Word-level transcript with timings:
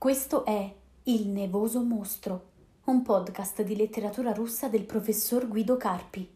Questo 0.00 0.46
è 0.46 0.74
Il 1.02 1.28
Nevoso 1.28 1.82
Mostro, 1.82 2.44
un 2.84 3.02
podcast 3.02 3.60
di 3.60 3.76
letteratura 3.76 4.32
russa 4.32 4.68
del 4.68 4.84
professor 4.84 5.46
Guido 5.46 5.76
Carpi. 5.76 6.26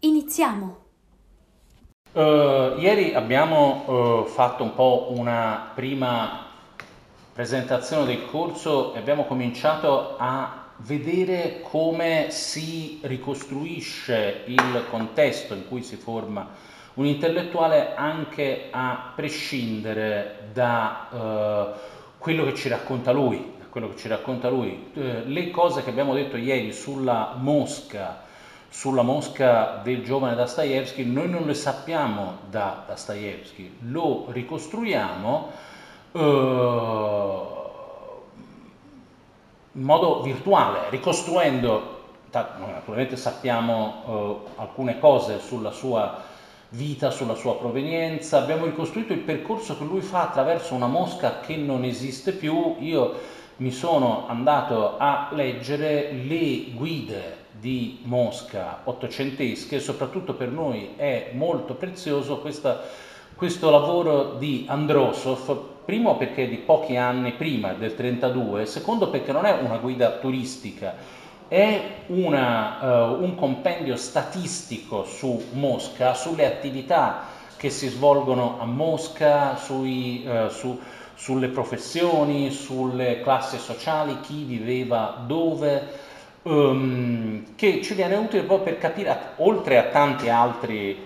Iniziamo! 0.00 0.78
Uh, 2.10 2.80
ieri 2.80 3.14
abbiamo 3.14 4.22
uh, 4.22 4.24
fatto 4.24 4.64
un 4.64 4.74
po' 4.74 5.06
una 5.10 5.70
prima 5.72 6.46
presentazione 7.32 8.04
del 8.06 8.26
corso 8.26 8.92
e 8.92 8.98
abbiamo 8.98 9.26
cominciato 9.26 10.16
a 10.18 10.72
vedere 10.78 11.60
come 11.62 12.32
si 12.32 12.98
ricostruisce 13.02 14.42
il 14.46 14.84
contesto 14.90 15.54
in 15.54 15.68
cui 15.68 15.84
si 15.84 15.94
forma 15.94 16.48
un 16.94 17.06
intellettuale 17.06 17.94
anche 17.94 18.66
a 18.72 19.12
prescindere 19.14 20.48
da 20.52 21.08
uh, 21.12 21.97
quello 22.18 22.44
che 22.44 22.54
ci 22.54 22.68
racconta 22.68 23.12
lui, 23.12 23.54
quello 23.70 23.90
che 23.90 23.96
ci 23.96 24.08
racconta 24.08 24.48
lui. 24.48 24.90
Eh, 24.94 25.24
le 25.24 25.50
cose 25.50 25.82
che 25.82 25.90
abbiamo 25.90 26.14
detto 26.14 26.36
ieri 26.36 26.72
sulla 26.72 27.34
mosca, 27.38 28.22
sulla 28.68 29.02
mosca 29.02 29.80
del 29.82 30.02
giovane 30.02 30.34
Dostoevsky, 30.34 31.04
noi 31.04 31.28
non 31.28 31.46
le 31.46 31.54
sappiamo 31.54 32.38
da 32.50 32.84
Dostoevsky, 32.86 33.76
lo 33.88 34.26
ricostruiamo 34.28 35.50
eh, 36.12 37.46
in 39.72 39.82
modo 39.82 40.22
virtuale, 40.22 40.90
ricostruendo, 40.90 41.96
naturalmente 42.30 43.16
sappiamo 43.16 44.44
eh, 44.56 44.60
alcune 44.60 44.98
cose 44.98 45.38
sulla 45.38 45.70
sua 45.70 46.27
vita, 46.70 47.10
sulla 47.10 47.34
sua 47.34 47.56
provenienza, 47.56 48.38
abbiamo 48.38 48.66
ricostruito 48.66 49.12
il 49.12 49.20
percorso 49.20 49.78
che 49.78 49.84
lui 49.84 50.00
fa 50.00 50.22
attraverso 50.22 50.74
una 50.74 50.86
mosca 50.86 51.40
che 51.40 51.56
non 51.56 51.84
esiste 51.84 52.32
più. 52.32 52.76
Io 52.80 53.14
mi 53.56 53.70
sono 53.70 54.26
andato 54.28 54.98
a 54.98 55.30
leggere 55.32 56.12
le 56.12 56.66
guide 56.74 57.46
di 57.58 58.00
Mosca 58.02 58.80
ottocentesche. 58.84 59.80
Soprattutto 59.80 60.34
per 60.34 60.48
noi 60.50 60.90
è 60.96 61.30
molto 61.32 61.74
prezioso 61.74 62.38
questa, 62.38 62.82
questo 63.34 63.70
lavoro 63.70 64.34
di 64.34 64.66
Androsov, 64.68 65.76
primo 65.84 66.16
perché 66.16 66.44
è 66.44 66.48
di 66.48 66.58
pochi 66.58 66.96
anni 66.96 67.32
prima 67.32 67.72
del 67.72 67.94
32, 67.94 68.66
secondo 68.66 69.08
perché 69.08 69.32
non 69.32 69.46
è 69.46 69.58
una 69.60 69.78
guida 69.78 70.18
turistica, 70.18 70.94
è 71.48 72.02
una, 72.08 73.08
uh, 73.08 73.22
un 73.22 73.34
compendio 73.34 73.96
statistico 73.96 75.04
su 75.04 75.42
Mosca, 75.52 76.14
sulle 76.14 76.44
attività 76.44 77.24
che 77.56 77.70
si 77.70 77.88
svolgono 77.88 78.58
a 78.60 78.66
Mosca, 78.66 79.56
sui, 79.56 80.26
uh, 80.26 80.48
su, 80.50 80.78
sulle 81.14 81.48
professioni, 81.48 82.50
sulle 82.50 83.22
classi 83.22 83.56
sociali, 83.58 84.20
chi 84.20 84.44
viveva 84.44 85.24
dove, 85.26 85.88
um, 86.42 87.54
che 87.56 87.80
ci 87.82 87.94
viene 87.94 88.16
utile 88.16 88.42
proprio 88.42 88.74
per 88.74 88.78
capire, 88.78 89.18
oltre 89.36 89.78
a 89.78 89.84
tante 89.84 90.28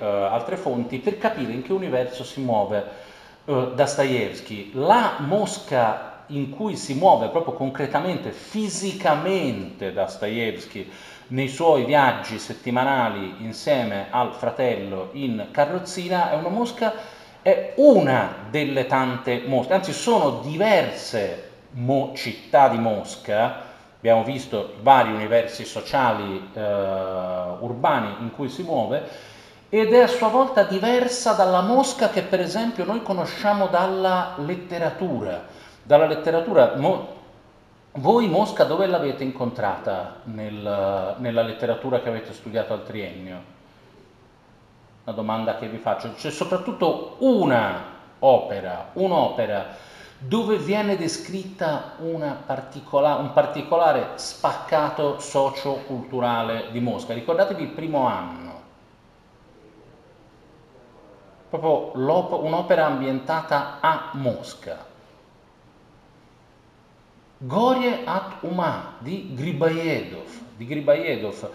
uh, 0.01 0.05
altre 0.05 0.57
fonti, 0.57 0.99
per 0.99 1.19
capire 1.19 1.53
in 1.53 1.63
che 1.63 1.73
universo 1.73 2.25
si 2.25 2.41
muove 2.41 3.11
Dostoevsky. 3.45 4.71
La 4.75 5.17
Mosca 5.19 6.12
in 6.37 6.51
cui 6.51 6.77
si 6.77 6.95
muove 6.95 7.29
proprio 7.29 7.55
concretamente, 7.55 8.31
fisicamente 8.31 9.93
Dostoevsky 9.93 10.91
nei 11.29 11.49
suoi 11.49 11.85
viaggi 11.85 12.39
settimanali 12.39 13.37
insieme 13.39 14.07
al 14.11 14.35
fratello 14.35 15.11
in 15.13 15.49
carrozzina, 15.51 16.31
è 16.31 16.35
una 16.35 16.49
mosca, 16.49 16.93
è 17.41 17.73
una 17.77 18.35
delle 18.51 18.87
tante 18.87 19.45
mosche, 19.47 19.73
anzi 19.73 19.93
sono 19.93 20.41
diverse 20.43 21.51
mo- 21.71 22.13
città 22.15 22.69
di 22.69 22.79
Mosca, 22.79 23.71
abbiamo 23.97 24.25
visto 24.25 24.75
vari 24.83 25.13
universi 25.13 25.65
sociali 25.65 26.51
eh, 26.53 26.61
urbani 26.61 28.17
in 28.21 28.31
cui 28.33 28.49
si 28.49 28.63
muove, 28.63 29.31
ed 29.71 29.95
è 29.95 30.01
a 30.01 30.07
sua 30.07 30.29
volta 30.29 30.65
diversa 30.65 31.33
dalla 31.33 31.63
mosca 31.63 32.11
che 32.11 32.23
per 32.23 32.41
esempio 32.41 32.85
noi 32.85 33.03
conosciamo 33.03 33.69
dalla 33.69 34.35
letteratura 34.37 35.61
dalla 35.83 36.07
letteratura. 36.07 36.75
Mo, 36.77 37.21
voi 37.93 38.29
Mosca 38.29 38.65
dove 38.65 38.87
l'avete 38.87 39.25
incontrata 39.25 40.21
nel, 40.25 41.17
nella 41.19 41.43
letteratura 41.43 42.01
che 42.01 42.09
avete 42.09 42.33
studiato 42.33 42.73
al 42.73 42.85
triennio? 42.85 43.51
Una 45.05 45.15
domanda 45.15 45.59
che 45.59 45.69
vi 45.69 45.79
faccio. 45.79 46.15
C'è 46.15 46.31
soprattutto 46.31 47.17
una 47.19 47.91
opera, 48.21 48.91
un'opera 48.95 49.91
dove 50.17 50.57
viene 50.57 50.97
descritta 50.97 51.97
particola, 52.47 53.17
un 53.17 53.33
particolare 53.33 54.11
spaccato 54.15 55.19
socio-culturale 55.19 56.71
di 56.71 56.79
Mosca. 56.79 57.13
Ricordatevi 57.13 57.63
il 57.63 57.71
primo 57.71 58.07
anno. 58.07 58.61
Proprio 61.51 61.91
un'opera 62.45 62.87
ambientata 62.87 63.79
a 63.81 64.11
Mosca 64.13 64.91
Gorie 67.45 68.03
at 68.05 68.37
Uma 68.43 68.95
di 68.99 69.33
Gribajedov. 69.35 70.29
Di 70.57 70.65
Gribajedov. 70.65 71.51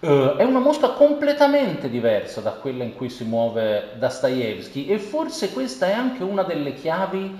Uh, 0.00 0.36
è 0.36 0.44
una 0.44 0.58
mosca 0.58 0.90
completamente 0.90 1.88
diversa 1.88 2.40
da 2.40 2.52
quella 2.52 2.84
in 2.84 2.94
cui 2.94 3.08
si 3.10 3.24
muove 3.24 3.92
Dostoevsky 3.98 4.86
e 4.86 4.98
forse 4.98 5.52
questa 5.52 5.86
è 5.86 5.92
anche 5.92 6.22
una 6.22 6.42
delle 6.42 6.72
chiavi 6.72 7.38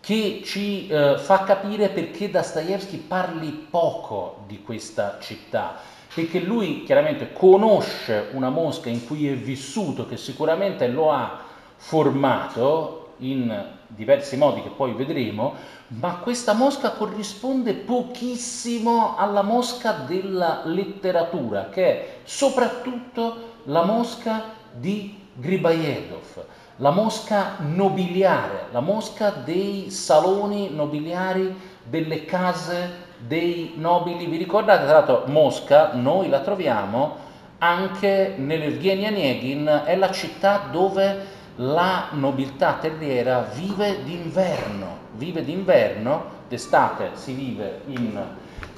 che 0.00 0.42
ci 0.44 0.90
uh, 0.90 1.16
fa 1.16 1.44
capire 1.44 1.88
perché 1.88 2.30
Dostoevsky 2.30 2.98
parli 2.98 3.50
poco 3.70 4.44
di 4.46 4.62
questa 4.62 5.18
città, 5.20 5.76
perché 6.14 6.40
lui 6.40 6.84
chiaramente 6.84 7.32
conosce 7.32 8.28
una 8.32 8.50
mosca 8.50 8.88
in 8.88 9.06
cui 9.06 9.28
è 9.28 9.34
vissuto, 9.34 10.06
che 10.06 10.16
sicuramente 10.16 10.88
lo 10.88 11.12
ha 11.12 11.40
formato 11.76 13.14
in 13.18 13.74
diversi 13.88 14.36
modi 14.36 14.62
che 14.62 14.70
poi 14.70 14.92
vedremo, 14.92 15.54
ma 15.88 16.16
questa 16.16 16.52
mosca 16.52 16.90
corrisponde 16.90 17.74
pochissimo 17.74 19.16
alla 19.16 19.42
mosca 19.42 19.92
della 20.06 20.62
letteratura, 20.64 21.68
che 21.68 21.84
è 21.84 22.08
soprattutto 22.24 23.54
la 23.64 23.84
mosca 23.84 24.42
di 24.72 25.24
Gribajedov, 25.34 26.44
la 26.76 26.90
mosca 26.90 27.56
nobiliare, 27.58 28.66
la 28.70 28.80
mosca 28.80 29.30
dei 29.30 29.90
saloni 29.90 30.70
nobiliari, 30.70 31.54
delle 31.82 32.24
case 32.24 33.04
dei 33.18 33.74
nobili. 33.76 34.26
Vi 34.26 34.36
ricordate, 34.36 34.84
tra 34.84 34.94
l'altro, 34.94 35.24
Mosca, 35.26 35.92
noi 35.94 36.28
la 36.28 36.40
troviamo 36.40 37.24
anche 37.58 38.34
nell'Evgenia 38.36 39.10
Negin, 39.10 39.82
è 39.84 39.96
la 39.96 40.10
città 40.10 40.68
dove 40.70 41.34
la 41.56 42.08
nobiltà 42.12 42.74
terriera 42.80 43.48
vive 43.54 44.02
d'inverno, 44.02 44.96
vive 45.12 45.44
d'inverno, 45.44 46.34
d'estate 46.48 47.10
si 47.14 47.32
vive 47.32 47.80
in, 47.86 48.20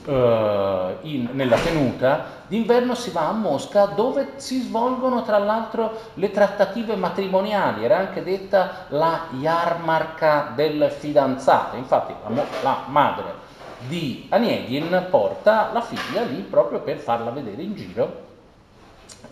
uh, 0.05 1.07
in, 1.07 1.29
nella 1.33 1.59
tenuta, 1.59 2.37
d'inverno 2.47 2.95
si 2.95 3.11
va 3.11 3.29
a 3.29 3.33
Mosca 3.33 3.87
dove 3.87 4.35
si 4.37 4.61
svolgono 4.61 5.23
tra 5.23 5.39
l'altro 5.39 6.01
le 6.15 6.31
trattative 6.31 6.95
matrimoniali, 6.97 7.85
era 7.85 7.99
anche 7.99 8.23
detta 8.23 8.87
la 8.89 9.27
yarmarca 9.33 10.53
del 10.55 10.95
fidanzato, 10.97 11.77
infatti 11.77 12.15
la, 12.29 12.45
la 12.63 12.83
madre 12.87 13.47
di 13.87 14.27
Aniegin 14.31 15.07
porta 15.11 15.71
la 15.73 15.81
figlia 15.81 16.23
lì 16.23 16.41
proprio 16.43 16.81
per 16.81 16.97
farla 16.97 17.31
vedere 17.31 17.63
in 17.63 17.75
giro 17.75 18.27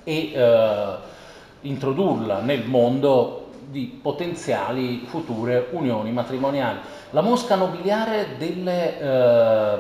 e 0.05 0.33
uh, 0.35 1.15
introdurla 1.69 2.41
nel 2.41 2.65
mondo 2.65 3.49
di 3.69 3.99
potenziali 4.01 5.05
future 5.07 5.69
unioni 5.71 6.13
matrimoniali. 6.13 6.79
La 7.11 7.21
mosca 7.21 7.57
nobiliare 7.57 8.37
delle, 8.39 8.99
eh, 8.99 9.79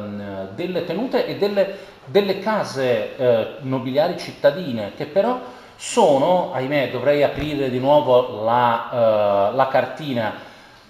delle 0.54 0.84
tenute 0.84 1.26
e 1.26 1.36
delle, 1.36 1.76
delle 2.04 2.38
case 2.40 3.16
eh, 3.16 3.46
nobiliari 3.60 4.18
cittadine, 4.18 4.92
che 4.96 5.06
però 5.06 5.40
sono, 5.76 6.52
ahimè, 6.52 6.90
dovrei 6.90 7.22
aprire 7.22 7.68
di 7.68 7.78
nuovo 7.78 8.42
la, 8.44 9.50
uh, 9.52 9.54
la 9.54 9.68
cartina, 9.68 10.32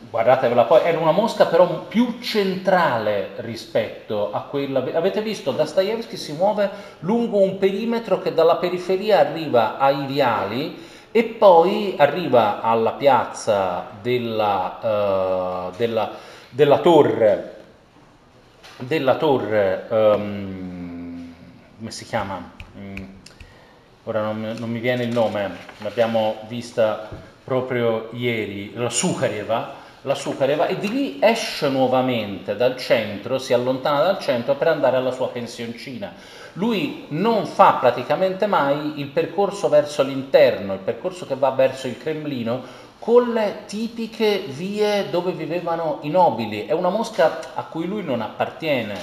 guardatevela 0.09 0.65
poi, 0.65 0.83
era 0.85 0.99
una 1.01 1.11
mosca 1.11 1.47
però 1.47 1.87
più 1.89 2.19
centrale 2.21 3.33
rispetto 3.39 4.33
a 4.33 4.43
quella... 4.43 4.79
Avete 4.95 5.23
visto, 5.23 5.51
Dostoevsky 5.51 6.17
si 6.17 6.33
muove 6.33 6.71
lungo 7.01 7.39
un 7.39 7.59
perimetro 7.59 8.23
che 8.23 8.33
dalla 8.33 8.57
periferia 8.57 9.19
arriva 9.19 9.77
ai 9.79 10.07
viali 10.07 10.95
e 11.17 11.25
poi 11.25 11.95
arriva 11.97 12.61
alla 12.61 12.93
piazza 12.93 13.87
della, 14.03 15.71
uh, 15.71 15.75
della, 15.75 16.11
della 16.51 16.79
torre, 16.81 17.55
della 18.81 19.17
torre 19.17 19.87
um, 19.89 21.33
come 21.79 21.91
si 21.91 22.05
chiama? 22.05 22.51
Mm, 22.79 22.97
ora 24.05 24.21
non, 24.25 24.57
non, 24.59 24.69
mi 24.69 24.79
viene 24.79 25.05
il 25.05 25.13
nome, 25.15 25.57
l'abbiamo 25.79 26.37
vista 26.49 27.09
proprio 27.43 28.11
ieri, 28.13 28.75
la 28.75 28.91
Sukhareva, 28.91 29.73
la 30.07 30.15
Sukareva 30.15 30.69
e 30.69 30.79
di 30.79 30.89
lì 30.89 31.19
esce 31.21 31.69
nuovamente 31.69 32.55
dal 32.55 32.77
centro, 32.77 33.39
si 33.39 33.53
allontana 33.53 34.05
dal 34.05 34.21
centro 34.21 34.55
per 34.55 34.69
andare 34.69 34.97
alla 34.97 35.11
sua 35.11 35.29
pensioncina. 35.31 36.13
Lui 36.53 37.07
non 37.09 37.45
fa 37.45 37.73
praticamente 37.73 38.47
mai 38.47 39.01
il 39.01 39.09
percorso 39.09 39.69
verso 39.69 40.05
l'interno, 40.05 40.75
il 40.75 40.79
percorso 40.79 41.27
che 41.27 41.35
va 41.35 41.51
verso 41.51 41.89
il 41.89 41.99
Cremlino, 41.99 42.85
con 43.01 43.33
le 43.33 43.65
tipiche 43.67 44.45
vie 44.47 45.11
dove 45.11 45.33
vivevano 45.33 45.99
i 46.03 46.09
nobili. 46.09 46.67
È 46.67 46.73
una 46.73 46.89
mosca 46.89 47.41
a 47.55 47.65
cui 47.65 47.87
lui 47.87 48.05
non 48.05 48.21
appartiene. 48.21 48.95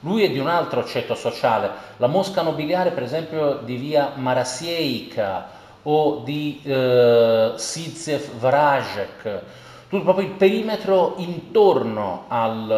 Lui 0.00 0.24
è 0.24 0.30
di 0.30 0.38
un 0.38 0.48
altro 0.48 0.84
ceto 0.84 1.14
sociale. 1.14 1.70
La 1.96 2.06
mosca 2.06 2.42
nobiliare, 2.42 2.90
per 2.90 3.02
esempio, 3.02 3.60
di 3.64 3.76
via 3.76 4.12
Marasieica 4.14 5.48
o 5.84 6.20
di 6.22 6.60
eh, 6.64 7.52
Sidzev 7.56 8.38
Vrajek, 8.38 9.42
tutto 9.90 10.04
proprio 10.04 10.28
il 10.28 10.34
perimetro 10.34 11.14
intorno 11.16 12.26
al, 12.28 12.70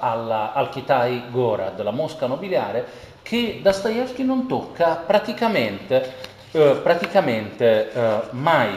alla, 0.00 0.52
al 0.52 0.68
Kitai 0.68 1.30
Gorad, 1.30 1.80
la 1.80 1.92
mosca 1.92 2.26
nobiliare, 2.26 2.84
che 3.22 3.60
Dostoevsky 3.62 4.24
non 4.24 4.48
tocca 4.48 4.96
praticamente, 5.06 6.12
eh, 6.50 6.80
praticamente 6.82 7.92
eh, 7.92 8.20
mai. 8.30 8.76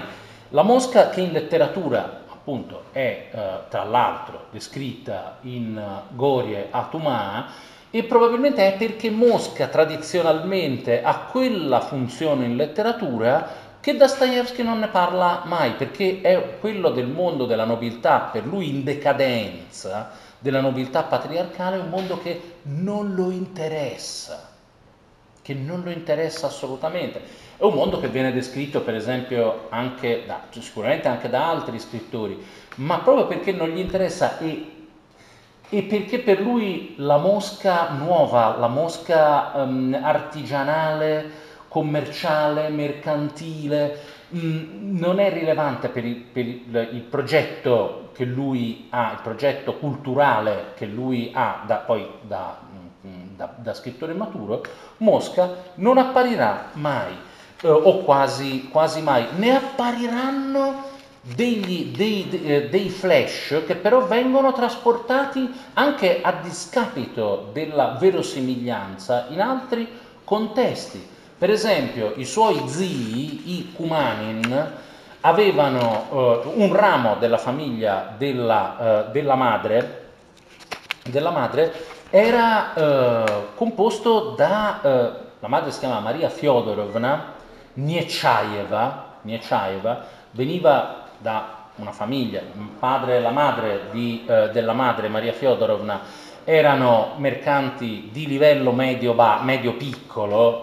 La 0.50 0.62
mosca 0.62 1.10
che 1.10 1.22
in 1.22 1.32
letteratura 1.32 2.22
appunto 2.32 2.84
è 2.92 3.30
eh, 3.32 3.40
tra 3.70 3.84
l'altro 3.84 4.46
descritta 4.52 5.38
in 5.42 5.76
uh, 5.76 6.16
Gorie 6.16 6.68
Atuma 6.70 7.48
e 7.92 8.04
probabilmente 8.04 8.72
è 8.72 8.78
perché 8.78 9.10
Mosca 9.10 9.68
tradizionalmente 9.68 11.02
ha 11.02 11.26
quella 11.32 11.80
funzione 11.80 12.46
in 12.46 12.56
letteratura 12.56 13.59
che 13.82 13.96
Dostoevsky 13.96 14.64
non 14.64 14.80
ne 14.80 14.88
parla 14.88 15.44
mai, 15.46 15.72
perché 15.72 16.20
è 16.22 16.58
quello 16.60 16.90
del 16.90 17.08
mondo 17.08 17.46
della 17.46 17.66
nobiltà, 17.66 18.30
per 18.32 18.46
lui 18.46 18.70
in 18.70 18.84
decadenza, 18.84 20.12
della 20.40 20.62
nobiltà 20.62 21.04
patriarcale, 21.04 21.78
un 21.78 21.90
mondo 21.90 22.20
che 22.20 22.58
non 22.64 23.14
lo 23.14 23.32
interessa, 23.32 24.50
che 25.42 25.54
non 25.54 25.82
lo 25.84 25.92
interessa 25.92 26.48
assolutamente. 26.48 27.22
È 27.58 27.64
un 27.64 27.74
mondo 27.74 28.00
che 28.00 28.08
viene 28.08 28.34
descritto, 28.34 28.82
per 28.82 28.96
esempio, 28.96 29.68
anche 29.70 30.24
da, 30.26 30.42
sicuramente 30.50 31.08
anche 31.08 31.30
da 31.30 31.50
altri 31.50 31.80
scrittori, 31.80 32.42
ma 32.76 33.00
proprio 33.00 33.28
perché 33.28 33.52
non 33.52 33.70
gli 33.70 33.80
interessa 33.80 34.38
e, 34.40 34.88
e 35.70 35.84
perché 35.84 36.20
per 36.20 36.42
lui 36.42 36.96
la 36.98 37.18
mosca 37.18 37.90
nuova, 37.92 38.58
la 38.58 38.68
mosca 38.68 39.52
um, 39.56 39.98
artigianale, 40.02 41.48
commerciale, 41.70 42.68
mercantile, 42.68 44.00
mm, 44.36 44.98
non 45.00 45.20
è 45.20 45.32
rilevante 45.32 45.88
per, 45.88 46.04
il, 46.04 46.16
per 46.16 46.46
il, 46.46 46.90
il, 46.92 47.02
progetto 47.02 48.10
che 48.14 48.26
lui 48.26 48.88
ha, 48.90 49.12
il 49.14 49.20
progetto 49.24 49.76
culturale 49.76 50.74
che 50.76 50.86
lui 50.86 51.32
ha 51.34 51.64
da, 51.66 51.78
poi 51.78 52.06
da, 52.22 52.60
mm, 53.06 53.36
da, 53.38 53.54
da 53.56 53.74
scrittore 53.74 54.14
maturo, 54.14 54.62
Mosca 54.98 55.72
non 55.76 55.98
apparirà 55.98 56.72
mai, 56.74 57.14
eh, 57.62 57.70
o 57.70 58.00
quasi, 58.00 58.68
quasi 58.70 59.02
mai, 59.02 59.28
ne 59.38 59.56
appariranno 59.56 60.98
degli, 61.22 61.96
dei, 61.96 62.30
eh, 62.44 62.70
dei, 62.70 62.90
flash 62.90 63.64
che 63.66 63.76
però 63.76 64.06
vengono 64.06 64.52
trasportati 64.54 65.50
anche 65.74 66.22
a 66.22 66.32
discapito 66.42 67.50
della 67.54 67.98
verosimiglianza 68.00 69.28
in 69.30 69.42
altri 69.42 69.88
contesti. 70.24 71.18
Per 71.40 71.50
esempio, 71.50 72.12
i 72.18 72.26
suoi 72.26 72.68
zii, 72.68 73.58
i 73.58 73.72
Kumanin, 73.72 74.72
avevano 75.22 76.08
eh, 76.12 76.42
un 76.56 76.76
ramo 76.76 77.16
della 77.18 77.38
famiglia 77.38 78.14
della, 78.18 79.08
eh, 79.08 79.12
della, 79.12 79.36
madre, 79.36 80.08
della 81.10 81.30
madre, 81.30 81.74
era 82.10 82.74
eh, 82.74 83.46
composto 83.56 84.32
da, 84.36 84.82
eh, 84.82 85.12
la 85.40 85.48
madre 85.48 85.72
si 85.72 85.80
chiama 85.80 86.02
Maria 86.02 86.28
Fyodorovna 86.28 87.36
Niechaeva, 87.76 89.16
veniva 90.32 91.06
da 91.20 91.68
una 91.76 91.94
famiglia, 91.94 92.42
il 92.42 92.70
padre 92.78 93.16
e 93.16 93.22
la 93.22 93.32
madre 93.32 93.84
di, 93.92 94.26
eh, 94.28 94.50
della 94.52 94.74
madre 94.74 95.08
Maria 95.08 95.32
Fyodorovna 95.32 96.02
erano 96.44 97.14
mercanti 97.16 98.10
di 98.12 98.28
livello 98.28 98.74
medio, 98.74 99.14
medio 99.42 99.78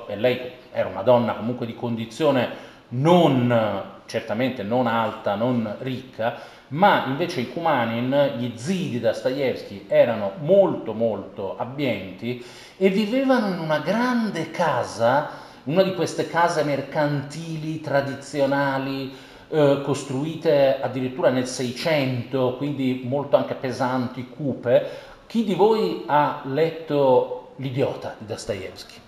e 0.07 0.17
lei 0.17 0.65
era 0.77 0.89
una 0.91 1.01
donna 1.01 1.33
comunque 1.33 1.65
di 1.65 1.75
condizione 1.75 2.75
non, 2.89 3.83
certamente 4.05 4.63
non 4.63 4.87
alta, 4.87 5.35
non 5.35 5.77
ricca, 5.79 6.39
ma 6.69 7.07
invece 7.07 7.41
i 7.41 7.51
Kumanin, 7.51 8.35
gli 8.37 8.53
zii 8.55 8.91
di 8.91 9.01
Dostoevsky, 9.01 9.87
erano 9.89 10.33
molto 10.41 10.93
molto 10.93 11.57
abbienti 11.57 12.45
e 12.77 12.91
vivevano 12.91 13.49
in 13.49 13.59
una 13.59 13.79
grande 13.79 14.51
casa, 14.51 15.31
una 15.65 15.83
di 15.83 15.95
queste 15.95 16.29
case 16.29 16.63
mercantili 16.63 17.81
tradizionali, 17.81 19.15
eh, 19.49 19.81
costruite 19.83 20.79
addirittura 20.81 21.31
nel 21.31 21.47
600, 21.47 22.57
quindi 22.59 23.03
molto 23.05 23.37
anche 23.37 23.55
pesanti, 23.55 24.29
cupe. 24.29 25.15
Chi 25.27 25.43
di 25.43 25.55
voi 25.55 26.05
ha 26.07 26.43
letto 26.45 27.37
L'idiota 27.59 28.15
di 28.19 28.27
Dostoevsky? 28.27 29.06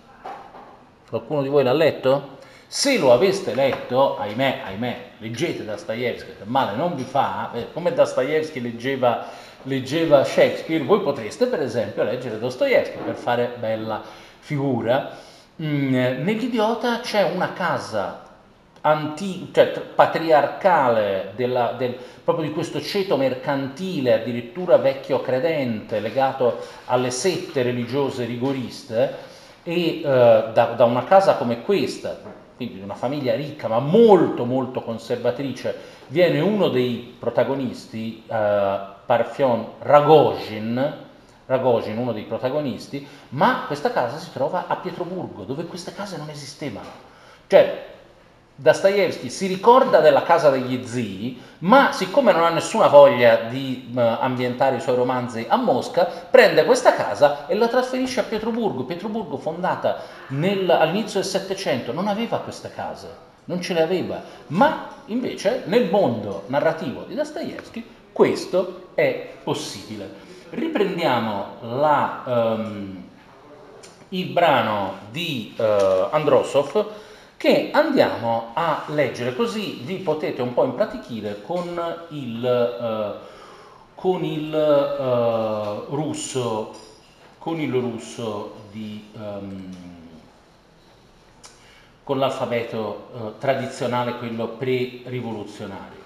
Qualcuno 1.09 1.43
di 1.43 1.49
voi 1.49 1.65
l'ha 1.65 1.73
letto? 1.73 2.37
Se 2.67 2.99
lo 2.99 3.15
aveste 3.15 3.55
letto, 3.55 4.19
ahimè, 4.19 4.61
ahimè, 4.67 5.05
leggete 5.19 5.65
Dostoevsky, 5.65 6.37
che 6.37 6.45
male 6.45 6.77
non 6.77 6.95
vi 6.95 7.05
fa, 7.05 7.51
eh, 7.55 7.73
come 7.73 7.95
Dostoevsky 7.95 8.61
leggeva, 8.61 9.25
leggeva 9.63 10.23
Shakespeare, 10.23 10.85
voi 10.85 11.01
potreste 11.01 11.47
per 11.47 11.63
esempio 11.63 12.03
leggere 12.03 12.39
Dostoevsky 12.39 12.99
per 12.99 13.15
fare 13.15 13.55
bella 13.59 14.03
figura. 14.39 15.17
Mm, 15.63 16.23
nell'idiota 16.23 17.01
c'è 17.01 17.23
una 17.23 17.55
casa 17.55 18.27
anti, 18.83 19.49
cioè, 19.51 19.69
patriarcale 19.69 21.33
della, 21.37 21.75
del, 21.77 21.97
proprio 22.23 22.47
di 22.47 22.53
questo 22.53 22.83
ceto 22.83 23.17
mercantile, 23.17 24.13
addirittura 24.13 24.77
vecchio 24.77 25.23
credente, 25.23 26.01
legato 26.01 26.59
alle 26.85 27.11
sette 27.11 27.63
religiose 27.63 28.27
rigoriste, 28.27 29.28
e 29.69 30.01
eh, 30.01 30.03
da, 30.03 30.73
da, 30.75 30.85
una 30.85 31.05
casa 31.05 31.37
come 31.37 31.61
questa, 31.61 32.19
quindi 32.57 32.77
di 32.77 32.81
una 32.81 32.95
famiglia 32.95 33.35
ricca 33.35 33.69
ma 33.69 33.81
molto 33.81 34.47
molto 34.47 34.81
conservatrice, 34.81 35.77
viene 36.07 36.41
uno 36.41 36.69
dei 36.69 37.15
protagonisti, 37.19 38.25
eh, 38.27 38.79
Parfion 39.05 39.73
Ragozin, 39.81 40.97
Ragozin, 41.45 41.99
uno 41.99 42.13
dei 42.13 42.23
protagonisti, 42.23 43.07
ma 43.31 43.65
questa 43.67 43.91
casa 43.91 44.17
si 44.17 44.33
trova 44.33 44.69
a 44.69 44.77
Pietroburgo, 44.77 45.45
dove 45.45 45.65
queste 45.65 45.93
case 45.93 46.17
non 46.17 46.31
esistevano. 46.31 46.89
Cioè, 47.47 47.85
Dostoevsky 48.61 49.31
si 49.31 49.47
ricorda 49.47 50.01
della 50.01 50.25
casa 50.25 50.51
degli 50.51 50.85
zii, 50.85 51.41
ma 51.59 51.93
siccome 51.93 52.33
non 52.33 52.43
ha 52.43 52.49
nessuna 52.49 52.89
voglia 52.89 53.37
di 53.49 53.89
uh, 53.95 54.01
ambientare 54.01 54.77
i 54.77 54.81
suoi 54.81 54.97
romanzi 54.97 55.47
a 55.49 55.55
Mosca, 55.55 56.07
prende 56.29 56.65
questa 56.65 56.93
casa 56.93 57.47
e 57.47 57.55
la 57.55 57.69
trasferisce 57.69 58.19
a 58.19 58.25
Pietroburgo. 58.25 58.83
Pietroburgo, 58.83 59.37
fondata 59.37 60.03
nel, 60.31 60.69
all'inizio 60.69 61.21
del 61.21 61.29
Settecento, 61.29 61.93
non 61.93 62.09
aveva 62.09 62.39
queste 62.39 62.73
case, 62.75 63.07
non 63.45 63.61
ce 63.61 63.75
le 63.75 63.83
aveva, 63.83 64.21
ma 64.49 64.89
invece 65.07 65.63
nel 65.67 65.89
mondo 65.89 66.43
narrativo 66.49 67.05
di 67.05 67.15
Dostoevsky 67.15 67.89
questo 68.13 68.89
è 68.95 69.35
possibile. 69.45 70.27
Riprendiamo 70.51 71.47
la, 71.61 72.23
um, 72.27 73.05
il 74.09 74.27
brano 74.31 74.95
di 75.13 75.55
uh, 75.57 75.63
Androsov 76.11 77.07
che 77.39 77.71
andiamo 77.73 78.51
a 78.55 78.83
leggere, 78.89 79.35
così 79.37 79.81
vi 79.85 79.99
potete 79.99 80.43
un 80.43 80.53
po' 80.53 80.65
impratichire 80.65 81.41
con 81.41 81.81
il, 82.09 82.43
uh, 82.81 83.95
con 83.95 84.25
il 84.25 84.53
uh, 84.53 85.95
russo, 85.95 86.75
con 87.39 87.61
il 87.61 87.73
russo 87.73 88.55
di, 88.73 89.05
um, 89.13 89.73
con 92.03 92.19
l'alfabeto 92.19 93.09
uh, 93.13 93.39
tradizionale, 93.39 94.19
quello 94.19 94.49
pre-rivoluzionario. 94.49 95.97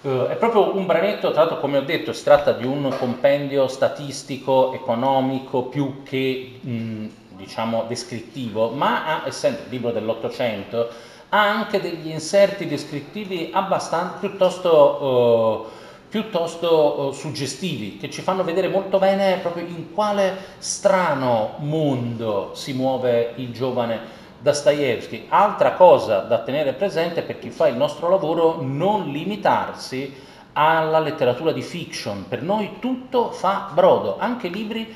è 0.00 0.36
proprio 0.38 0.74
un 0.74 0.86
branetto, 0.86 1.32
tra 1.32 1.40
l'altro 1.40 1.60
come 1.60 1.76
ho 1.76 1.82
detto, 1.82 2.14
si 2.14 2.24
tratta 2.24 2.52
di 2.52 2.64
un 2.64 2.94
compendio 2.98 3.68
statistico, 3.68 4.72
economico, 4.72 5.64
più 5.64 6.02
che 6.02 6.60
mh, 6.62 7.06
diciamo, 7.44 7.84
descrittivo, 7.86 8.70
ma 8.70 9.22
ha, 9.22 9.22
essendo 9.26 9.60
il 9.64 9.70
libro 9.70 9.90
dell'Ottocento, 9.90 10.88
ha 11.28 11.48
anche 11.48 11.80
degli 11.80 12.08
inserti 12.10 12.66
descrittivi 12.66 13.50
abbastanza, 13.52 14.16
piuttosto, 14.18 15.66
eh, 15.66 15.70
piuttosto 16.08 17.10
eh, 17.10 17.14
suggestivi, 17.14 17.96
che 17.98 18.10
ci 18.10 18.22
fanno 18.22 18.44
vedere 18.44 18.68
molto 18.68 18.98
bene 18.98 19.38
proprio 19.38 19.66
in 19.66 19.92
quale 19.92 20.36
strano 20.58 21.54
mondo 21.58 22.52
si 22.54 22.72
muove 22.72 23.32
il 23.36 23.52
giovane 23.52 24.22
Dostoevsky. 24.40 25.26
Altra 25.28 25.72
cosa 25.72 26.20
da 26.20 26.38
tenere 26.40 26.72
presente 26.74 27.22
per 27.22 27.38
chi 27.38 27.50
fa 27.50 27.66
il 27.66 27.76
nostro 27.76 28.08
lavoro, 28.08 28.58
non 28.60 29.10
limitarsi 29.10 30.14
alla 30.52 31.00
letteratura 31.00 31.52
di 31.52 31.62
fiction. 31.62 32.26
Per 32.28 32.42
noi 32.42 32.76
tutto 32.78 33.30
fa 33.30 33.70
brodo, 33.72 34.16
anche 34.18 34.48
libri, 34.48 34.94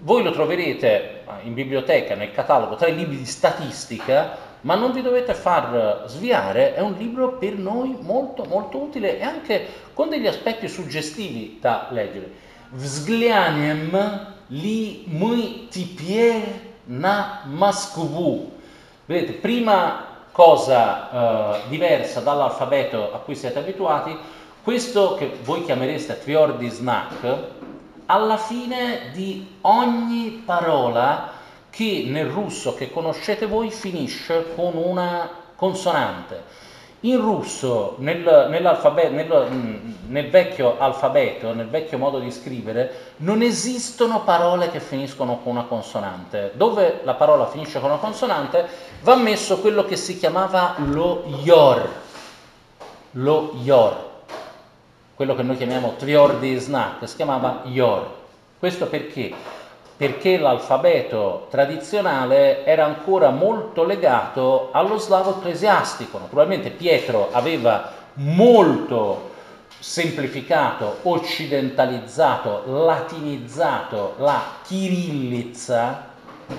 voi 0.00 0.22
lo 0.22 0.32
troverete 0.32 1.21
in 1.42 1.54
biblioteca, 1.54 2.14
nel 2.14 2.32
catalogo, 2.32 2.76
tra 2.76 2.88
i 2.88 2.94
libri 2.94 3.16
di 3.16 3.26
statistica, 3.26 4.50
ma 4.62 4.74
non 4.74 4.92
vi 4.92 5.02
dovete 5.02 5.34
far 5.34 6.04
sviare, 6.06 6.74
è 6.74 6.80
un 6.80 6.94
libro 6.94 7.32
per 7.32 7.54
noi 7.54 7.96
molto 8.00 8.44
molto 8.44 8.78
utile 8.78 9.18
e 9.18 9.22
anche 9.22 9.66
con 9.92 10.08
degli 10.08 10.26
aspetti 10.26 10.68
suggestivi 10.68 11.58
da 11.60 11.88
leggere. 11.90 12.30
Vzglianiem 12.70 14.34
li 14.48 15.04
my 15.08 15.68
tipier 15.68 16.42
na 16.84 17.42
Moscovu. 17.46 18.52
Vedete, 19.04 19.32
prima 19.32 20.06
cosa 20.32 21.56
eh, 21.56 21.68
diversa 21.68 22.20
dall'alfabeto 22.20 23.12
a 23.12 23.18
cui 23.18 23.34
siete 23.34 23.58
abituati, 23.58 24.16
questo 24.62 25.16
che 25.16 25.38
voi 25.42 25.64
chiamereste 25.64 26.20
Tviordi 26.20 26.68
Snack, 26.68 27.36
alla 28.06 28.36
fine 28.36 29.10
di 29.12 29.56
ogni 29.62 30.42
parola 30.44 31.30
che 31.70 32.04
nel 32.06 32.26
russo 32.26 32.74
che 32.74 32.90
conoscete 32.90 33.46
voi 33.46 33.70
finisce 33.70 34.54
con 34.54 34.76
una 34.76 35.28
consonante. 35.56 36.60
In 37.04 37.20
russo, 37.20 37.96
nel, 37.98 38.46
nel, 38.48 39.48
mm, 39.50 39.92
nel, 40.06 40.30
vecchio 40.30 40.78
alfabeto, 40.78 41.52
nel 41.52 41.68
vecchio 41.68 41.98
modo 41.98 42.20
di 42.20 42.30
scrivere, 42.30 43.14
non 43.18 43.42
esistono 43.42 44.22
parole 44.22 44.70
che 44.70 44.78
finiscono 44.78 45.38
con 45.38 45.52
una 45.52 45.64
consonante. 45.64 46.52
Dove 46.54 47.00
la 47.02 47.14
parola 47.14 47.46
finisce 47.46 47.80
con 47.80 47.90
una 47.90 47.98
consonante 47.98 48.68
va 49.02 49.16
messo 49.16 49.58
quello 49.58 49.84
che 49.84 49.96
si 49.96 50.16
chiamava 50.16 50.76
lo 50.78 51.24
yor, 51.42 51.88
lo 53.12 53.54
yor, 53.62 54.10
quello 55.14 55.34
che 55.34 55.42
noi 55.42 55.56
chiamiamo 55.56 55.94
tviordi 55.96 56.56
snack, 56.56 57.08
si 57.08 57.16
chiamava 57.16 57.62
yor. 57.64 58.08
Questo 58.58 58.86
perché? 58.86 59.32
Perché 59.96 60.38
l'alfabeto 60.38 61.46
tradizionale 61.50 62.64
era 62.64 62.84
ancora 62.84 63.30
molto 63.30 63.84
legato 63.84 64.70
allo 64.72 64.98
slavo 64.98 65.38
ecclesiastico. 65.38 66.18
Naturalmente 66.18 66.70
Pietro 66.70 67.28
aveva 67.32 67.92
molto 68.14 69.30
semplificato, 69.78 70.98
occidentalizzato, 71.02 72.62
latinizzato 72.66 74.14
la 74.18 74.40
chirillizza, 74.62 76.10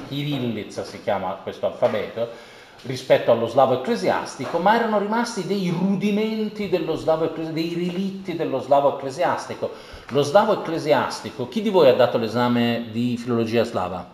chirillizza 0.08 0.84
si 0.84 1.02
chiama 1.02 1.38
questo 1.42 1.66
alfabeto, 1.68 2.52
rispetto 2.84 3.32
allo 3.32 3.48
slavo 3.48 3.80
ecclesiastico, 3.80 4.58
ma 4.60 4.76
erano 4.76 5.00
rimasti 5.00 5.46
dei 5.46 5.70
rudimenti 5.70 6.70
dello 6.70 6.96
slavo 6.96 7.26
ecclesiastico, 7.26 7.54
dei 7.54 7.74
relitti 7.74 8.36
dello 8.36 8.60
slavo 8.60 8.96
ecclesiastico. 8.96 9.72
Lo 10.10 10.22
slavo 10.22 10.62
ecclesiastico, 10.62 11.48
chi 11.48 11.62
di 11.62 11.70
voi 11.70 11.90
ha 11.90 11.94
dato 11.94 12.18
l'esame 12.18 12.88
di 12.92 13.18
filologia 13.18 13.64
slava? 13.64 14.06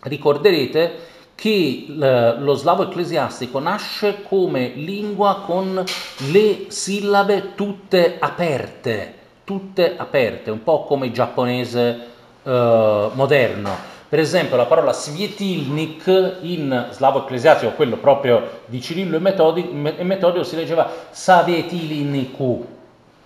Ricorderete 0.00 1.12
che 1.34 1.86
lo 1.88 2.54
slavo 2.54 2.84
ecclesiastico 2.84 3.58
nasce 3.58 4.22
come 4.22 4.68
lingua 4.68 5.42
con 5.44 5.82
le 6.30 6.66
sillabe 6.68 7.54
tutte 7.54 8.18
aperte, 8.20 9.14
tutte 9.42 9.96
aperte, 9.96 10.50
un 10.50 10.62
po' 10.62 10.84
come 10.84 11.06
il 11.06 11.12
giapponese 11.12 12.06
eh, 12.42 13.10
moderno 13.14 13.92
per 14.14 14.22
esempio 14.22 14.54
la 14.54 14.66
parola 14.66 14.92
svietilnik 14.92 16.36
in 16.42 16.86
slavo 16.92 17.24
ecclesiastico, 17.24 17.72
quello 17.72 17.96
proprio 17.96 18.60
di 18.66 18.80
Cirillo 18.80 19.16
e 19.16 20.04
Metodio, 20.04 20.44
si 20.44 20.54
leggeva 20.54 20.88
savietiliniku, 21.10 22.64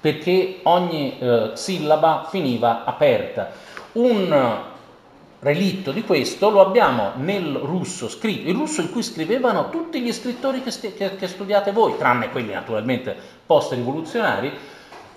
perché 0.01 0.61
ogni 0.63 1.19
eh, 1.19 1.51
sillaba 1.53 2.27
finiva 2.31 2.87
aperta. 2.87 3.51
Un 3.93 4.57
relitto 5.41 5.93
di 5.93 6.05
questo 6.05 6.49
lo 6.49 6.63
abbiamo 6.63 7.11
nel 7.17 7.55
russo 7.57 8.09
scritto, 8.09 8.49
il 8.49 8.57
russo 8.57 8.81
in 8.81 8.91
cui 8.91 9.03
scrivevano 9.03 9.69
tutti 9.69 10.01
gli 10.01 10.11
scrittori 10.11 10.63
che, 10.63 10.71
st- 10.71 11.17
che 11.19 11.29
studiate 11.29 11.71
voi, 11.71 11.99
tranne 11.99 12.31
quelli 12.31 12.55
naturalmente 12.55 13.15
post-rivoluzionari, 13.45 14.51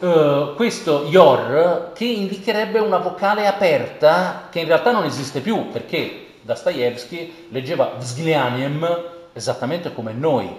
Uh, 0.02 0.56
questo 0.56 1.04
yor 1.04 1.92
che 1.94 2.06
indicherebbe 2.06 2.80
una 2.80 2.98
vocale 2.98 3.46
aperta 3.46 4.48
che 4.50 4.62
in 4.62 4.66
realtà 4.66 4.92
non 4.92 5.04
esiste 5.04 5.42
più 5.42 5.70
perché 5.70 6.38
Dostoevsky 6.42 7.50
leggeva 7.50 7.94
vzglianiem 8.00 9.04
esattamente 9.34 9.94
come 9.94 10.14
noi, 10.14 10.50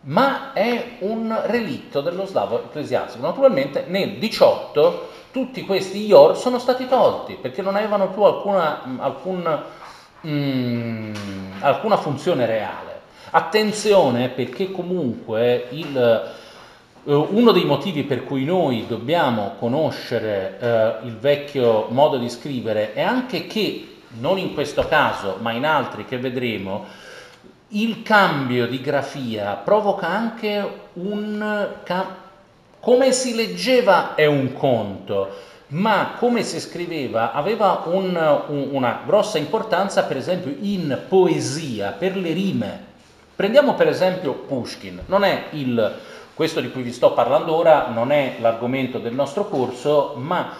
ma 0.00 0.52
è 0.52 0.96
un 1.00 1.42
relitto 1.44 2.00
dello 2.00 2.26
slavo 2.26 2.64
ecclesiastico. 2.64 3.24
Naturalmente 3.24 3.84
nel 3.86 4.18
18 4.18 5.10
tutti 5.30 5.64
questi 5.64 6.04
yor 6.04 6.36
sono 6.36 6.58
stati 6.58 6.88
tolti 6.88 7.38
perché 7.40 7.62
non 7.62 7.76
avevano 7.76 8.10
più 8.10 8.22
alcuna, 8.22 8.82
alcun, 8.98 9.62
mm, 10.26 11.12
alcuna 11.60 11.96
funzione 11.96 12.46
reale. 12.46 13.00
Attenzione 13.30 14.30
perché 14.30 14.72
comunque 14.72 15.68
il 15.70 15.96
eh, 15.96 16.46
uno 17.14 17.52
dei 17.52 17.64
motivi 17.64 18.02
per 18.02 18.24
cui 18.24 18.44
noi 18.44 18.84
dobbiamo 18.86 19.54
conoscere 19.58 20.58
eh, 20.60 21.06
il 21.06 21.16
vecchio 21.16 21.86
modo 21.88 22.18
di 22.18 22.28
scrivere 22.28 22.92
è 22.92 23.00
anche 23.00 23.46
che, 23.46 23.96
non 24.20 24.36
in 24.36 24.52
questo 24.52 24.86
caso, 24.86 25.38
ma 25.40 25.52
in 25.52 25.64
altri 25.64 26.04
che 26.04 26.18
vedremo, 26.18 26.84
il 27.68 28.02
cambio 28.02 28.66
di 28.66 28.80
grafia 28.80 29.54
provoca 29.54 30.06
anche 30.06 30.70
un... 30.94 31.68
Come 32.80 33.12
si 33.12 33.34
leggeva 33.34 34.14
è 34.14 34.26
un 34.26 34.52
conto, 34.52 35.30
ma 35.68 36.12
come 36.18 36.42
si 36.42 36.60
scriveva 36.60 37.32
aveva 37.32 37.82
un, 37.86 38.42
un, 38.48 38.68
una 38.70 39.00
grossa 39.04 39.38
importanza 39.38 40.04
per 40.04 40.16
esempio 40.18 40.54
in 40.60 40.98
poesia, 41.08 41.92
per 41.92 42.16
le 42.16 42.32
rime. 42.32 42.84
Prendiamo 43.34 43.74
per 43.74 43.88
esempio 43.88 44.34
Pushkin, 44.34 45.02
non 45.06 45.24
è 45.24 45.46
il 45.50 45.96
questo 46.38 46.60
di 46.60 46.70
cui 46.70 46.82
vi 46.82 46.92
sto 46.92 47.14
parlando 47.14 47.52
ora 47.52 47.88
non 47.88 48.12
è 48.12 48.36
l'argomento 48.38 49.00
del 49.00 49.12
nostro 49.12 49.48
corso, 49.48 50.12
ma 50.14 50.52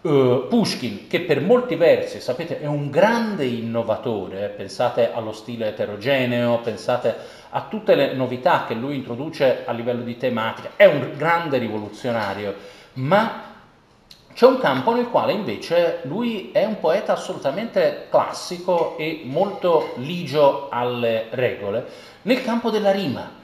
uh, 0.00 0.46
Pushkin, 0.48 1.08
che 1.08 1.22
per 1.22 1.40
molti 1.40 1.74
versi, 1.74 2.20
sapete, 2.20 2.60
è 2.60 2.66
un 2.66 2.88
grande 2.88 3.44
innovatore, 3.44 4.54
pensate 4.56 5.12
allo 5.12 5.32
stile 5.32 5.70
eterogeneo, 5.70 6.60
pensate 6.60 7.16
a 7.50 7.66
tutte 7.68 7.96
le 7.96 8.12
novità 8.12 8.64
che 8.64 8.74
lui 8.74 8.94
introduce 8.94 9.64
a 9.66 9.72
livello 9.72 10.04
di 10.04 10.16
tematica, 10.16 10.70
è 10.76 10.84
un 10.84 11.14
grande 11.16 11.58
rivoluzionario, 11.58 12.54
ma 12.92 13.42
c'è 14.32 14.46
un 14.46 14.60
campo 14.60 14.94
nel 14.94 15.08
quale 15.08 15.32
invece 15.32 15.98
lui 16.02 16.52
è 16.52 16.64
un 16.64 16.78
poeta 16.78 17.14
assolutamente 17.14 18.06
classico 18.08 18.96
e 18.98 19.22
molto 19.24 19.94
ligio 19.96 20.68
alle 20.70 21.26
regole, 21.30 21.86
nel 22.22 22.40
campo 22.44 22.70
della 22.70 22.92
rima. 22.92 23.42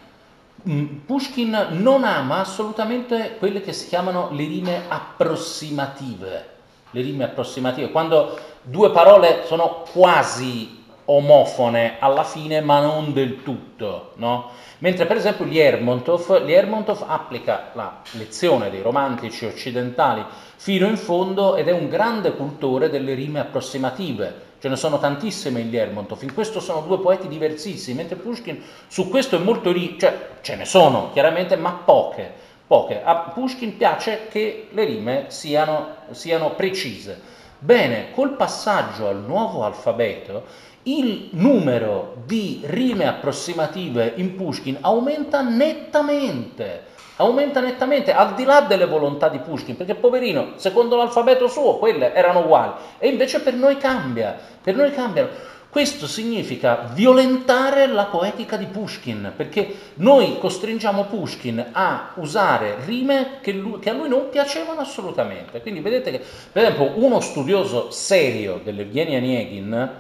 Mm, 0.69 0.99
Pushkin 1.07 1.69
non 1.71 2.05
ama 2.05 2.40
assolutamente 2.40 3.37
quelle 3.38 3.62
che 3.62 3.73
si 3.73 3.88
chiamano 3.88 4.29
le 4.33 4.45
rime 4.45 4.83
approssimative. 4.88 6.49
Le 6.90 7.00
rime 7.00 7.25
approssimative, 7.25 7.90
quando 7.90 8.38
due 8.62 8.90
parole 8.90 9.45
sono 9.47 9.85
quasi 9.90 10.85
omofone 11.07 11.97
alla 11.99 12.25
fine, 12.25 12.61
ma 12.61 12.81
non 12.81 13.12
del 13.12 13.43
tutto, 13.43 14.12
no? 14.17 14.50
Mentre 14.79 15.07
per 15.07 15.17
esempio 15.17 15.47
Lermontov, 15.47 16.45
Lermontov 16.45 17.05
applica 17.07 17.71
la 17.73 18.00
lezione 18.12 18.71
dei 18.71 18.83
romantici 18.83 19.47
occidentali 19.47 20.25
fino 20.57 20.87
in 20.87 20.97
fondo 20.97 21.57
ed 21.57 21.69
è 21.69 21.73
un 21.73 21.88
grande 21.88 22.33
cultore 22.33 22.90
delle 22.90 23.14
rime 23.14 23.40
approssimative 23.40 24.49
ce 24.61 24.69
ne 24.69 24.76
sono 24.76 24.99
tantissime 24.99 25.61
in 25.61 25.71
Lermontov, 25.71 26.23
in 26.23 26.35
questo 26.35 26.61
sono 26.61 26.83
due 26.83 27.00
poeti 27.00 27.29
diversissimi, 27.29 27.97
mentre 27.97 28.17
Pushkin 28.17 28.62
su 28.88 29.09
questo 29.09 29.37
è 29.37 29.38
molto 29.38 29.73
ricco, 29.73 29.99
cioè 30.00 30.29
ce 30.43 30.57
ne 30.57 30.67
sono 30.67 31.11
chiaramente, 31.12 31.57
ma 31.57 31.73
poche, 31.73 32.31
poche. 32.67 33.02
A 33.02 33.33
Pushkin 33.35 33.76
piace 33.79 34.29
che 34.31 34.69
le 34.71 34.85
rime 34.85 35.25
siano, 35.29 35.95
siano 36.11 36.50
precise. 36.50 37.38
Bene, 37.59 38.12
col 38.12 38.37
passaggio 38.37 39.09
al 39.09 39.23
nuovo 39.23 39.64
alfabeto, 39.64 40.45
il 40.85 41.29
numero 41.33 42.17
di 42.25 42.61
rime 42.64 43.07
approssimative 43.07 44.12
in 44.17 44.35
Pushkin 44.35 44.79
aumenta 44.81 45.40
nettamente 45.43 46.88
aumenta 47.21 47.61
nettamente 47.61 48.12
al 48.12 48.35
di 48.35 48.45
là 48.45 48.62
delle 48.62 48.87
volontà 48.87 49.29
di 49.29 49.39
Pushkin, 49.39 49.77
perché 49.77 49.95
poverino, 49.95 50.53
secondo 50.57 50.97
l'alfabeto 50.97 51.49
suo, 51.49 51.77
quelle 51.77 52.15
erano 52.15 52.41
uguali, 52.41 52.73
e 52.99 53.09
invece 53.09 53.41
per 53.41 53.55
noi 53.55 53.77
cambia, 53.77 54.37
per 54.61 54.75
noi 54.75 54.91
cambiano. 54.93 55.29
Questo 55.69 56.09
significa 56.09 56.91
violentare 56.95 57.87
la 57.87 58.07
poetica 58.07 58.57
di 58.57 58.65
Pushkin, 58.65 59.35
perché 59.37 59.73
noi 59.95 60.39
costringiamo 60.41 61.05
Pushkin 61.05 61.65
a 61.73 62.12
usare 62.15 62.79
rime 62.85 63.39
che, 63.41 63.53
lui, 63.53 63.79
che, 63.79 63.91
a 63.91 63.93
lui 63.93 64.09
non 64.09 64.31
piacevano 64.31 64.81
assolutamente. 64.81 65.61
Quindi 65.61 65.79
vedete 65.79 66.11
che, 66.11 66.21
per 66.50 66.65
esempio, 66.65 67.05
uno 67.05 67.21
studioso 67.21 67.93
serio 67.93 68.61
dell'Evgeny 68.65 69.15
Onegin, 69.15 69.91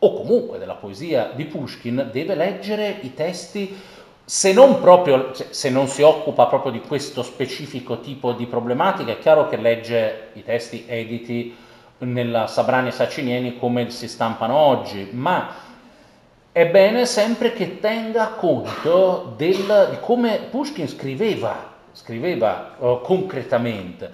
o 0.00 0.12
comunque 0.14 0.58
della 0.58 0.74
poesia 0.74 1.30
di 1.32 1.44
Pushkin, 1.44 2.08
deve 2.10 2.34
leggere 2.34 2.98
i 3.02 3.14
testi 3.14 3.92
se 4.24 4.52
non 4.54 4.80
proprio, 4.80 5.32
se 5.34 5.68
non 5.68 5.86
si 5.86 6.00
occupa 6.00 6.46
proprio 6.46 6.72
di 6.72 6.80
questo 6.80 7.22
specifico 7.22 8.00
tipo 8.00 8.32
di 8.32 8.46
problematica, 8.46 9.12
è 9.12 9.18
chiaro 9.18 9.48
che 9.48 9.56
legge 9.56 10.30
i 10.32 10.42
testi 10.42 10.84
editi 10.88 11.54
nella 11.98 12.46
Sabrani 12.46 12.88
e 12.88 12.92
Sacinieni 12.92 13.58
come 13.58 13.90
si 13.90 14.08
stampano 14.08 14.54
oggi, 14.54 15.10
ma 15.12 15.62
è 16.52 16.66
bene 16.66 17.04
sempre 17.04 17.52
che 17.52 17.80
tenga 17.80 18.28
conto 18.28 19.34
del, 19.36 19.88
di 19.90 19.96
come 20.00 20.46
Pushkin 20.50 20.88
scriveva, 20.88 21.72
scriveva 21.92 22.76
uh, 22.78 23.00
concretamente. 23.02 24.12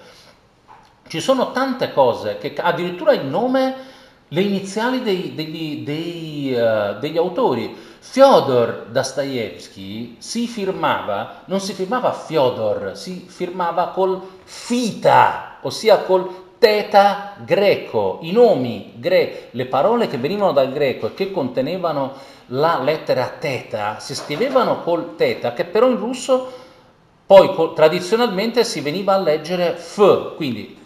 Ci 1.07 1.21
sono 1.21 1.53
tante 1.53 1.93
cose 1.93 2.39
che 2.39 2.55
addirittura 2.57 3.13
il 3.13 3.27
nome, 3.27 3.75
le 4.29 4.41
iniziali 4.41 5.03
dei, 5.03 5.35
degli, 5.35 5.85
dei, 5.85 6.53
uh, 6.55 6.99
degli 6.99 7.17
autori. 7.17 7.77
Fyodor 8.03 8.87
Dostoevsky 8.89 10.17
si 10.19 10.47
firmava, 10.47 11.43
non 11.45 11.61
si 11.61 11.75
firmava 11.75 12.13
Fyodor, 12.13 12.97
si 12.97 13.27
firmava 13.29 13.89
col 13.89 14.21
fita, 14.43 15.59
ossia 15.61 15.99
col 15.99 16.49
teta 16.59 17.35
greco, 17.45 18.19
i 18.23 18.33
nomi 18.33 18.95
grechi, 18.97 19.49
le 19.51 19.67
parole 19.67 20.09
che 20.09 20.17
venivano 20.17 20.53
dal 20.53 20.73
greco 20.73 21.09
e 21.09 21.15
che 21.15 21.31
contenevano 21.31 22.15
la 22.47 22.81
lettera 22.83 23.37
teta 23.39 23.99
si 24.01 24.15
scrivevano 24.15 24.81
col 24.81 25.15
teta, 25.17 25.53
che 25.53 25.67
però 25.67 25.87
in 25.87 25.99
russo 25.99 26.51
poi 27.27 27.75
tradizionalmente 27.75 28.65
si 28.65 28.81
veniva 28.81 29.13
a 29.15 29.19
leggere 29.19 29.77
f, 29.77 30.35
quindi 30.37 30.79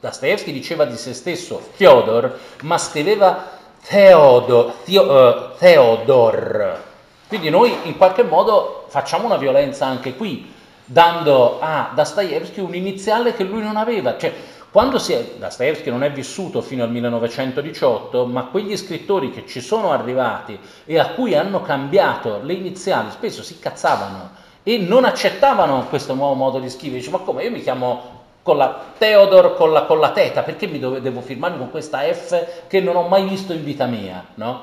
Dostoevsky 0.00 0.50
diceva 0.50 0.86
di 0.86 0.96
se 0.96 1.12
stesso 1.12 1.60
Fyodor, 1.74 2.38
ma 2.62 2.78
scriveva 2.78 3.58
Theodor, 3.86 4.72
Theo, 4.84 5.02
uh, 5.02 5.56
Theodor. 5.58 6.82
Quindi 7.28 7.50
noi 7.50 7.74
in 7.84 7.96
qualche 7.96 8.22
modo 8.22 8.86
facciamo 8.88 9.26
una 9.26 9.36
violenza 9.36 9.86
anche 9.86 10.14
qui, 10.14 10.52
dando 10.84 11.60
a 11.60 11.92
Dostoevsky 11.94 12.60
un 12.60 12.74
iniziale 12.74 13.34
che 13.34 13.44
lui 13.44 13.62
non 13.62 13.76
aveva. 13.76 14.18
Cioè, 14.18 14.32
quando 14.70 14.98
si 14.98 15.12
è, 15.12 15.34
Dostoevsky 15.38 15.90
non 15.90 16.04
è 16.04 16.12
vissuto 16.12 16.60
fino 16.60 16.84
al 16.84 16.90
1918, 16.90 18.26
ma 18.26 18.44
quegli 18.44 18.76
scrittori 18.76 19.30
che 19.30 19.44
ci 19.46 19.60
sono 19.60 19.90
arrivati 19.90 20.58
e 20.84 20.98
a 20.98 21.08
cui 21.10 21.34
hanno 21.34 21.62
cambiato 21.62 22.40
le 22.42 22.52
iniziali 22.52 23.10
spesso 23.10 23.42
si 23.42 23.58
cazzavano 23.58 24.30
e 24.62 24.78
non 24.78 25.04
accettavano 25.04 25.86
questo 25.88 26.14
nuovo 26.14 26.34
modo 26.34 26.58
di 26.58 26.70
scrivere. 26.70 26.98
Dice, 26.98 27.10
ma 27.10 27.18
come 27.18 27.42
io 27.44 27.50
mi 27.50 27.62
chiamo 27.62 28.19
con 28.42 28.56
la 28.56 28.76
Theodor, 28.96 29.54
con 29.54 29.72
la, 29.72 29.82
con 29.82 30.00
la 30.00 30.10
teta, 30.10 30.42
perché 30.42 30.66
mi 30.66 30.78
dove, 30.78 31.00
devo 31.00 31.20
firmarmi 31.20 31.58
con 31.58 31.70
questa 31.70 32.00
F 32.00 32.66
che 32.66 32.80
non 32.80 32.96
ho 32.96 33.06
mai 33.08 33.28
visto 33.28 33.52
in 33.52 33.64
vita 33.64 33.86
mia? 33.86 34.24
No? 34.34 34.62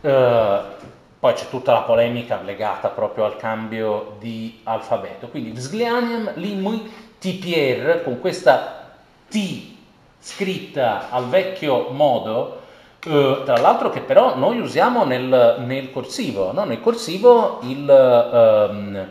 Uh, 0.00 0.90
poi 1.24 1.32
c'è 1.32 1.48
tutta 1.48 1.72
la 1.72 1.80
polemica 1.80 2.40
legata 2.42 2.88
proprio 2.88 3.24
al 3.24 3.36
cambio 3.36 4.16
di 4.18 4.60
alfabeto. 4.64 5.28
Quindi 5.28 5.52
Vzglianem 5.52 6.32
Limui 6.34 6.92
Tipier, 7.18 8.02
con 8.02 8.20
questa 8.20 8.90
T 9.30 9.72
scritta 10.18 11.08
al 11.08 11.26
vecchio 11.28 11.88
modo, 11.90 12.60
eh, 13.06 13.40
tra 13.44 13.56
l'altro 13.56 13.88
che 13.88 14.00
però 14.00 14.36
noi 14.36 14.60
usiamo 14.60 15.04
nel, 15.04 15.62
nel 15.64 15.90
corsivo. 15.90 16.52
No? 16.52 16.64
Nel 16.64 16.80
corsivo 16.80 17.60
il... 17.62 17.88
Ehm, 17.88 19.06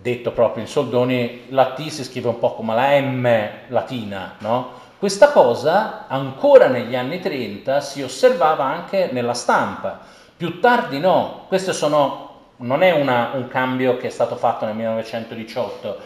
detto 0.00 0.32
proprio 0.32 0.62
in 0.62 0.68
soldoni, 0.68 1.46
la 1.48 1.72
T 1.72 1.88
si 1.88 2.04
scrive 2.04 2.28
un 2.28 2.38
po' 2.38 2.54
come 2.54 2.74
la 2.74 3.00
M 3.00 3.48
latina, 3.68 4.34
no? 4.38 4.86
Questa 4.98 5.30
cosa 5.30 6.06
ancora 6.08 6.66
negli 6.66 6.96
anni 6.96 7.20
30 7.20 7.80
si 7.80 8.02
osservava 8.02 8.64
anche 8.64 9.10
nella 9.12 9.34
stampa. 9.34 10.00
Più 10.36 10.60
tardi 10.60 10.98
no, 10.98 11.44
questo 11.46 11.72
sono, 11.72 12.30
non 12.56 12.82
è 12.82 12.90
una, 12.92 13.30
un 13.34 13.46
cambio 13.48 13.96
che 13.96 14.08
è 14.08 14.10
stato 14.10 14.36
fatto 14.36 14.64
nel 14.64 14.74
1918, 14.74 15.98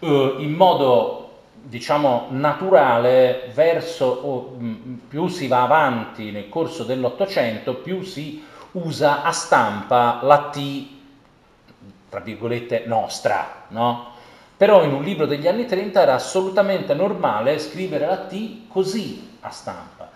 eh, 0.00 0.34
in 0.38 0.52
modo 0.52 1.24
diciamo 1.60 2.28
naturale 2.30 3.50
verso, 3.52 4.06
oh, 4.06 4.56
più 5.08 5.28
si 5.28 5.46
va 5.46 5.62
avanti 5.62 6.30
nel 6.30 6.48
corso 6.48 6.84
dell'Ottocento, 6.84 7.74
più 7.74 8.02
si 8.02 8.42
usa 8.72 9.22
a 9.22 9.32
stampa 9.32 10.20
la 10.22 10.48
T, 10.50 10.86
tra 12.09 12.19
virgolette, 12.19 12.83
nostra, 12.85 13.65
no? 13.69 14.11
Però 14.55 14.83
in 14.83 14.93
un 14.93 15.03
libro 15.03 15.25
degli 15.25 15.47
anni 15.47 15.65
30 15.65 16.01
era 16.01 16.13
assolutamente 16.13 16.93
normale 16.93 17.59
scrivere 17.59 18.05
la 18.05 18.17
T 18.17 18.67
così 18.67 19.37
a 19.41 19.49
stampa. 19.49 20.11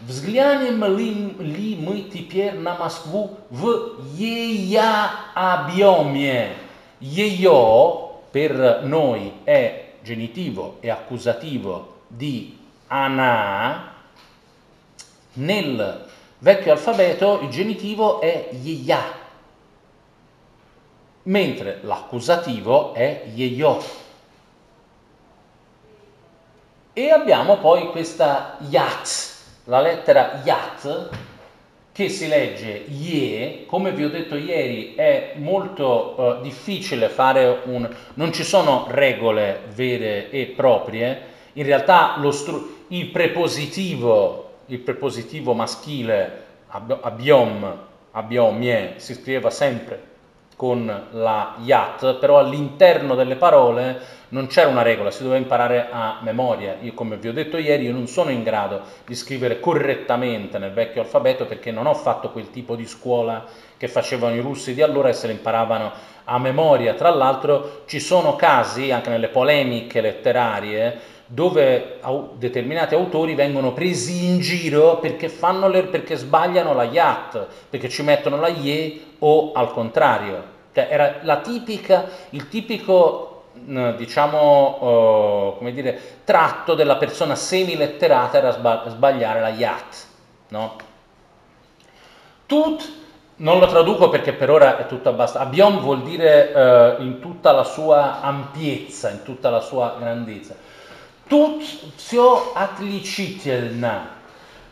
Взглянем 0.00 0.84
ли, 0.96 1.34
ли 1.38 1.76
мы 1.76 2.02
теперь 2.02 2.54
на 2.54 2.74
Москву 2.74 3.38
в 3.48 4.02
ее 4.16 4.82
объеме? 5.34 6.56
Ее 7.00 8.10
per 8.32 8.82
noi 8.82 9.32
è 9.44 9.92
genitivo 10.02 10.78
e 10.80 10.90
accusativo 10.90 12.02
di 12.08 12.58
ana, 12.88 13.94
nel 15.34 16.06
vecchio 16.38 16.72
alfabeto 16.72 17.40
il 17.42 17.48
genitivo 17.48 18.20
è 18.20 18.50
yeya, 18.52 19.00
mentre 21.23 21.79
l'accusativo 21.81 22.93
è 22.93 23.23
yeyo. 23.33 23.83
E 26.93 27.11
abbiamo 27.11 27.57
poi 27.57 27.89
questa 27.91 28.57
yat, 28.69 29.35
la 29.65 29.79
lettera 29.79 30.41
yat 30.43 31.09
che 31.91 32.09
si 32.09 32.27
legge 32.27 32.85
ye, 32.87 33.65
come 33.65 33.91
vi 33.91 34.05
ho 34.05 34.09
detto 34.09 34.35
ieri 34.35 34.95
è 34.95 35.33
molto 35.35 36.15
uh, 36.17 36.41
difficile 36.41 37.09
fare 37.09 37.61
un... 37.65 37.89
non 38.13 38.31
ci 38.31 38.43
sono 38.43 38.87
regole 38.89 39.63
vere 39.73 40.29
e 40.29 40.53
proprie, 40.55 41.21
in 41.53 41.63
realtà 41.63 42.15
stru... 42.31 42.85
il, 42.89 43.07
prepositivo, 43.07 44.51
il 44.67 44.79
prepositivo 44.79 45.53
maschile 45.53 46.45
abiom, 46.67 47.77
abiomie 48.11 48.93
si 48.97 49.13
scriveva 49.13 49.49
sempre 49.49 50.08
con 50.59 51.07
la 51.11 51.55
yat, 51.61 52.15
però 52.15 52.37
all'interno 52.37 53.15
delle 53.15 53.37
parole 53.37 53.97
non 54.31 54.47
c'era 54.47 54.67
una 54.67 54.81
regola, 54.81 55.09
si 55.09 55.23
doveva 55.23 55.39
imparare 55.39 55.87
a 55.89 56.17
memoria. 56.19 56.75
Io, 56.81 56.93
come 56.93 57.15
vi 57.15 57.29
ho 57.29 57.31
detto 57.31 57.55
ieri, 57.55 57.85
io 57.85 57.93
non 57.93 58.07
sono 58.07 58.29
in 58.29 58.43
grado 58.43 58.81
di 59.05 59.15
scrivere 59.15 59.61
correttamente 59.61 60.57
nel 60.57 60.73
vecchio 60.73 60.99
alfabeto 60.99 61.45
perché 61.45 61.71
non 61.71 61.85
ho 61.85 61.93
fatto 61.93 62.31
quel 62.31 62.51
tipo 62.51 62.75
di 62.75 62.85
scuola 62.85 63.45
che 63.77 63.87
facevano 63.87 64.35
i 64.35 64.41
russi 64.41 64.73
di 64.73 64.81
allora 64.81 65.07
e 65.07 65.13
se 65.13 65.27
le 65.27 65.33
imparavano 65.33 65.93
a 66.25 66.37
memoria. 66.37 66.93
Tra 66.93 67.09
l'altro 67.09 67.83
ci 67.85 68.01
sono 68.01 68.35
casi, 68.35 68.91
anche 68.91 69.09
nelle 69.09 69.29
polemiche 69.29 70.01
letterarie, 70.01 70.99
dove 71.31 71.99
determinati 72.37 72.95
autori 72.95 73.35
vengono 73.35 73.71
presi 73.71 74.25
in 74.25 74.39
giro 74.39 74.97
perché, 74.97 75.31
le, 75.67 75.83
perché 75.83 76.15
sbagliano 76.15 76.73
la 76.73 76.85
yat, 76.85 77.45
perché 77.69 77.87
ci 77.87 78.01
mettono 78.01 78.39
la 78.39 78.47
ye 78.47 78.99
o 79.19 79.51
al 79.51 79.71
contrario. 79.71 80.43
Cioè 80.73 80.87
era 81.21 81.37
tipica, 81.37 82.07
il 82.31 82.47
tipico 82.47 83.43
diciamo, 83.53 85.57
uh, 85.59 85.71
dire, 85.71 85.99
tratto 86.23 86.73
della 86.73 86.95
persona 86.95 87.35
semiletterata 87.35 88.37
era 88.37 88.89
sbagliare 88.89 89.39
la 89.39 89.49
yat, 89.49 90.05
no? 90.49 90.75
Tut, 92.47 92.91
non 93.37 93.59
lo 93.59 93.67
traduco 93.67 94.09
perché 94.09 94.33
per 94.33 94.49
ora 94.49 94.79
è 94.79 94.87
tutto 94.87 95.09
abbastanza, 95.09 95.47
abiom 95.47 95.79
vuol 95.79 96.01
dire 96.01 96.97
uh, 96.97 97.01
in 97.03 97.19
tutta 97.19 97.51
la 97.51 97.63
sua 97.63 98.21
ampiezza, 98.21 99.11
in 99.11 99.21
tutta 99.23 99.51
la 99.51 99.59
sua 99.59 99.95
grandezza. 99.99 100.68
Tut 101.29 101.61
sio 101.95 102.51
atlicitelna, 102.53 104.09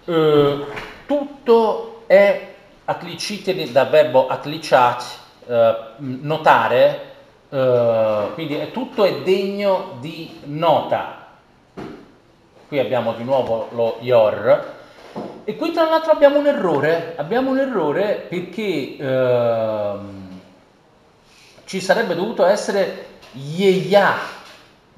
uh, 0.05 0.65
tutto 1.05 2.03
è 2.07 2.55
atlicitelna 2.83 3.71
dal 3.71 3.89
verbo 3.89 4.27
atliciat, 4.27 5.25
notare, 5.97 7.07
Uh, 7.49 8.33
quindi 8.33 8.55
è, 8.55 8.71
tutto 8.71 9.05
è 9.05 9.21
degno 9.21 9.99
di 10.01 10.41
nota. 10.43 11.27
Qui 12.67 12.77
abbiamo 12.77 13.13
di 13.13 13.23
nuovo 13.23 13.69
lo 13.71 13.97
IOR. 14.01 14.75
E 15.45 15.55
qui 15.55 15.71
tra 15.71 15.85
l'altro 15.85 16.11
abbiamo 16.11 16.39
un 16.39 16.47
errore, 16.47 17.13
abbiamo 17.15 17.51
un 17.51 17.59
errore 17.59 18.25
perché 18.27 18.97
uh, 18.99 19.99
ci 21.63 21.79
sarebbe 21.79 22.15
dovuto 22.15 22.45
essere 22.45 23.05
Yeya, 23.31 24.13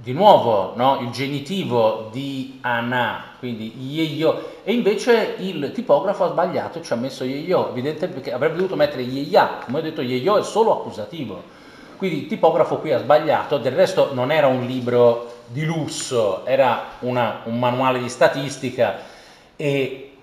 di 0.01 0.13
nuovo 0.13 0.73
no? 0.75 0.99
il 1.01 1.09
genitivo 1.09 2.07
di 2.11 2.59
Ana, 2.61 3.35
quindi 3.37 3.73
Yeyo, 3.77 4.59
e 4.63 4.73
invece 4.73 5.35
il 5.39 5.71
tipografo 5.73 6.23
ha 6.23 6.29
sbagliato 6.29 6.79
e 6.79 6.83
ci 6.83 6.93
ha 6.93 6.95
messo 6.95 7.25
Yeyo, 7.25 7.69
evidente 7.69 8.07
perché 8.07 8.31
avrebbe 8.31 8.55
dovuto 8.55 8.77
mettere 8.77 9.01
Yeya, 9.01 9.59
come 9.65 9.79
ho 9.79 9.81
detto 9.81 10.01
Yeyo 10.01 10.37
è 10.37 10.43
solo 10.43 10.79
accusativo. 10.79 11.57
Quindi 11.97 12.21
il 12.21 12.27
tipografo 12.27 12.77
qui 12.77 12.93
ha 12.93 12.99
sbagliato, 12.99 13.57
del 13.57 13.73
resto 13.73 14.13
non 14.13 14.31
era 14.31 14.47
un 14.47 14.65
libro 14.65 15.33
di 15.47 15.65
lusso, 15.65 16.45
era 16.45 16.91
una, 16.99 17.41
un 17.43 17.59
manuale 17.59 17.99
di 17.99 18.07
statistica. 18.07 18.99
E 19.57 20.13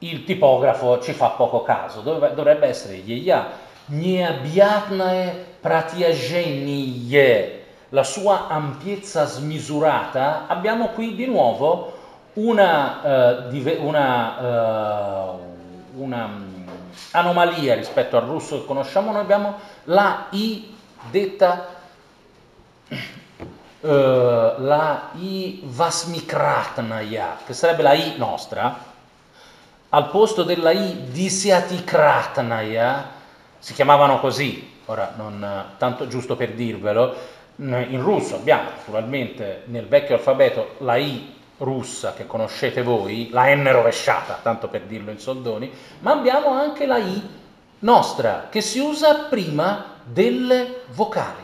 il 0.00 0.24
tipografo 0.24 1.00
ci 1.00 1.12
fa 1.12 1.28
poco 1.28 1.62
caso, 1.62 2.02
dovrebbe 2.02 2.66
essere 2.66 2.96
Yeya. 2.96 3.62
Nieabiatnae 3.86 5.52
pratiagenie, 5.60 7.63
la 7.94 8.02
sua 8.02 8.48
ampiezza 8.48 9.24
smisurata, 9.24 10.46
abbiamo 10.48 10.88
qui 10.88 11.14
di 11.14 11.26
nuovo 11.26 11.96
una, 12.34 13.38
uh, 13.40 13.86
una, 13.86 14.40
uh, 14.40 15.38
una 16.02 16.24
um, 16.24 16.66
anomalia 17.12 17.76
rispetto 17.76 18.16
al 18.16 18.24
russo 18.24 18.58
che 18.58 18.66
conosciamo, 18.66 19.12
noi 19.12 19.20
abbiamo 19.20 19.58
la 19.84 20.26
I 20.30 20.74
detta 21.08 21.68
uh, 22.88 22.96
la 23.86 25.10
I 25.14 25.60
Vasmikratnaya, 25.62 27.38
che 27.46 27.52
sarebbe 27.52 27.82
la 27.82 27.92
I 27.92 28.14
nostra, 28.16 28.76
al 29.90 30.10
posto 30.10 30.42
della 30.42 30.72
I 30.72 31.12
Disiatikratnaya, 31.12 33.08
si 33.60 33.72
chiamavano 33.72 34.18
così, 34.18 34.78
ora 34.86 35.12
non 35.16 35.66
tanto 35.78 36.08
giusto 36.08 36.34
per 36.34 36.54
dirvelo, 36.54 37.33
in 37.56 38.02
russo 38.02 38.36
abbiamo 38.36 38.70
naturalmente 38.70 39.62
nel 39.66 39.86
vecchio 39.86 40.14
alfabeto 40.16 40.74
la 40.78 40.96
I 40.96 41.32
russa 41.58 42.14
che 42.14 42.26
conoscete 42.26 42.82
voi, 42.82 43.28
la 43.30 43.54
N 43.54 43.70
rovesciata, 43.70 44.40
tanto 44.42 44.68
per 44.68 44.82
dirlo 44.82 45.10
in 45.10 45.18
soldoni, 45.18 45.70
ma 46.00 46.12
abbiamo 46.12 46.48
anche 46.50 46.86
la 46.86 46.98
I 46.98 47.22
nostra 47.80 48.48
che 48.50 48.60
si 48.60 48.80
usa 48.80 49.26
prima 49.28 50.00
delle 50.04 50.82
vocali. 50.92 51.42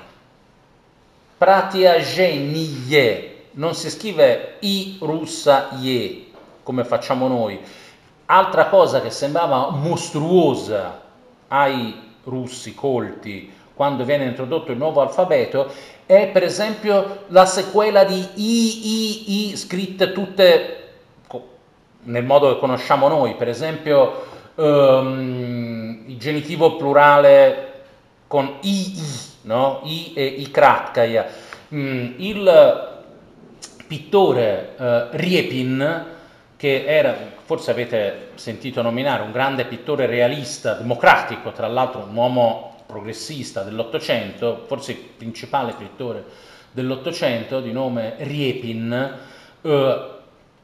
Pratiagenie, 1.38 3.26
non 3.52 3.74
si 3.74 3.88
scrive 3.90 4.56
I 4.60 4.98
russa 5.00 5.68
ye 5.78 6.26
come 6.62 6.84
facciamo 6.84 7.28
noi. 7.28 7.58
Altra 8.26 8.66
cosa 8.66 9.00
che 9.00 9.10
sembrava 9.10 9.70
mostruosa 9.70 11.00
ai 11.48 12.08
russi 12.24 12.74
colti 12.74 13.52
quando 13.74 14.04
viene 14.04 14.26
introdotto 14.26 14.72
il 14.72 14.76
nuovo 14.76 15.00
alfabeto 15.00 15.72
è 16.10 16.26
per 16.26 16.42
esempio 16.42 17.26
la 17.28 17.46
sequela 17.46 18.02
di 18.02 18.18
I, 18.34 18.80
I, 18.82 19.50
I 19.52 19.56
scritte 19.56 20.10
tutte 20.10 20.76
nel 22.02 22.24
modo 22.24 22.52
che 22.52 22.58
conosciamo 22.58 23.06
noi, 23.06 23.36
per 23.36 23.48
esempio 23.48 24.24
um, 24.56 26.02
il 26.06 26.18
genitivo 26.18 26.74
plurale 26.74 27.82
con 28.26 28.56
I, 28.62 28.98
I, 28.98 29.02
no? 29.42 29.82
I 29.84 30.12
e 30.16 30.24
I 30.24 30.50
kratkaya. 30.50 31.26
Mm, 31.72 32.14
il 32.16 32.88
pittore 33.86 34.74
uh, 34.78 35.16
Riepin, 35.16 36.06
che 36.56 36.86
era, 36.86 37.14
forse 37.44 37.70
avete 37.70 38.30
sentito 38.34 38.82
nominare, 38.82 39.22
un 39.22 39.30
grande 39.30 39.64
pittore 39.64 40.06
realista, 40.06 40.72
democratico, 40.74 41.52
tra 41.52 41.68
l'altro 41.68 42.04
un 42.08 42.16
uomo 42.16 42.69
progressista 42.90 43.62
dell'Ottocento, 43.62 44.64
forse 44.66 44.92
il 44.92 44.98
principale 45.16 45.74
pittore 45.78 46.24
dell'Ottocento, 46.72 47.60
di 47.60 47.72
nome 47.72 48.16
Riepin, 48.18 49.18
eh, 49.62 50.18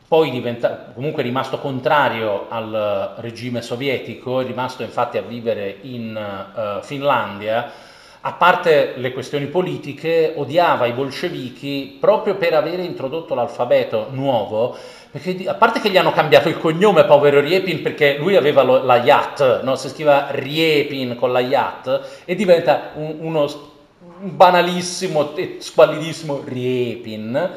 poi 0.08 0.30
diventa, 0.30 0.92
comunque 0.94 1.22
rimasto 1.22 1.58
contrario 1.58 2.46
al 2.48 3.14
regime 3.18 3.60
sovietico, 3.60 4.40
è 4.40 4.46
rimasto 4.46 4.82
infatti 4.82 5.18
a 5.18 5.22
vivere 5.22 5.78
in 5.82 6.16
uh, 6.16 6.80
Finlandia, 6.84 7.72
a 8.20 8.32
parte 8.32 8.94
le 8.96 9.12
questioni 9.12 9.46
politiche, 9.46 10.32
odiava 10.36 10.86
i 10.86 10.92
bolscevichi 10.92 11.96
proprio 12.00 12.36
per 12.36 12.54
avere 12.54 12.82
introdotto 12.82 13.34
l'alfabeto 13.34 14.08
nuovo 14.10 14.76
perché, 15.16 15.48
a 15.48 15.54
parte 15.54 15.80
che 15.80 15.90
gli 15.90 15.96
hanno 15.96 16.12
cambiato 16.12 16.48
il 16.48 16.58
cognome, 16.58 17.04
povero 17.04 17.40
Riepin, 17.40 17.80
perché 17.80 18.16
lui 18.18 18.36
aveva 18.36 18.62
lo, 18.62 18.82
la 18.82 18.98
Yat, 18.98 19.62
no? 19.62 19.74
si 19.74 19.88
scrive 19.88 20.26
Riepin 20.30 21.16
con 21.16 21.32
la 21.32 21.40
Yat 21.40 22.22
e 22.24 22.34
diventa 22.34 22.90
un, 22.94 23.16
uno 23.20 23.74
banalissimo 24.18 25.34
e 25.34 25.56
squallidissimo 25.60 26.42
Riepin. 26.44 27.50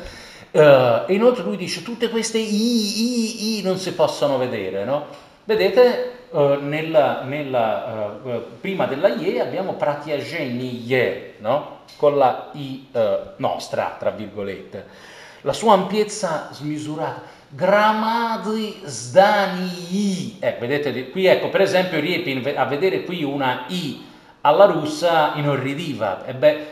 Uh, 0.52 0.60
e 1.06 1.14
inoltre 1.14 1.44
lui 1.44 1.58
dice 1.58 1.84
tutte 1.84 2.10
queste 2.10 2.40
I, 2.40 2.46
I, 2.46 3.60
I 3.60 3.62
non 3.62 3.78
si 3.78 3.94
possono 3.94 4.38
vedere, 4.38 4.84
no? 4.84 5.06
Vedete, 5.44 6.12
uh, 6.30 6.58
nella, 6.62 7.22
nella, 7.24 8.20
uh, 8.24 8.42
prima 8.60 8.86
della 8.86 9.10
IE 9.10 9.42
abbiamo 9.42 9.74
Pratiagenie, 9.74 11.36
no? 11.40 11.82
Con 11.98 12.18
la 12.18 12.50
I 12.54 12.88
nostra, 13.38 13.96
tra 14.00 14.12
virgolette. 14.12 14.86
La 15.42 15.54
sua 15.54 15.74
ampiezza 15.74 16.50
smisurata 16.52 17.38
Gramadi 17.52 18.82
zdanii. 18.86 20.38
Eh, 20.40 20.58
vedete, 20.60 21.10
qui 21.10 21.26
ecco, 21.26 21.50
per 21.50 21.62
esempio 21.62 22.00
Riepin 22.00 22.54
a 22.56 22.66
vedere 22.66 23.04
qui 23.04 23.24
una 23.24 23.66
I 23.68 24.06
alla 24.42 24.66
russa 24.66 25.34
inorridiva. 25.36 26.26
E 26.26 26.34
beh, 26.34 26.66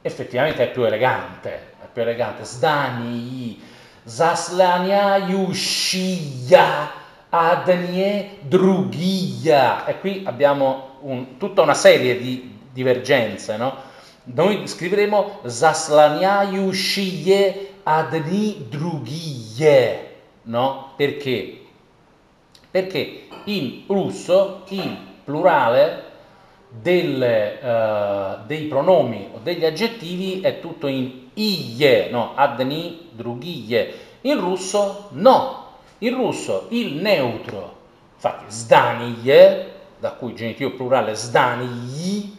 effettivamente 0.00 0.62
è 0.62 0.70
più 0.70 0.84
elegante, 0.84 1.52
è 1.82 1.86
più 1.92 2.02
elegante. 2.02 2.44
Zdanii, 2.44 3.60
zaslania 4.04 5.16
yushiya, 5.18 6.90
adnie 7.28 8.38
drugia. 8.40 9.84
E 9.84 10.00
qui 10.00 10.22
abbiamo 10.24 10.96
un, 11.00 11.36
tutta 11.36 11.60
una 11.60 11.74
serie 11.74 12.18
di 12.18 12.56
divergenze, 12.72 13.56
no? 13.58 13.86
Noi 14.24 14.66
scriveremo 14.66 15.40
zaslania 15.46 16.42
yushiye 16.44 17.77
adni 17.88 18.66
drughie, 18.68 20.16
no? 20.42 20.92
Perché? 20.94 21.58
Perché 22.70 23.28
in 23.44 23.84
russo 23.86 24.64
il 24.68 24.94
plurale 25.24 26.04
delle, 26.68 27.58
uh, 27.62 28.46
dei 28.46 28.64
pronomi 28.64 29.30
o 29.32 29.38
degli 29.42 29.64
aggettivi 29.64 30.42
è 30.42 30.60
tutto 30.60 30.86
in 30.86 31.28
ie, 31.32 32.10
no? 32.10 32.32
Adni 32.34 33.08
drughie. 33.12 33.94
In 34.22 34.38
russo 34.38 35.08
no. 35.12 35.66
In 36.00 36.14
russo 36.14 36.66
il 36.68 36.92
neutro, 36.94 37.76
infatti 38.14 38.44
zdanie, 38.48 39.72
da 39.98 40.12
cui 40.12 40.34
genitivo 40.34 40.72
plurale 40.72 41.14
zdanii, 41.14 42.37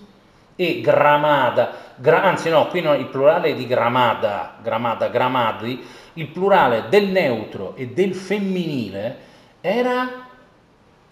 e 0.62 0.82
gramada, 0.82 1.72
gra, 1.96 2.24
anzi 2.24 2.50
no, 2.50 2.68
qui 2.68 2.82
no, 2.82 2.94
il 2.94 3.06
plurale 3.06 3.52
è 3.52 3.56
di 3.56 3.66
gramada, 3.66 4.56
gramada, 4.62 5.08
gramadi, 5.08 5.82
il 6.16 6.28
plurale 6.28 6.90
del 6.90 7.08
neutro 7.08 7.78
e 7.78 7.88
del 7.88 8.14
femminile 8.14 9.18
era, 9.62 10.26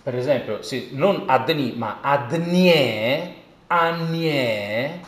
per 0.04 0.16
esempio, 0.18 0.62
sì, 0.64 0.90
non 0.92 1.24
adni, 1.28 1.76
ma 1.78 2.00
adnie, 2.02 3.36
anie, 3.68 5.00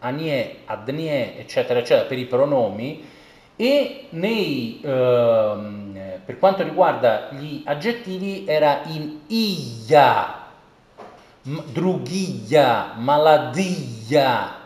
anie, 0.00 0.56
adnie, 0.64 1.38
eccetera, 1.38 1.78
eccetera, 1.78 2.08
per 2.08 2.18
i 2.18 2.26
pronomi, 2.26 3.08
e 3.54 4.06
nei, 4.10 4.80
ehm, 4.82 6.22
per 6.24 6.38
quanto 6.40 6.64
riguarda 6.64 7.28
gli 7.30 7.62
aggettivi 7.64 8.46
era 8.48 8.80
in 8.86 9.20
ia, 9.28 10.41
drugiglia, 11.42 12.94
maladia, 12.96 14.60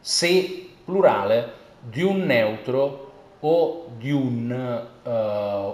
se 0.00 0.70
plurale 0.84 1.52
di 1.80 2.02
un 2.02 2.22
neutro 2.22 3.12
o 3.40 3.86
di 3.96 4.10
un, 4.10 4.86
uh, 5.02 5.08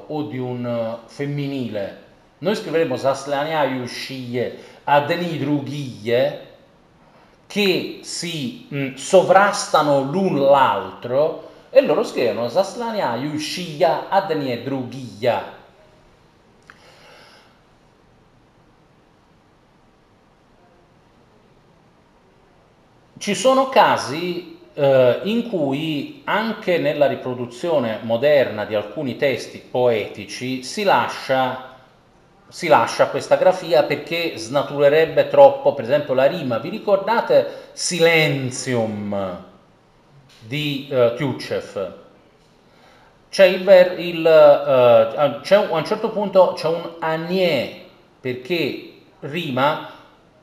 o 0.06 0.22
di 0.24 0.38
un 0.38 0.98
femminile. 1.06 2.02
Noi 2.38 2.54
scriveremo 2.54 2.96
Saslaniayu 2.96 3.86
Shie 3.86 4.58
Adeni 4.84 5.38
Drughie 5.38 6.52
che 7.46 8.00
si 8.02 8.66
mh, 8.68 8.94
sovrastano 8.94 10.02
l'un 10.02 10.38
l'altro 10.40 11.50
e 11.70 11.80
loro 11.80 12.04
scrivono 12.04 12.48
Saslaniayu 12.48 13.38
Shia 13.38 14.08
Adeni 14.10 14.62
Drughia 14.62 15.53
Ci 23.24 23.34
sono 23.34 23.70
casi 23.70 24.58
eh, 24.74 25.20
in 25.22 25.48
cui 25.48 26.20
anche 26.24 26.76
nella 26.76 27.06
riproduzione 27.06 28.00
moderna 28.02 28.66
di 28.66 28.74
alcuni 28.74 29.16
testi 29.16 29.62
poetici 29.70 30.62
si 30.62 30.82
lascia, 30.82 31.70
si 32.48 32.68
lascia 32.68 33.06
questa 33.06 33.36
grafia 33.36 33.84
perché 33.84 34.36
snaturerebbe 34.36 35.28
troppo, 35.28 35.72
per 35.72 35.84
esempio, 35.84 36.12
la 36.12 36.26
rima. 36.26 36.58
Vi 36.58 36.68
ricordate 36.68 37.70
Silenzium 37.72 39.42
di 40.40 40.90
uh, 40.90 41.14
Tjuchev? 41.14 41.92
C'è 43.30 43.46
il, 43.46 43.64
ver, 43.64 43.98
il 44.00 44.18
uh, 44.18 45.40
c'è 45.40 45.56
un, 45.56 45.68
a 45.70 45.76
un 45.78 45.84
certo 45.86 46.10
punto 46.10 46.52
c'è 46.54 46.68
un 46.68 46.96
anie 46.98 47.84
perché 48.20 48.92
rima 49.20 49.93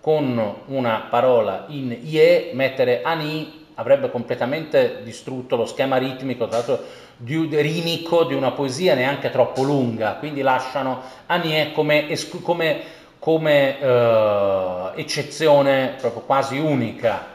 con 0.02 0.56
una 0.66 1.08
parola 1.10 1.66
in 1.68 1.96
ie, 2.04 2.50
mettere 2.54 3.02
ani 3.04 3.60
avrebbe 3.76 4.12
completamente 4.12 5.02
distrutto 5.04 5.56
lo 5.56 5.66
schema 5.66 5.98
ritmico, 5.98 6.48
tra 6.48 6.58
l'altro 6.58 6.84
di, 7.18 7.48
rimico 7.62 8.24
di 8.24 8.34
una 8.34 8.52
poesia 8.52 8.96
neanche 8.96 9.30
troppo 9.30 9.64
lunga, 9.64 10.16
quindi 10.16 10.42
lasciano 10.42 11.02
anie 11.28 11.72
come, 11.72 12.08
come, 12.42 12.82
come 13.20 13.80
eh, 13.80 14.92
eccezione 14.96 15.96
proprio 16.00 16.24
quasi 16.24 16.58
unica. 16.58 17.28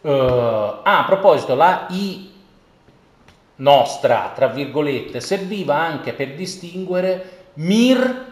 Eh, 0.00 0.10
ah, 0.10 0.98
a 1.00 1.04
proposito, 1.04 1.54
la 1.54 1.86
I 1.90 2.30
nostra, 3.56 4.32
tra 4.34 4.48
virgolette, 4.48 5.20
serviva 5.20 5.76
anche 5.76 6.12
per 6.12 6.34
distinguere 6.34 7.44
mir, 7.54 8.31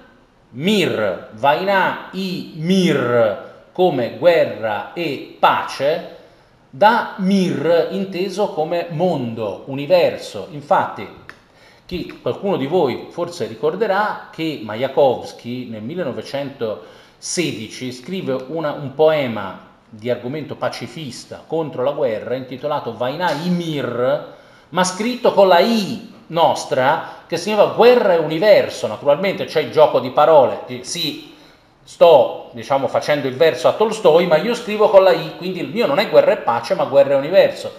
mir, 0.50 1.28
vaina, 1.32 2.08
i, 2.12 2.52
mir, 2.56 3.48
come 3.72 4.18
guerra 4.18 4.92
e 4.92 5.36
pace, 5.38 6.18
da 6.70 7.14
mir 7.18 7.88
inteso 7.90 8.50
come 8.50 8.86
mondo, 8.90 9.64
universo. 9.66 10.46
Infatti, 10.50 11.06
chi, 11.86 12.18
qualcuno 12.20 12.56
di 12.56 12.66
voi 12.66 13.08
forse 13.10 13.46
ricorderà 13.46 14.28
che 14.30 14.60
Majakovsky 14.62 15.68
nel 15.68 15.82
1916 15.82 17.92
scrive 17.92 18.44
una, 18.48 18.72
un 18.72 18.94
poema 18.94 19.68
di 19.88 20.08
argomento 20.08 20.54
pacifista 20.54 21.42
contro 21.44 21.82
la 21.82 21.90
guerra 21.90 22.36
intitolato 22.36 22.96
Vaina 22.96 23.32
i 23.32 23.50
mir, 23.50 24.34
ma 24.68 24.84
scritto 24.84 25.32
con 25.32 25.48
la 25.48 25.58
I 25.58 26.12
nostra, 26.28 27.19
che 27.30 27.36
significa 27.36 27.68
guerra 27.68 28.14
e 28.14 28.18
universo. 28.18 28.88
Naturalmente 28.88 29.44
c'è 29.44 29.60
il 29.60 29.70
gioco 29.70 30.00
di 30.00 30.10
parole, 30.10 30.62
sì, 30.80 31.32
sto 31.84 32.48
diciamo, 32.50 32.88
facendo 32.88 33.28
il 33.28 33.36
verso 33.36 33.68
a 33.68 33.72
Tolstoi, 33.74 34.26
ma 34.26 34.36
io 34.36 34.52
scrivo 34.52 34.88
con 34.88 35.04
la 35.04 35.12
I, 35.12 35.36
quindi 35.36 35.60
il 35.60 35.68
mio 35.68 35.86
non 35.86 36.00
è 36.00 36.10
guerra 36.10 36.32
e 36.32 36.38
pace, 36.38 36.74
ma 36.74 36.86
guerra 36.86 37.12
e 37.12 37.18
universo. 37.18 37.72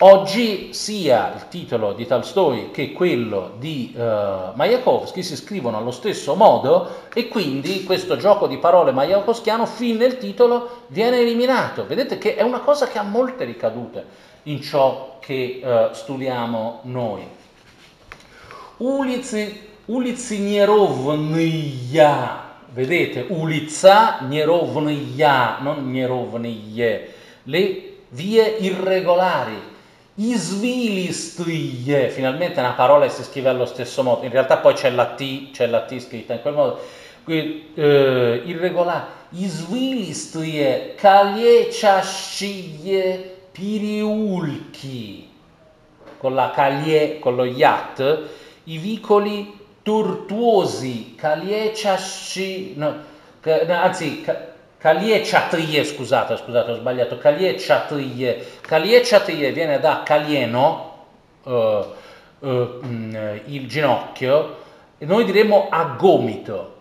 Oggi 0.00 0.74
sia 0.74 1.32
il 1.34 1.48
titolo 1.48 1.94
di 1.94 2.06
Tolstoi 2.06 2.72
che 2.72 2.92
quello 2.92 3.52
di 3.56 3.94
uh, 3.96 4.52
Majakovsky 4.52 5.22
si 5.22 5.34
scrivono 5.34 5.78
allo 5.78 5.90
stesso 5.90 6.34
modo 6.34 7.04
e 7.14 7.28
quindi 7.28 7.84
questo 7.84 8.18
gioco 8.18 8.46
di 8.46 8.58
parole 8.58 8.92
majakovskiano 8.92 9.64
fin 9.64 9.96
nel 9.96 10.18
titolo 10.18 10.82
viene 10.88 11.20
eliminato. 11.20 11.86
Vedete 11.86 12.18
che 12.18 12.34
è 12.34 12.42
una 12.42 12.60
cosa 12.60 12.86
che 12.86 12.98
ha 12.98 13.02
molte 13.02 13.44
ricadute 13.44 14.04
in 14.42 14.60
ciò 14.60 15.16
che 15.20 15.62
uh, 15.64 15.94
studiamo 15.94 16.80
noi. 16.82 17.42
Ulici, 18.78 19.60
ulici 19.84 20.38
Nierovnaya, 20.38 22.42
vedete, 22.72 23.26
ulica 23.28 24.18
Nierovnaya, 24.22 25.58
non 25.60 25.92
Nierovnije, 25.92 27.14
le 27.44 27.98
vie 28.08 28.56
irregolari, 28.58 29.56
Isvilistrie, 30.16 32.08
finalmente 32.08 32.58
una 32.58 32.72
parola 32.72 33.06
che 33.06 33.12
si 33.12 33.22
scrive 33.22 33.48
allo 33.48 33.66
stesso 33.66 34.02
modo, 34.02 34.24
in 34.24 34.32
realtà 34.32 34.58
poi 34.58 34.74
c'è 34.74 34.90
la 34.90 35.06
T, 35.06 35.52
c'è 35.52 35.66
la 35.66 35.82
T 35.82 35.96
scritta 36.00 36.34
in 36.34 36.40
quel 36.40 36.54
modo, 36.54 36.80
Quindi, 37.22 37.70
eh, 37.74 38.42
irregolare, 38.44 39.04
Isvilistrie, 39.30 40.96
Calieciasciglie, 40.96 43.36
Piriulchi, 43.52 45.30
con 46.18 46.34
la 46.34 46.50
Calie, 46.50 47.20
con 47.20 47.36
lo 47.36 47.44
Iat, 47.44 48.42
i 48.64 48.78
vicoli 48.78 49.58
tortuosi, 49.82 51.14
Calieciasci, 51.14 52.74
no, 52.76 52.94
anzi, 53.68 54.24
Chatrie, 54.78 55.84
scusate, 55.84 56.36
scusate, 56.36 56.70
ho 56.70 56.74
sbagliato, 56.74 57.18
Calie 57.18 57.54
Chatrie, 57.56 58.58
Calie 58.60 59.00
Chatrie 59.00 59.52
viene 59.52 59.80
da 59.80 60.02
calieno, 60.04 61.06
uh, 61.42 61.50
uh, 61.50 62.80
il 63.46 63.66
ginocchio, 63.66 64.56
e 64.98 65.06
noi 65.06 65.24
diremmo 65.24 65.68
a 65.70 65.96
gomito, 65.98 66.74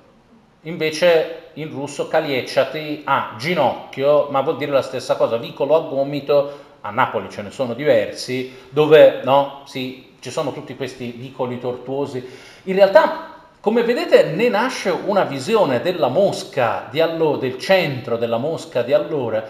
invece 0.61 1.49
in 1.53 1.69
russo 1.69 2.07
Kaliechati 2.07 3.03
a 3.05 3.35
ginocchio, 3.37 4.27
ma 4.29 4.41
vuol 4.41 4.57
dire 4.57 4.71
la 4.71 4.81
stessa 4.81 5.15
cosa, 5.15 5.37
vicolo 5.37 5.75
a 5.75 5.87
gomito, 5.87 6.71
a 6.85 6.89
Napoli 6.89 7.29
ce 7.29 7.41
ne 7.41 7.49
sono 7.49 7.73
diversi, 7.73 8.53
dove 8.69 9.21
no, 9.23 9.61
sì, 9.65 10.15
ci 10.19 10.29
sono 10.29 10.51
tutti 10.51 10.75
questi 10.75 11.11
vicoli 11.11 11.59
tortuosi. 11.59 12.25
In 12.63 12.75
realtà, 12.75 13.33
come 13.61 13.83
vedete, 13.83 14.25
ne 14.25 14.49
nasce 14.49 14.89
una 14.89 15.23
visione 15.23 15.81
della 15.81 16.09
Mosca 16.09 16.87
di 16.91 16.99
allora, 16.99 17.37
del 17.37 17.57
centro 17.57 18.17
della 18.17 18.37
Mosca 18.37 18.81
di 18.81 18.91
allora, 18.91 19.45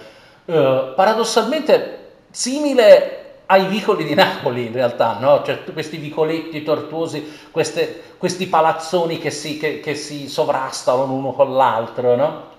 eh, 0.45 0.93
paradossalmente 0.95 2.11
simile 2.29 3.23
ai 3.47 3.65
vicoli 3.65 4.03
di 4.03 4.13
Napoli 4.13 4.67
in 4.67 4.73
realtà, 4.73 5.17
no? 5.19 5.43
cioè, 5.43 5.63
questi 5.73 5.97
vicoletti 5.97 6.61
tortuosi, 6.61 7.47
queste, 7.49 8.15
questi 8.17 8.45
palazzoni 8.45 9.17
che 9.17 9.31
si, 9.31 9.57
che, 9.57 9.79
che 9.79 9.95
si, 9.95 10.27
sovrastano 10.29 11.05
l'uno 11.05 11.33
con 11.33 11.55
l'altro. 11.55 12.15
No? 12.15 12.51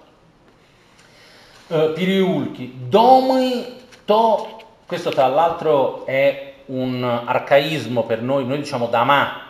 Uh, 1.69 1.93
Piriulchi, 1.93 2.75
domi 2.89 3.83
to, 4.05 4.54
questo 4.87 5.11
tra 5.11 5.29
l'altro 5.29 6.05
è 6.05 6.57
un 6.67 7.03
arcaismo 7.03 8.05
per 8.05 8.21
noi, 8.21 8.45
noi 8.47 8.59
diciamo 8.59 8.87
dama, 8.89 9.41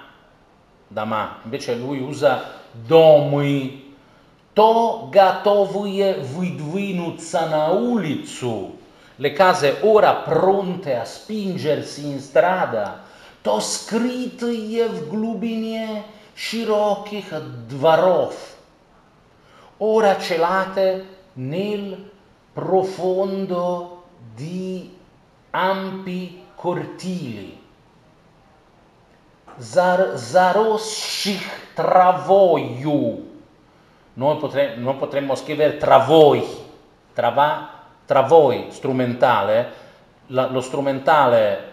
dama, 0.87 1.39
invece 1.43 1.75
lui 1.75 2.01
usa 2.01 2.63
domui, 2.71 3.97
to 4.53 5.09
gatovuje 5.11 6.15
vidvinu 6.15 7.17
ulicu, 7.73 8.79
le 9.17 9.33
case 9.33 9.79
ora 9.81 10.15
pronte 10.15 10.97
a 10.97 11.05
spingersi 11.05 12.07
in 12.07 12.21
strada, 12.21 13.03
to 13.43 13.59
skritije 13.59 14.87
v 14.89 15.09
glubinie 15.09 16.03
širokih 16.35 17.35
dvarov, 17.67 18.35
ora 19.79 20.17
celate 20.19 21.07
nel 21.35 22.11
profondo 22.53 24.03
di 24.35 25.03
ampi 25.55 26.43
cortili, 26.57 27.57
zar, 29.57 30.19
zaroscich 30.19 31.75
travoiu. 31.75 33.33
Noi 34.15 34.37
potremmo, 34.39 34.83
non 34.83 34.99
potremmo 34.99 35.35
scrivere 35.35 35.77
travoi, 35.77 36.45
trava 37.13 37.71
tra 38.05 38.23
voi 38.23 38.67
strumentale, 38.71 39.73
la, 40.27 40.47
lo 40.47 40.61
strumentale 40.61 41.73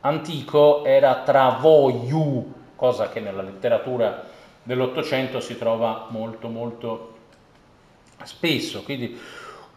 antico 0.00 0.84
era 0.84 1.22
tra 1.22 1.56
voiu, 1.60 2.54
cosa 2.76 3.08
che 3.08 3.20
nella 3.20 3.42
letteratura 3.42 4.24
dell'Ottocento 4.62 5.40
si 5.40 5.58
trova 5.58 6.06
molto 6.08 6.48
molto 6.48 7.14
spesso, 8.22 8.82
quindi 8.82 9.18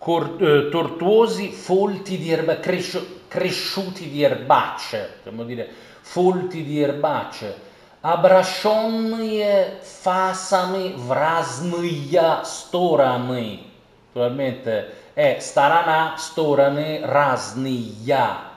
cor, 0.02 0.36
eh, 0.40 0.68
tortuosi 0.70 1.50
folti 1.50 2.18
di 2.18 2.30
erba, 2.30 2.58
cresci, 2.58 3.22
cresciuti 3.28 4.08
di 4.08 4.22
erbacce, 4.22 5.14
possiamo 5.16 5.44
dire 5.44 5.68
folti 6.00 6.64
di 6.64 6.80
erbacce, 6.80 7.66
обращенные 8.00 9.80
фасами 9.82 10.94
в 10.96 11.12
разные 11.12 12.44
стороны. 12.44 13.66
Naturalmente 14.14 15.10
è 15.14 15.38
starana 15.40 16.14
storane 16.16 17.00
rasniya 17.04 18.48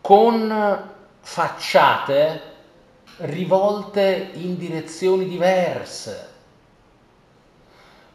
con 0.00 0.90
facciate 1.20 2.42
rivolte 3.18 4.30
in 4.34 4.56
direzioni 4.56 5.26
diverse. 5.26 6.29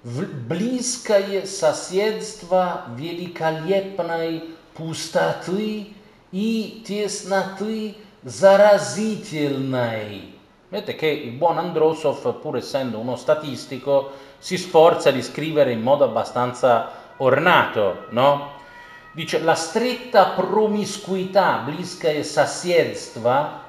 Близкое 0.05 1.45
соседство 1.45 2.85
великолепной 2.95 4.45
пустоты 4.73 5.93
и 6.31 6.83
тесноты 6.87 7.95
заразительной. 8.23 10.31
Vedete 10.71 10.95
che 10.95 11.07
il 11.07 11.33
buon 11.33 11.57
Androsov, 11.57 12.39
pur 12.39 12.57
essendo 12.57 12.97
uno 12.97 13.15
statistico, 13.15 14.11
si 14.39 14.57
sforza 14.57 15.11
di 15.11 15.21
scrivere 15.21 15.71
in 15.71 15.81
modo 15.81 16.05
abbastanza 16.05 16.91
ornato, 17.17 18.05
no? 18.11 18.53
Dice 19.11 19.39
la 19.39 19.55
stretta 19.55 20.29
promiscuità 20.29 21.61
bliska 21.65 22.07
e 22.07 22.23
sassiedstva 22.23 23.63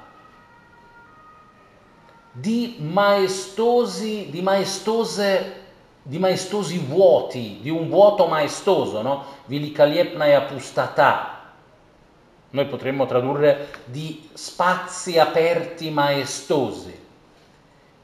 di 2.31 2.77
maestosi, 2.79 4.29
di 4.31 4.41
maestose, 4.41 5.56
di 6.08 6.18
maestosi 6.18 6.78
vuoti, 6.78 7.58
di 7.60 7.68
un 7.68 7.90
vuoto 7.90 8.26
maestoso, 8.28 9.02
no? 9.02 9.24
Vilikaliepna 9.44 10.24
e 10.24 10.32
apustata. 10.32 11.36
Noi 12.48 12.64
potremmo 12.64 13.04
tradurre 13.04 13.68
di 13.84 14.26
spazi 14.32 15.18
aperti 15.18 15.90
maestosi. 15.90 16.98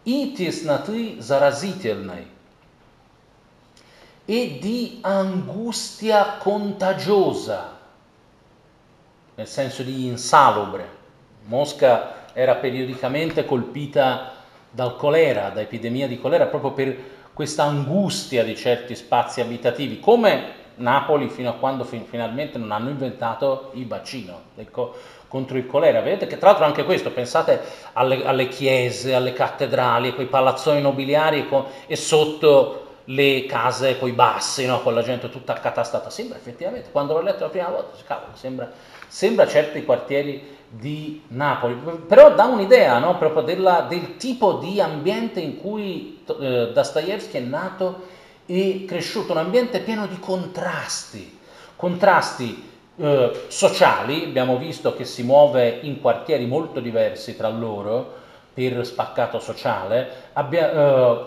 Itis 0.03 0.65
natui 0.65 1.17
zarazitelnai 1.23 2.33
e 4.27 4.59
di 4.61 4.99
angustia 5.01 6.37
contagiosa, 6.37 7.79
nel 9.35 9.47
senso 9.47 9.83
di 9.83 10.05
insalubre. 10.05 10.87
Mosca 11.47 12.33
era 12.35 12.57
periodicamente 12.57 13.47
colpita 13.47 14.33
dal 14.71 14.97
colera, 14.97 15.49
da 15.49 15.63
epidemia 15.63 16.07
di 16.07 16.21
colera, 16.21 16.45
proprio 16.45 16.73
per 16.73 17.13
questa 17.35 17.65
angustia 17.65 18.45
di 18.45 18.57
certi 18.57 18.95
spazi 18.95 19.41
abitativi, 19.41 19.99
come 19.99 20.63
Napoli 20.77 21.29
fino 21.29 21.51
a 21.51 21.55
quando 21.55 21.85
fin- 21.85 22.07
finalmente 22.07 22.59
non 22.59 22.73
hanno 22.73 22.89
inventato 22.89 23.71
il 23.75 23.87
vaccino 23.87 24.41
ecco, 24.57 24.95
contro 25.29 25.59
il 25.59 25.67
colera. 25.67 26.01
Vedete 26.01 26.27
che 26.27 26.39
tra 26.39 26.49
l'altro 26.49 26.65
anche 26.65 26.85
questo, 26.85 27.11
pensate 27.11 27.61
alle, 27.93 28.25
alle 28.25 28.49
chiese, 28.49 29.15
alle 29.15 29.33
cattedrali, 29.33 30.09
a 30.09 30.15
quei 30.15 30.27
palazzoni 30.27 30.81
nobiliari 30.81 31.49
con, 31.49 31.65
e 31.87 31.97
sotto 31.97 32.81
le 33.07 33.45
case 33.47 33.99
con 33.99 34.09
i 34.09 34.13
bassi, 34.13 34.65
no? 34.65 34.81
con 34.81 34.95
la 34.95 35.03
gente 35.03 35.29
tutta 35.29 35.55
accatastata. 35.55 36.11
Sembra 36.11 36.39
effettivamente, 36.39 36.91
quando 36.91 37.15
l'ho 37.15 37.23
letto 37.23 37.45
la 37.45 37.51
prima 37.51 37.69
volta, 37.69 37.97
cavolo, 38.07 38.33
sembra, 38.35 38.71
sembra 39.09 39.47
certi 39.47 39.85
quartieri 39.85 40.54
di 40.79 41.23
Napoli, 41.29 41.75
però 42.07 42.35
dà 42.35 42.45
un'idea 42.45 42.99
no? 42.99 43.17
proprio 43.19 43.43
della, 43.43 43.87
del 43.89 44.17
tipo 44.17 44.55
di 44.55 44.81
ambiente 44.81 45.41
in 45.41 45.59
cui 45.61 46.23
eh, 46.27 46.71
Dostoevsky 46.73 47.39
è 47.39 47.41
nato 47.41 48.03
e 48.47 48.85
cresciuto, 48.87 49.33
un 49.33 49.39
ambiente 49.39 49.81
pieno 49.81 50.07
di 50.07 50.19
contrasti, 50.19 51.39
contrasti 51.77 52.71
eh, 52.97 53.45
sociali, 53.49 54.25
abbiamo 54.25 54.57
visto 54.59 54.95
che 54.95 55.05
si 55.05 55.23
muove 55.23 55.81
in 55.83 56.01
quartieri 56.01 56.47
molto 56.47 56.81
diversi 56.81 57.37
tra 57.37 57.49
loro 57.49 58.23
per 58.53 58.85
spaccato 58.85 59.39
sociale, 59.39 60.31
abbia, 60.33 60.73
eh, 60.73 61.25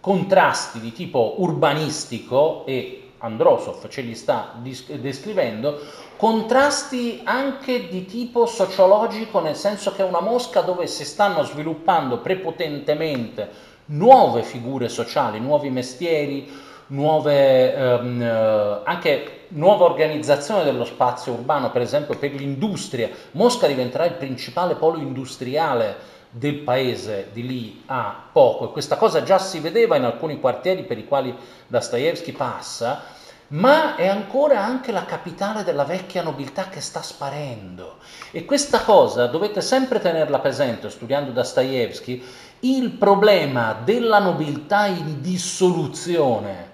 contrasti 0.00 0.80
di 0.80 0.92
tipo 0.92 1.34
urbanistico 1.38 2.64
e 2.66 3.07
Androsov 3.18 3.88
ce 3.88 4.00
li 4.00 4.14
sta 4.14 4.54
descrivendo, 4.60 5.80
contrasti 6.16 7.20
anche 7.24 7.88
di 7.88 8.04
tipo 8.04 8.46
sociologico, 8.46 9.40
nel 9.40 9.56
senso 9.56 9.92
che 9.92 10.02
è 10.02 10.08
una 10.08 10.20
mosca 10.20 10.60
dove 10.60 10.86
si 10.86 11.04
stanno 11.04 11.42
sviluppando 11.42 12.18
prepotentemente 12.18 13.48
nuove 13.86 14.42
figure 14.42 14.88
sociali, 14.88 15.40
nuovi 15.40 15.70
mestieri, 15.70 16.50
nuove, 16.88 17.74
ehm, 17.74 18.22
eh, 18.22 18.80
anche 18.84 19.32
nuova 19.48 19.84
organizzazione 19.84 20.64
dello 20.64 20.84
spazio 20.84 21.32
urbano, 21.32 21.70
per 21.70 21.82
esempio 21.82 22.16
per 22.16 22.32
l'industria. 22.32 23.08
Mosca 23.32 23.66
diventerà 23.66 24.04
il 24.04 24.14
principale 24.14 24.74
polo 24.74 24.98
industriale 24.98 26.16
del 26.30 26.56
paese 26.56 27.30
di 27.32 27.46
lì 27.46 27.82
a 27.86 28.24
poco 28.30 28.68
e 28.68 28.72
questa 28.72 28.96
cosa 28.96 29.22
già 29.22 29.38
si 29.38 29.60
vedeva 29.60 29.96
in 29.96 30.04
alcuni 30.04 30.38
quartieri 30.38 30.82
per 30.84 30.98
i 30.98 31.06
quali 31.06 31.34
Dostoevsky 31.66 32.32
passa, 32.32 33.02
ma 33.48 33.96
è 33.96 34.06
ancora 34.06 34.62
anche 34.62 34.92
la 34.92 35.06
capitale 35.06 35.64
della 35.64 35.84
vecchia 35.84 36.22
nobiltà 36.22 36.68
che 36.68 36.80
sta 36.80 37.00
sparendo. 37.00 37.96
E 38.30 38.44
questa 38.44 38.82
cosa 38.82 39.26
dovete 39.26 39.62
sempre 39.62 40.00
tenerla 40.00 40.38
presente 40.38 40.90
studiando 40.90 41.30
Dostoevsky, 41.30 42.22
il 42.60 42.90
problema 42.90 43.78
della 43.82 44.18
nobiltà 44.18 44.86
in 44.86 45.22
dissoluzione 45.22 46.66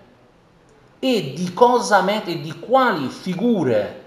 e 0.98 1.32
di 1.34 1.52
cosa 1.52 2.00
mette, 2.02 2.40
di 2.40 2.58
quali 2.58 3.08
figure, 3.08 4.02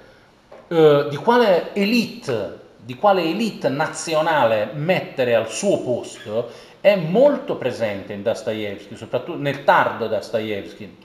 eh, 0.67 1.07
di 1.09 1.15
quale 1.15 1.73
elite 1.73 2.65
di 2.87 2.95
quale 2.95 3.21
elite 3.21 3.67
nazionale 3.67 4.69
mettere 4.73 5.35
al 5.35 5.49
suo 5.49 5.81
posto 5.81 6.49
è 6.79 6.95
molto 6.95 7.57
presente 7.57 8.13
in 8.13 8.23
Dostoevsky, 8.23 8.95
soprattutto 8.95 9.37
nel 9.37 9.65
tardo 9.65 10.07
Dostoevsky. 10.07 10.95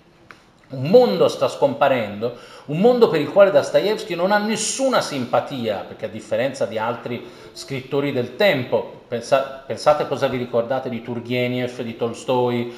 Un 0.68 0.84
mondo 0.84 1.26
sta 1.26 1.48
scomparendo, 1.48 2.36
un 2.66 2.78
mondo 2.78 3.08
per 3.08 3.20
il 3.20 3.30
quale 3.30 3.50
Dostoevsky 3.50 4.14
non 4.14 4.30
ha 4.30 4.38
nessuna 4.38 5.00
simpatia, 5.00 5.84
perché 5.88 6.04
a 6.04 6.08
differenza 6.08 6.66
di 6.66 6.78
altri 6.78 7.28
scrittori 7.50 8.12
del 8.12 8.36
tempo, 8.36 9.02
pensate 9.08 10.06
cosa 10.06 10.28
vi 10.28 10.36
ricordate 10.36 10.88
di 10.88 11.02
Turgenev, 11.02 11.80
di 11.80 11.96
Tolstoi, 11.96 12.72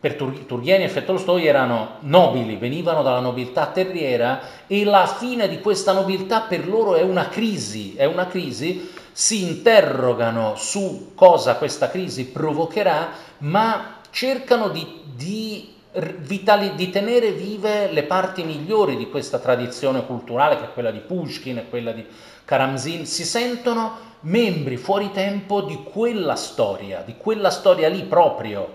per 0.00 0.14
Tur- 0.14 0.46
Turgenev 0.46 0.96
e 0.96 1.04
Tolstoi 1.04 1.46
erano 1.46 1.96
nobili, 2.00 2.56
venivano 2.56 3.02
dalla 3.02 3.18
nobiltà 3.18 3.66
terriera 3.66 4.40
e 4.66 4.84
la 4.84 5.06
fine 5.06 5.48
di 5.48 5.60
questa 5.60 5.92
nobiltà 5.92 6.42
per 6.42 6.68
loro 6.68 6.94
è 6.94 7.02
una 7.02 7.28
crisi, 7.28 7.94
è 7.96 8.04
una 8.04 8.28
crisi, 8.28 8.90
si 9.10 9.42
interrogano 9.42 10.54
su 10.54 11.12
cosa 11.14 11.56
questa 11.56 11.90
crisi 11.90 12.26
provocherà, 12.26 13.10
ma 13.38 13.96
cercano 14.10 14.68
di, 14.68 15.00
di, 15.16 15.74
vitali, 16.18 16.76
di 16.76 16.90
tenere 16.90 17.32
vive 17.32 17.90
le 17.90 18.04
parti 18.04 18.44
migliori 18.44 18.96
di 18.96 19.08
questa 19.08 19.40
tradizione 19.40 20.06
culturale, 20.06 20.58
che 20.58 20.64
è 20.66 20.72
quella 20.72 20.92
di 20.92 21.00
Pushkin 21.00 21.58
e 21.58 21.68
quella 21.68 21.90
di 21.90 22.06
Karamzin, 22.44 23.04
si 23.04 23.24
sentono 23.24 24.06
membri 24.20 24.76
fuori 24.76 25.10
tempo 25.10 25.62
di 25.62 25.82
quella 25.82 26.36
storia, 26.36 27.02
di 27.04 27.16
quella 27.16 27.50
storia 27.50 27.88
lì 27.88 28.02
proprio, 28.04 28.68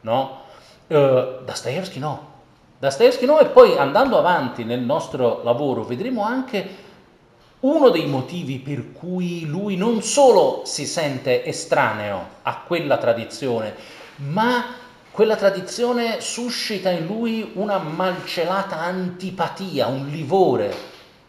no? 0.00 0.42
Uh, 0.86 1.42
Dostoevsky 1.44 1.98
no. 1.98 2.32
Dostoevsky 2.78 3.24
no 3.24 3.38
e 3.38 3.46
poi 3.46 3.78
andando 3.78 4.18
avanti 4.18 4.64
nel 4.64 4.80
nostro 4.80 5.40
lavoro 5.42 5.84
vedremo 5.84 6.22
anche 6.22 6.82
uno 7.60 7.88
dei 7.88 8.04
motivi 8.06 8.58
per 8.58 8.92
cui 8.92 9.46
lui 9.46 9.76
non 9.76 10.02
solo 10.02 10.62
si 10.66 10.84
sente 10.84 11.42
estraneo 11.46 12.26
a 12.42 12.58
quella 12.66 12.98
tradizione, 12.98 13.74
ma 14.16 14.66
quella 15.10 15.36
tradizione 15.36 16.20
suscita 16.20 16.90
in 16.90 17.06
lui 17.06 17.52
una 17.54 17.78
malcelata 17.78 18.78
antipatia, 18.80 19.86
un 19.86 20.08
livore. 20.08 20.74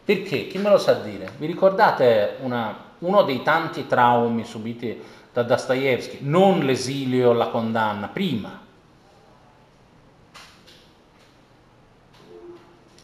Perché? 0.04 0.48
Chi 0.48 0.58
me 0.58 0.70
lo 0.70 0.78
sa 0.78 0.96
dire? 0.96 1.32
Vi 1.38 1.46
ricordate 1.46 2.36
una, 2.42 2.76
uno 3.00 3.22
dei 3.22 3.42
tanti 3.42 3.88
traumi 3.88 4.44
subiti 4.44 5.02
da 5.32 5.44
Dostoevsky? 5.44 6.18
Non 6.24 6.60
l'esilio 6.66 7.32
la 7.32 7.48
condanna, 7.48 8.10
prima 8.10 8.64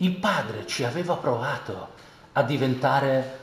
Il 0.02 0.14
padre 0.14 0.66
ci 0.66 0.84
aveva 0.84 1.14
provato 1.14 1.90
a 2.32 2.42
diventare 2.42 3.38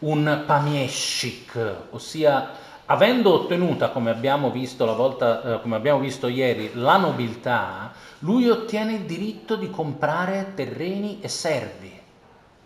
un 0.00 0.42
pamieshik, 0.44 1.76
ossia 1.88 2.50
avendo 2.84 3.32
ottenuta, 3.32 3.88
come 3.88 4.10
abbiamo 4.10 4.50
visto, 4.50 4.84
volta, 4.94 5.54
eh, 5.54 5.60
come 5.62 5.76
abbiamo 5.76 6.00
visto 6.00 6.28
ieri, 6.28 6.72
la 6.74 6.98
nobiltà, 6.98 7.92
lui 8.18 8.50
ottiene 8.50 8.92
il 8.92 9.04
diritto 9.04 9.56
di 9.56 9.70
comprare 9.70 10.52
terreni 10.54 11.20
e 11.22 11.28
servi, 11.28 11.98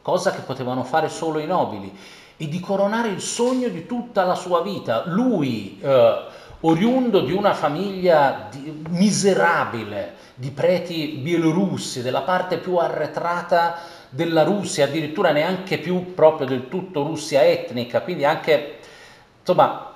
cosa 0.02 0.32
che 0.32 0.40
potevano 0.40 0.82
fare 0.82 1.08
solo 1.08 1.38
i 1.38 1.46
nobili, 1.46 1.96
e 2.36 2.48
di 2.48 2.58
coronare 2.58 3.10
il 3.10 3.20
sogno 3.20 3.68
di 3.68 3.86
tutta 3.86 4.24
la 4.24 4.34
sua 4.34 4.60
vita. 4.60 5.04
Lui, 5.06 5.78
eh, 5.80 6.24
oriundo 6.62 7.20
di 7.20 7.32
una 7.32 7.54
famiglia 7.54 8.48
di, 8.50 8.82
miserabile, 8.88 10.14
di 10.38 10.50
preti 10.50 11.18
bielorussi, 11.22 12.02
della 12.02 12.20
parte 12.20 12.58
più 12.58 12.76
arretrata 12.76 13.78
della 14.10 14.42
Russia, 14.44 14.84
addirittura 14.84 15.32
neanche 15.32 15.78
più 15.78 16.14
proprio 16.14 16.46
del 16.46 16.68
tutto 16.68 17.02
Russia 17.02 17.42
etnica, 17.42 18.02
quindi 18.02 18.24
anche, 18.26 18.78
insomma, 19.40 19.94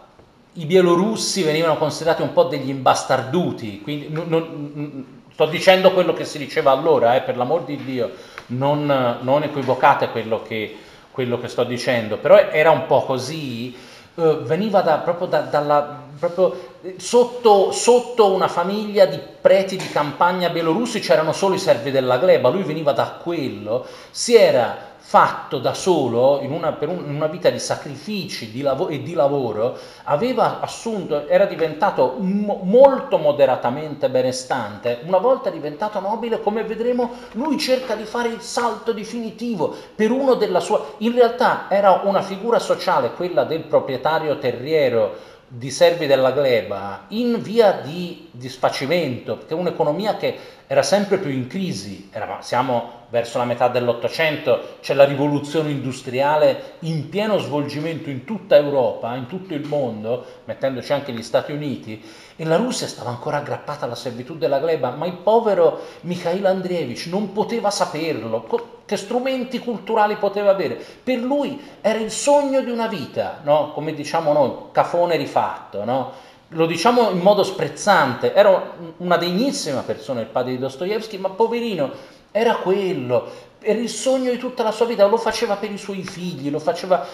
i 0.55 0.65
bielorussi 0.65 1.43
venivano 1.43 1.77
considerati 1.77 2.23
un 2.23 2.33
po' 2.33 2.45
degli 2.45 2.71
imbastarduti, 2.71 3.83
quindi 3.83 4.09
non, 4.09 4.29
non, 4.29 5.21
sto 5.31 5.45
dicendo 5.47 5.93
quello 5.93 6.15
che 6.15 6.25
si 6.25 6.39
diceva 6.39 6.71
allora, 6.71 7.15
eh, 7.17 7.21
per 7.21 7.37
l'amor 7.37 7.65
di 7.65 7.77
Dio, 7.85 8.11
non, 8.47 9.19
non 9.21 9.43
equivocate 9.43 10.09
quello 10.09 10.43
che, 10.43 10.75
quello 11.11 11.39
che, 11.39 11.49
sto 11.49 11.65
dicendo, 11.65 12.17
però 12.17 12.37
era 12.37 12.71
un 12.71 12.87
po' 12.87 13.05
così, 13.05 13.77
eh, 14.15 14.39
veniva 14.43 14.81
da, 14.81 14.99
proprio 14.99 15.27
da, 15.27 15.41
dalla, 15.43 16.03
proprio 16.19 16.70
sotto, 16.97 17.73
sotto, 17.73 18.33
una 18.33 18.49
famiglia 18.49 19.05
di 19.07 19.21
preti 19.41 19.77
di 19.77 19.89
campagna 19.89 20.49
bielorussi 20.49 21.01
c'erano 21.01 21.33
solo 21.33 21.55
i 21.55 21.59
servi 21.59 21.91
della 21.91 22.19
gleba, 22.19 22.49
lui 22.49 22.63
veniva 22.63 22.93
da 22.93 23.19
quello, 23.23 23.87
si 24.11 24.35
era 24.35 24.89
fatto 25.11 25.59
da 25.59 25.75
solo, 25.75 26.39
in 26.41 26.53
una, 26.53 26.71
per 26.71 26.89
un, 26.89 26.99
in 27.05 27.17
una 27.17 27.27
vita 27.27 27.51
di 27.51 27.59
sacrifici 27.59 28.53
di 28.53 28.61
lav- 28.61 28.93
e 28.93 29.03
di 29.03 29.15
lavoro, 29.15 29.77
aveva 30.05 30.61
assunto, 30.61 31.27
era 31.27 31.47
diventato 31.47 32.15
m- 32.21 32.61
molto 32.63 33.19
moderatamente 33.19 34.09
benestante, 34.09 35.01
una 35.05 35.19
volta 35.19 35.51
diventato 35.51 35.99
nobile, 35.99 36.41
come 36.41 36.63
vedremo, 36.63 37.11
lui 37.33 37.59
cerca 37.59 37.97
di 37.97 38.05
fare 38.05 38.29
il 38.29 38.41
salto 38.41 38.93
definitivo 38.93 39.75
per 39.97 40.13
uno 40.13 40.35
della 40.35 40.61
sua... 40.61 40.81
In 40.99 41.13
realtà 41.13 41.67
era 41.69 42.03
una 42.05 42.23
figura 42.23 42.61
sociale, 42.61 43.11
quella 43.11 43.43
del 43.43 43.63
proprietario 43.63 44.39
terriero, 44.39 45.17
di 45.53 45.71
servi 45.73 46.07
della 46.07 46.31
gleba 46.31 47.07
in 47.09 47.43
via 47.43 47.73
di 47.73 48.29
disfacimento, 48.31 49.37
perché 49.37 49.55
un'economia 49.55 50.17
che 50.17 50.39
era 50.69 50.85
sempre 50.85 51.19
più 51.19 51.31
in 51.31 51.49
crisi, 51.49 52.09
era, 52.13 52.39
siamo 52.41 53.00
verso 53.11 53.39
la 53.39 53.45
metà 53.45 53.69
dell'Ottocento, 53.69 54.77
c'è 54.81 54.95
la 54.95 55.05
rivoluzione 55.05 55.71
industriale 55.71 56.77
in 56.81 57.09
pieno 57.09 57.39
svolgimento 57.39 58.09
in 58.09 58.25
tutta 58.25 58.57
Europa, 58.57 59.15
in 59.17 59.27
tutto 59.27 59.53
il 59.53 59.67
mondo, 59.67 60.25
mettendoci 60.45 60.93
anche 60.93 61.13
gli 61.13 61.23
Stati 61.23 61.53
Uniti, 61.53 62.03
e 62.37 62.45
la 62.45 62.57
Russia 62.57 62.87
stava 62.87 63.11
ancora 63.11 63.39
aggrappata 63.39 63.85
alla 63.85 63.95
servitù 63.95 64.39
della 64.39 64.61
gleba, 64.61 64.91
ma 64.91 65.07
il 65.07 65.15
povero 65.15 65.81
Mikhail 66.03 66.47
Andreevich 66.47 67.07
non 67.07 67.33
poteva 67.33 67.71
saperlo, 67.71 68.47
che 68.87 68.97
strumenti 68.97 69.59
culturali 69.59 70.17
poteva 70.17 70.51
avere. 70.51 70.83
Per 71.03 71.19
lui 71.19 71.61
era 71.81 71.99
il 71.99 72.11
sogno 72.11 72.61
di 72.63 72.71
una 72.71 72.87
vita, 72.87 73.41
no? 73.43 73.73
come 73.73 73.93
diciamo 73.93 74.33
noi, 74.33 74.53
cafone 74.73 75.17
rifatto, 75.17 75.85
no? 75.85 76.29
lo 76.55 76.67
diciamo 76.67 77.11
in 77.11 77.19
modo 77.19 77.43
sprezzante, 77.45 78.35
era 78.35 78.73
una 78.97 79.17
degnissima 79.17 79.83
persona 79.83 80.21
il 80.21 80.27
padre 80.27 80.53
di 80.53 80.59
Dostoevsky, 80.59 81.19
ma 81.19 81.29
poverino, 81.29 81.91
era 82.31 82.57
quello, 82.57 83.49
era 83.61 83.79
il 83.79 83.89
sogno 83.89 84.31
di 84.31 84.39
tutta 84.39 84.63
la 84.63 84.71
sua 84.71 84.87
vita, 84.87 85.07
lo 85.07 85.17
faceva 85.17 85.57
per 85.57 85.71
i 85.71 85.79
suoi 85.79 86.03
figli, 86.03 86.51
faceva, 86.59 87.07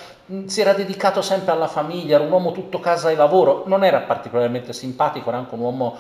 si 0.47 0.61
era 0.61 0.73
dedicato 0.73 1.23
sempre 1.23 1.53
alla 1.53 1.69
famiglia, 1.69 2.17
era 2.17 2.25
un 2.25 2.31
uomo 2.31 2.53
tutto 2.53 2.81
casa 2.81 3.11
e 3.11 3.17
lavoro, 3.17 3.65
non 3.67 3.85
era 3.85 4.01
particolarmente 4.01 4.73
simpatico, 4.73 5.29
era 5.29 5.39
anche 5.39 5.55
un 5.55 5.61
uomo 5.61 5.97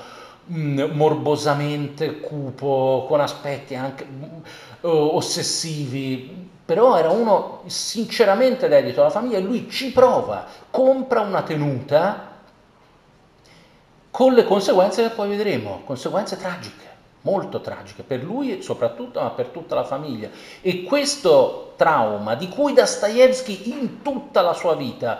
morbosamente 0.49 2.21
cupo, 2.21 3.07
con 3.09 3.21
aspetti 3.21 3.75
anche 3.75 4.07
ossessivi, 4.83 6.51
però 6.65 6.97
era 6.97 7.11
uno 7.11 7.63
sinceramente 7.67 8.69
dedito 8.69 9.01
alla 9.01 9.11
famiglia 9.11 9.39
e 9.39 9.41
lui 9.41 9.69
ci 9.69 9.91
prova, 9.91 10.45
compra 10.71 11.21
una 11.21 11.43
tenuta 11.43 12.35
con 14.11 14.35
le 14.35 14.45
conseguenze 14.45 15.03
che 15.03 15.15
poi 15.15 15.29
vedremo, 15.29 15.83
conseguenze 15.85 16.37
tragiche, 16.37 16.86
molto 17.27 17.61
tragiche, 17.61 18.05
per 18.05 18.23
lui 18.23 18.63
soprattutto, 18.63 19.21
ma 19.21 19.31
per 19.31 19.49
tutta 19.49 19.75
la 19.75 19.83
famiglia. 19.83 20.31
E 20.61 20.85
questo 20.85 21.73
trauma, 21.75 22.37
di 22.37 22.49
cui 22.49 22.73
Dostoevsky 22.73 23.71
in 23.71 24.01
tutta 24.03 24.43
la 24.43 24.53
sua 24.53 24.77
vita 24.77 25.19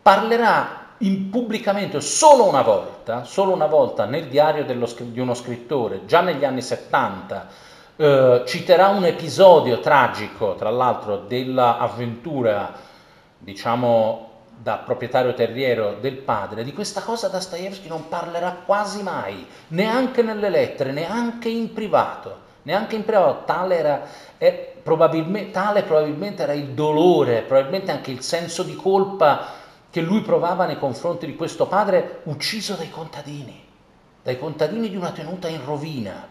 parlerà 0.00 0.84
in 0.98 1.28
pubblicamente 1.28 2.00
solo 2.00 2.48
una 2.48 2.62
volta, 2.62 3.24
solo 3.24 3.52
una 3.52 3.66
volta 3.66 4.04
nel 4.04 4.28
diario 4.28 4.64
dello, 4.64 4.88
di 4.98 5.18
uno 5.18 5.34
scrittore, 5.34 6.06
già 6.06 6.20
negli 6.20 6.44
anni 6.44 6.62
70, 6.62 7.48
eh, 7.96 8.42
citerà 8.46 8.88
un 8.88 9.04
episodio 9.04 9.80
tragico, 9.80 10.54
tra 10.54 10.70
l'altro, 10.70 11.16
dell'avventura, 11.16 12.72
diciamo, 13.36 14.25
da 14.62 14.78
proprietario 14.78 15.34
terriero 15.34 15.96
del 16.00 16.16
padre, 16.16 16.64
di 16.64 16.72
questa 16.72 17.02
cosa 17.02 17.28
Dostoevsky 17.28 17.88
non 17.88 18.08
parlerà 18.08 18.62
quasi 18.64 19.02
mai, 19.02 19.46
neanche 19.68 20.22
nelle 20.22 20.48
lettere, 20.48 20.92
neanche 20.92 21.48
in 21.48 21.72
privato, 21.72 22.44
neanche 22.62 22.96
in 22.96 23.04
privato, 23.04 23.44
tale, 23.44 23.78
era, 23.78 24.02
è, 24.38 24.74
probabilmente, 24.82 25.50
tale 25.50 25.82
probabilmente 25.82 26.42
era 26.42 26.52
il 26.52 26.68
dolore, 26.70 27.42
probabilmente 27.42 27.90
anche 27.90 28.10
il 28.10 28.22
senso 28.22 28.62
di 28.62 28.74
colpa 28.74 29.46
che 29.90 30.00
lui 30.00 30.22
provava 30.22 30.66
nei 30.66 30.78
confronti 30.78 31.26
di 31.26 31.36
questo 31.36 31.66
padre 31.66 32.20
ucciso 32.24 32.74
dai 32.74 32.90
contadini, 32.90 33.64
dai 34.22 34.38
contadini 34.38 34.88
di 34.88 34.96
una 34.96 35.10
tenuta 35.10 35.48
in 35.48 35.64
rovina, 35.64 36.26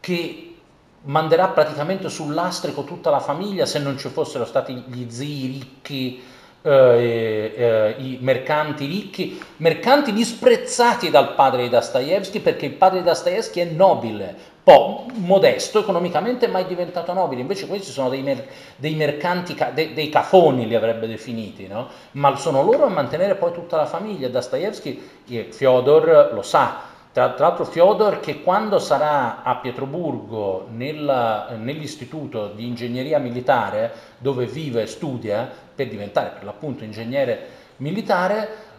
che 0.00 0.56
manderà 1.04 1.48
praticamente 1.48 2.08
sull'astrico 2.08 2.84
tutta 2.84 3.10
la 3.10 3.20
famiglia 3.20 3.66
se 3.66 3.78
non 3.78 3.98
ci 3.98 4.08
fossero 4.08 4.44
stati 4.44 4.74
gli 4.86 5.10
zii 5.10 5.46
ricchi 5.46 6.22
eh, 6.62 7.52
eh, 7.56 7.94
i 7.98 8.18
mercanti 8.20 8.86
ricchi, 8.86 9.40
mercanti 9.58 10.12
disprezzati 10.12 11.10
dal 11.10 11.34
padre 11.34 11.62
di 11.62 11.68
Dostoevsky 11.68 12.40
perché 12.40 12.66
il 12.66 12.72
padre 12.72 12.98
di 12.98 13.04
Dostoevsky 13.04 13.60
è 13.60 13.64
nobile, 13.64 14.34
po' 14.62 15.06
modesto 15.14 15.80
economicamente, 15.80 16.46
mai 16.46 16.66
diventato 16.66 17.12
nobile. 17.12 17.40
Invece 17.40 17.66
questi 17.66 17.90
sono 17.90 18.08
dei, 18.08 18.22
mer- 18.22 18.46
dei 18.76 18.94
mercanti, 18.94 19.54
ca- 19.54 19.70
de- 19.70 19.92
dei 19.92 20.08
cafoni 20.08 20.66
li 20.66 20.76
avrebbe 20.76 21.08
definiti, 21.08 21.66
no? 21.66 21.88
ma 22.12 22.36
sono 22.36 22.62
loro 22.62 22.84
a 22.84 22.88
mantenere 22.88 23.34
poi 23.34 23.52
tutta 23.52 23.76
la 23.76 23.86
famiglia. 23.86 24.28
Dostoevsky, 24.28 25.10
Fyodor 25.50 26.30
lo 26.32 26.42
sa, 26.42 26.90
tra, 27.12 27.30
tra, 27.34 27.48
l'altro 27.48 27.64
Fyodor 27.64 28.20
che 28.20 28.42
quando 28.42 28.78
sarà 28.78 29.42
a 29.42 29.56
Pietroburgo 29.56 30.66
nella, 30.70 31.50
nell'istituto 31.56 32.48
di 32.48 32.66
ingegneria 32.66 33.18
militare 33.18 33.92
dove 34.18 34.46
vive 34.46 34.82
e 34.82 34.86
studia 34.86 35.48
per 35.74 35.88
diventare 35.88 36.30
per 36.30 36.44
l'appunto 36.44 36.84
ingegnere 36.84 37.60
militare, 37.76 38.70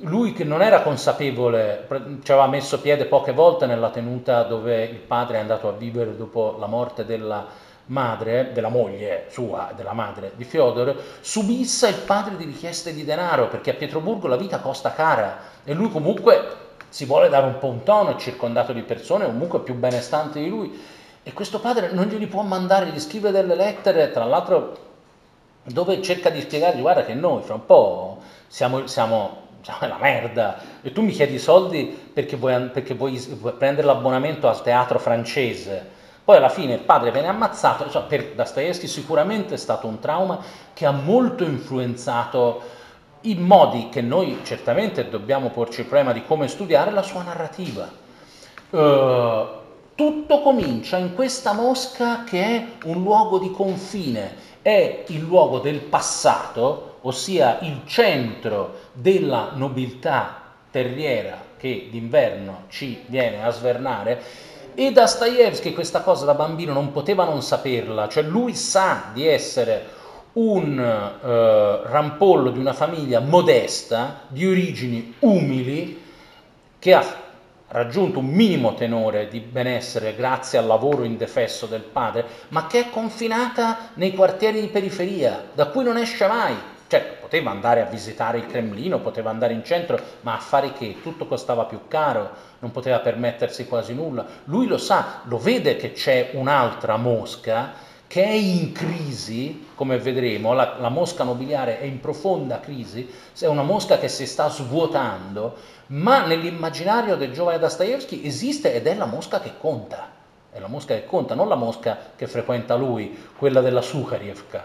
lui 0.00 0.32
che 0.32 0.44
non 0.44 0.62
era 0.62 0.82
consapevole, 0.82 1.86
ci 2.22 2.32
aveva 2.32 2.46
messo 2.46 2.80
piede 2.80 3.06
poche 3.06 3.32
volte 3.32 3.66
nella 3.66 3.90
tenuta 3.90 4.42
dove 4.42 4.84
il 4.84 4.98
padre 4.98 5.36
è 5.36 5.40
andato 5.40 5.68
a 5.68 5.72
vivere 5.72 6.16
dopo 6.16 6.56
la 6.58 6.66
morte 6.66 7.04
della 7.04 7.46
madre, 7.86 8.52
della 8.52 8.68
moglie 8.68 9.26
sua, 9.30 9.72
della 9.74 9.92
madre 9.92 10.32
di 10.36 10.44
Fyodor, 10.44 10.96
subissa 11.20 11.88
il 11.88 11.96
padre 11.96 12.36
di 12.36 12.44
richieste 12.44 12.92
di 12.92 13.04
denaro 13.04 13.48
perché 13.48 13.70
a 13.70 13.74
Pietroburgo 13.74 14.28
la 14.28 14.36
vita 14.36 14.58
costa 14.60 14.92
cara 14.92 15.38
e 15.64 15.72
lui 15.72 15.90
comunque 15.90 16.68
si 16.90 17.06
vuole 17.06 17.28
dare 17.28 17.46
un 17.46 17.58
po' 17.58 17.68
un 17.68 17.82
tono, 17.84 18.10
è 18.10 18.16
circondato 18.16 18.72
di 18.72 18.82
persone 18.82 19.24
comunque 19.24 19.60
più 19.60 19.74
benestanti 19.74 20.40
di 20.40 20.48
lui 20.48 20.78
e 21.22 21.32
questo 21.32 21.60
padre 21.60 21.92
non 21.92 22.06
glieli 22.06 22.26
può 22.26 22.42
mandare, 22.42 22.86
gli 22.86 23.00
scrive 23.00 23.30
delle 23.30 23.54
lettere, 23.54 24.10
tra 24.10 24.24
l'altro 24.24 24.88
dove 25.62 26.02
cerca 26.02 26.30
di 26.30 26.40
spiegargli 26.40 26.80
guarda 26.80 27.04
che 27.04 27.14
noi 27.14 27.42
fra 27.42 27.54
un 27.54 27.64
po' 27.64 28.18
siamo, 28.48 28.86
siamo, 28.86 29.36
siamo 29.62 29.78
la 29.86 29.98
merda 30.00 30.58
e 30.82 30.92
tu 30.92 31.02
mi 31.02 31.12
chiedi 31.12 31.38
soldi 31.38 31.84
perché 32.12 32.36
vuoi, 32.36 32.68
perché 32.70 32.94
vuoi 32.94 33.18
prendere 33.56 33.86
l'abbonamento 33.86 34.48
al 34.48 34.62
teatro 34.62 34.98
francese. 34.98 35.98
Poi 36.24 36.36
alla 36.36 36.48
fine 36.48 36.74
il 36.74 36.80
padre 36.80 37.12
viene 37.12 37.28
ammazzato, 37.28 37.88
cioè 37.90 38.02
per 38.02 38.32
Dostoevsky 38.34 38.86
sicuramente 38.86 39.54
è 39.54 39.58
stato 39.58 39.86
un 39.86 40.00
trauma 40.00 40.38
che 40.72 40.86
ha 40.86 40.90
molto 40.90 41.44
influenzato 41.44 42.78
in 43.22 43.42
modi 43.42 43.88
che 43.90 44.00
noi 44.00 44.40
certamente 44.44 45.08
dobbiamo 45.08 45.50
porci 45.50 45.80
il 45.80 45.86
problema 45.86 46.12
di 46.12 46.24
come 46.24 46.48
studiare 46.48 46.90
la 46.90 47.02
sua 47.02 47.22
narrativa. 47.22 47.88
Uh, 48.70 49.58
tutto 49.94 50.40
comincia 50.40 50.96
in 50.96 51.14
questa 51.14 51.52
mosca 51.52 52.24
che 52.24 52.42
è 52.42 52.66
un 52.84 53.02
luogo 53.02 53.38
di 53.38 53.50
confine, 53.50 54.34
è 54.62 55.04
il 55.08 55.20
luogo 55.20 55.58
del 55.58 55.80
passato, 55.80 56.98
ossia 57.02 57.58
il 57.60 57.82
centro 57.84 58.76
della 58.92 59.50
nobiltà 59.54 60.42
terriera 60.70 61.48
che 61.58 61.88
d'inverno 61.90 62.64
ci 62.68 63.02
viene 63.06 63.44
a 63.44 63.50
svernare. 63.50 64.22
E 64.74 64.92
Dostoevsky 64.92 65.74
questa 65.74 66.00
cosa 66.00 66.24
da 66.24 66.32
bambino 66.32 66.72
non 66.72 66.92
poteva 66.92 67.24
non 67.24 67.42
saperla, 67.42 68.08
cioè 68.08 68.22
lui 68.22 68.54
sa 68.54 69.10
di 69.12 69.26
essere 69.26 69.98
un 70.32 70.78
eh, 70.78 71.90
rampollo 71.90 72.50
di 72.50 72.58
una 72.58 72.72
famiglia 72.72 73.20
modesta, 73.20 74.22
di 74.28 74.46
origini 74.46 75.14
umili, 75.20 76.02
che 76.78 76.94
ha 76.94 77.04
raggiunto 77.68 78.18
un 78.18 78.26
minimo 78.26 78.74
tenore 78.74 79.28
di 79.28 79.40
benessere 79.40 80.14
grazie 80.14 80.58
al 80.58 80.66
lavoro 80.66 81.04
indefesso 81.04 81.66
del 81.66 81.82
padre, 81.82 82.24
ma 82.48 82.66
che 82.66 82.80
è 82.80 82.90
confinata 82.90 83.90
nei 83.94 84.14
quartieri 84.14 84.60
di 84.60 84.68
periferia, 84.68 85.44
da 85.52 85.66
cui 85.66 85.84
non 85.84 85.96
esce 85.96 86.26
mai. 86.26 86.54
Cioè, 86.86 87.18
poteva 87.20 87.52
andare 87.52 87.82
a 87.82 87.84
visitare 87.84 88.38
il 88.38 88.46
Cremlino, 88.46 88.98
poteva 88.98 89.30
andare 89.30 89.52
in 89.52 89.62
centro, 89.62 90.00
ma 90.22 90.34
a 90.34 90.40
fare 90.40 90.72
che? 90.72 90.96
Tutto 91.00 91.26
costava 91.26 91.64
più 91.64 91.82
caro, 91.86 92.30
non 92.58 92.72
poteva 92.72 92.98
permettersi 92.98 93.66
quasi 93.66 93.94
nulla. 93.94 94.26
Lui 94.46 94.66
lo 94.66 94.76
sa, 94.76 95.20
lo 95.24 95.38
vede 95.38 95.76
che 95.76 95.92
c'è 95.92 96.30
un'altra 96.32 96.96
mosca 96.96 97.88
che 98.10 98.24
è 98.24 98.32
in 98.32 98.72
crisi, 98.72 99.68
come 99.76 99.96
vedremo, 99.98 100.52
la, 100.52 100.78
la, 100.80 100.88
mosca 100.88 101.22
nobiliare 101.22 101.78
è 101.78 101.84
in 101.84 102.00
profonda 102.00 102.58
crisi, 102.58 103.08
è 103.38 103.46
una 103.46 103.62
mosca 103.62 103.98
che 103.98 104.08
si 104.08 104.26
sta 104.26 104.48
svuotando, 104.48 105.54
ma 105.86 106.26
nell'immaginario 106.26 107.14
del 107.14 107.32
giovane 107.32 107.60
Dostoevsky 107.60 108.26
esiste 108.26 108.74
ed 108.74 108.88
è 108.88 108.96
la 108.96 109.04
mosca 109.04 109.38
che 109.38 109.52
conta, 109.56 110.08
è 110.50 110.58
la 110.58 110.66
mosca 110.66 110.94
che 110.94 111.06
conta, 111.06 111.36
non 111.36 111.46
la 111.46 111.54
mosca 111.54 111.96
che 112.16 112.26
frequenta 112.26 112.74
lui, 112.74 113.16
quella 113.38 113.60
della 113.60 113.80
Sukharevka. 113.80 114.64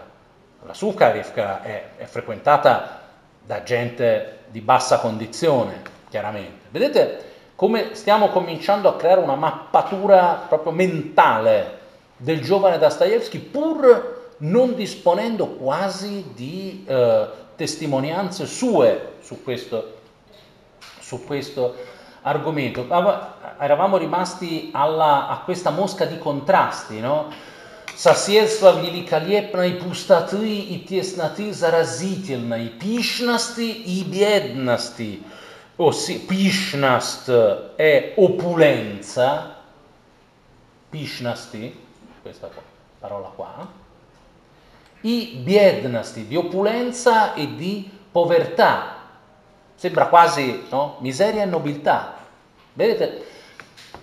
La 0.64 0.74
Sukharevka 0.74 1.62
è, 1.62 1.90
è 1.98 2.04
frequentata 2.06 3.02
da 3.44 3.62
gente 3.62 4.38
di 4.48 4.60
bassa 4.60 4.98
condizione, 4.98 5.82
chiaramente. 6.08 6.66
Vedete 6.70 7.34
come 7.54 7.94
stiamo 7.94 8.28
cominciando 8.30 8.88
a 8.88 8.96
creare 8.96 9.20
una 9.20 9.36
mappatura 9.36 10.46
proprio 10.48 10.72
mentale 10.72 11.75
del 12.17 12.41
giovane 12.41 12.77
Dostoevsky 12.77 13.39
pur 13.39 14.33
non 14.37 14.75
disponendo 14.75 15.47
quasi 15.47 16.25
di 16.33 16.83
eh, 16.87 17.27
testimonianze 17.55 18.45
sue 18.45 19.13
su 19.21 19.43
questo, 19.43 19.97
su 20.99 21.23
questo 21.25 21.75
argomento. 22.21 22.87
Eravamo 23.59 23.97
rimasti 23.97 24.69
alla, 24.73 25.27
a 25.27 25.39
questa 25.39 25.69
mosca 25.69 26.05
di 26.05 26.17
contrasti, 26.17 26.99
no? 26.99 27.49
Соседство 27.93 28.81
великолепной 28.81 29.73
пустоты 29.73 30.59
и 30.59 30.79
тесноты 30.79 31.53
заразительной, 31.53 32.69
пишности 32.69 33.69
и 33.69 34.03
бедности. 34.03 35.21
Ossia, 35.77 36.19
пишность 36.27 37.29
è 37.75 38.13
opulenza, 38.17 39.55
пишности, 40.89 41.75
questa 42.26 42.50
parola 42.98 43.28
qua, 43.28 43.68
i 45.02 45.38
biednasti 45.44 46.26
di 46.26 46.34
opulenza 46.34 47.34
e 47.34 47.54
di 47.54 47.88
povertà. 48.10 48.94
Sembra 49.76 50.08
quasi 50.08 50.64
no? 50.70 50.96
miseria 50.98 51.42
e 51.42 51.46
nobiltà. 51.46 52.16
Vedete, 52.72 53.24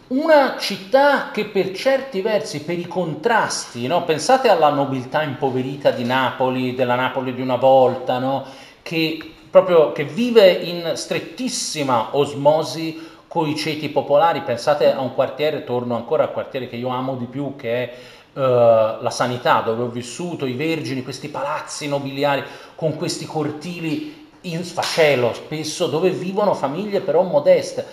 una 0.08 0.56
città 0.58 1.32
che 1.32 1.48
per 1.48 1.74
certi 1.74 2.22
versi, 2.22 2.62
per 2.62 2.80
i 2.80 2.88
contrasti, 2.88 3.88
no? 3.88 4.06
pensate 4.06 4.48
alla 4.48 4.70
nobiltà 4.70 5.22
impoverita 5.24 5.92
di 5.92 6.06
Napoli, 6.06 6.76
della 6.76 6.96
Napoli 6.96 7.34
di 7.34 7.42
una 7.42 7.58
volta, 7.58 8.20
no? 8.20 8.46
che, 8.84 9.34
proprio, 9.50 9.92
che 9.92 10.06
vive 10.06 10.50
in 10.50 10.94
strettissima 10.96 12.16
osmosi 12.16 13.12
con 13.34 13.50
i 13.50 13.58
ceti 13.58 13.90
popolari. 13.90 14.42
Pensate 14.42 14.94
a 14.94 15.00
un 15.00 15.16
quartiere, 15.16 15.64
torno 15.64 15.96
ancora 15.96 16.22
al 16.22 16.32
quartiere 16.32 16.70
che 16.70 16.76
io 16.76 16.90
amo 16.90 17.16
di 17.16 17.26
più, 17.26 17.56
che 17.56 17.74
è 17.74 17.94
uh, 18.34 19.02
la 19.02 19.10
sanità, 19.10 19.62
dove 19.62 19.82
ho 19.82 19.88
vissuto, 19.88 20.46
i 20.46 20.54
vergini, 20.54 21.02
questi 21.02 21.30
palazzi 21.30 21.88
nobiliari 21.88 22.44
con 22.76 22.96
questi 22.96 23.26
cortili 23.26 24.30
in 24.42 24.64
sfacelo 24.64 25.34
spesso, 25.34 25.88
dove 25.88 26.12
vivono 26.12 26.54
famiglie 26.54 27.00
però 27.02 27.24
modeste. 27.24 27.84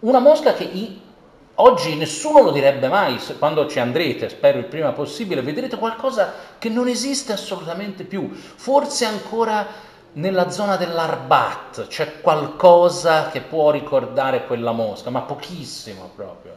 Una 0.00 0.18
mosca 0.18 0.52
che 0.52 0.64
i, 0.64 1.00
oggi 1.54 1.94
nessuno 1.94 2.42
lo 2.42 2.50
direbbe 2.50 2.88
mai, 2.88 3.18
quando 3.38 3.66
ci 3.68 3.78
andrete, 3.78 4.28
spero 4.28 4.58
il 4.58 4.66
prima 4.66 4.92
possibile, 4.92 5.40
vedrete 5.40 5.78
qualcosa 5.78 6.34
che 6.58 6.68
non 6.68 6.86
esiste 6.86 7.32
assolutamente 7.32 8.04
più, 8.04 8.30
forse 8.30 9.06
ancora 9.06 9.66
nella 10.14 10.50
zona 10.50 10.76
dell'Arbat 10.76 11.86
c'è 11.86 12.20
qualcosa 12.20 13.28
che 13.28 13.40
può 13.40 13.70
ricordare 13.70 14.46
quella 14.46 14.72
mosca, 14.72 15.10
ma 15.10 15.20
pochissimo 15.22 16.10
proprio. 16.14 16.56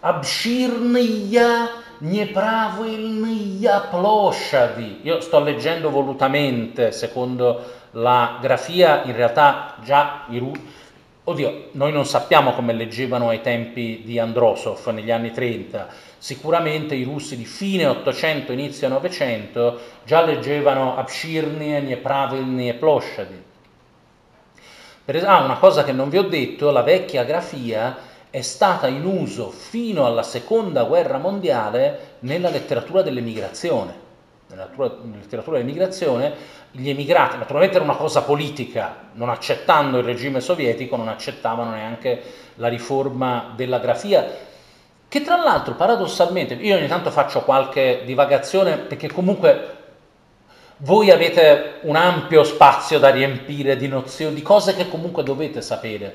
Abshirniya 0.00 1.84
Nepravilniya 1.98 3.80
Ploshadi. 3.90 5.00
Io 5.02 5.20
sto 5.20 5.40
leggendo 5.40 5.90
volutamente, 5.90 6.92
secondo 6.92 7.72
la 7.92 8.38
grafia, 8.40 9.02
in 9.04 9.16
realtà 9.16 9.76
già 9.82 10.24
i 10.28 10.38
russi 10.38 10.84
Oddio, 11.28 11.70
noi 11.72 11.90
non 11.90 12.06
sappiamo 12.06 12.52
come 12.52 12.72
leggevano 12.72 13.30
ai 13.30 13.40
tempi 13.40 14.02
di 14.04 14.16
Androsov 14.16 14.86
negli 14.90 15.10
anni 15.10 15.32
30, 15.32 15.88
sicuramente 16.18 16.94
i 16.94 17.04
russi 17.04 17.36
di 17.36 17.44
fine 17.44 17.86
800, 17.86 18.52
inizio 18.52 18.88
900 18.88 19.80
già 20.04 20.22
leggevano 20.24 20.96
Abshirnie, 20.96 21.80
Nepravilny 21.80 22.68
e 22.68 22.74
Ploshadi. 22.74 23.44
Ah, 25.24 25.44
una 25.44 25.58
cosa 25.58 25.84
che 25.84 25.92
non 25.92 26.08
vi 26.08 26.18
ho 26.18 26.24
detto, 26.24 26.70
la 26.70 26.82
vecchia 26.82 27.22
grafia 27.22 27.96
è 28.28 28.40
stata 28.40 28.88
in 28.88 29.04
uso 29.04 29.50
fino 29.50 30.04
alla 30.04 30.22
seconda 30.22 30.82
guerra 30.84 31.18
mondiale 31.18 32.16
nella 32.20 32.50
letteratura 32.50 33.02
dell'emigrazione. 33.02 34.04
Nella 34.48 34.68
letteratura 34.76 35.58
dell'emigrazione 35.58 36.34
gli 36.70 36.90
emigrati, 36.90 37.38
naturalmente 37.38 37.76
era 37.76 37.84
una 37.84 37.96
cosa 37.96 38.22
politica, 38.22 39.08
non 39.12 39.30
accettando 39.30 39.98
il 39.98 40.04
regime 40.04 40.40
sovietico 40.40 40.96
non 40.96 41.08
accettavano 41.08 41.70
neanche 41.70 42.22
la 42.56 42.68
riforma 42.68 43.52
della 43.56 43.78
grafia, 43.78 44.26
che 45.08 45.22
tra 45.22 45.36
l'altro 45.36 45.74
paradossalmente, 45.74 46.54
io 46.54 46.76
ogni 46.76 46.88
tanto 46.88 47.10
faccio 47.10 47.42
qualche 47.42 48.02
divagazione 48.04 48.76
perché 48.76 49.10
comunque 49.12 49.74
voi 50.78 51.10
avete 51.10 51.78
un 51.82 51.96
ampio 51.96 52.44
spazio 52.44 52.98
da 52.98 53.10
riempire 53.10 53.76
di 53.76 53.88
nozioni, 53.88 54.34
di 54.34 54.42
cose 54.42 54.74
che 54.74 54.88
comunque 54.88 55.22
dovete 55.22 55.62
sapere 55.62 56.14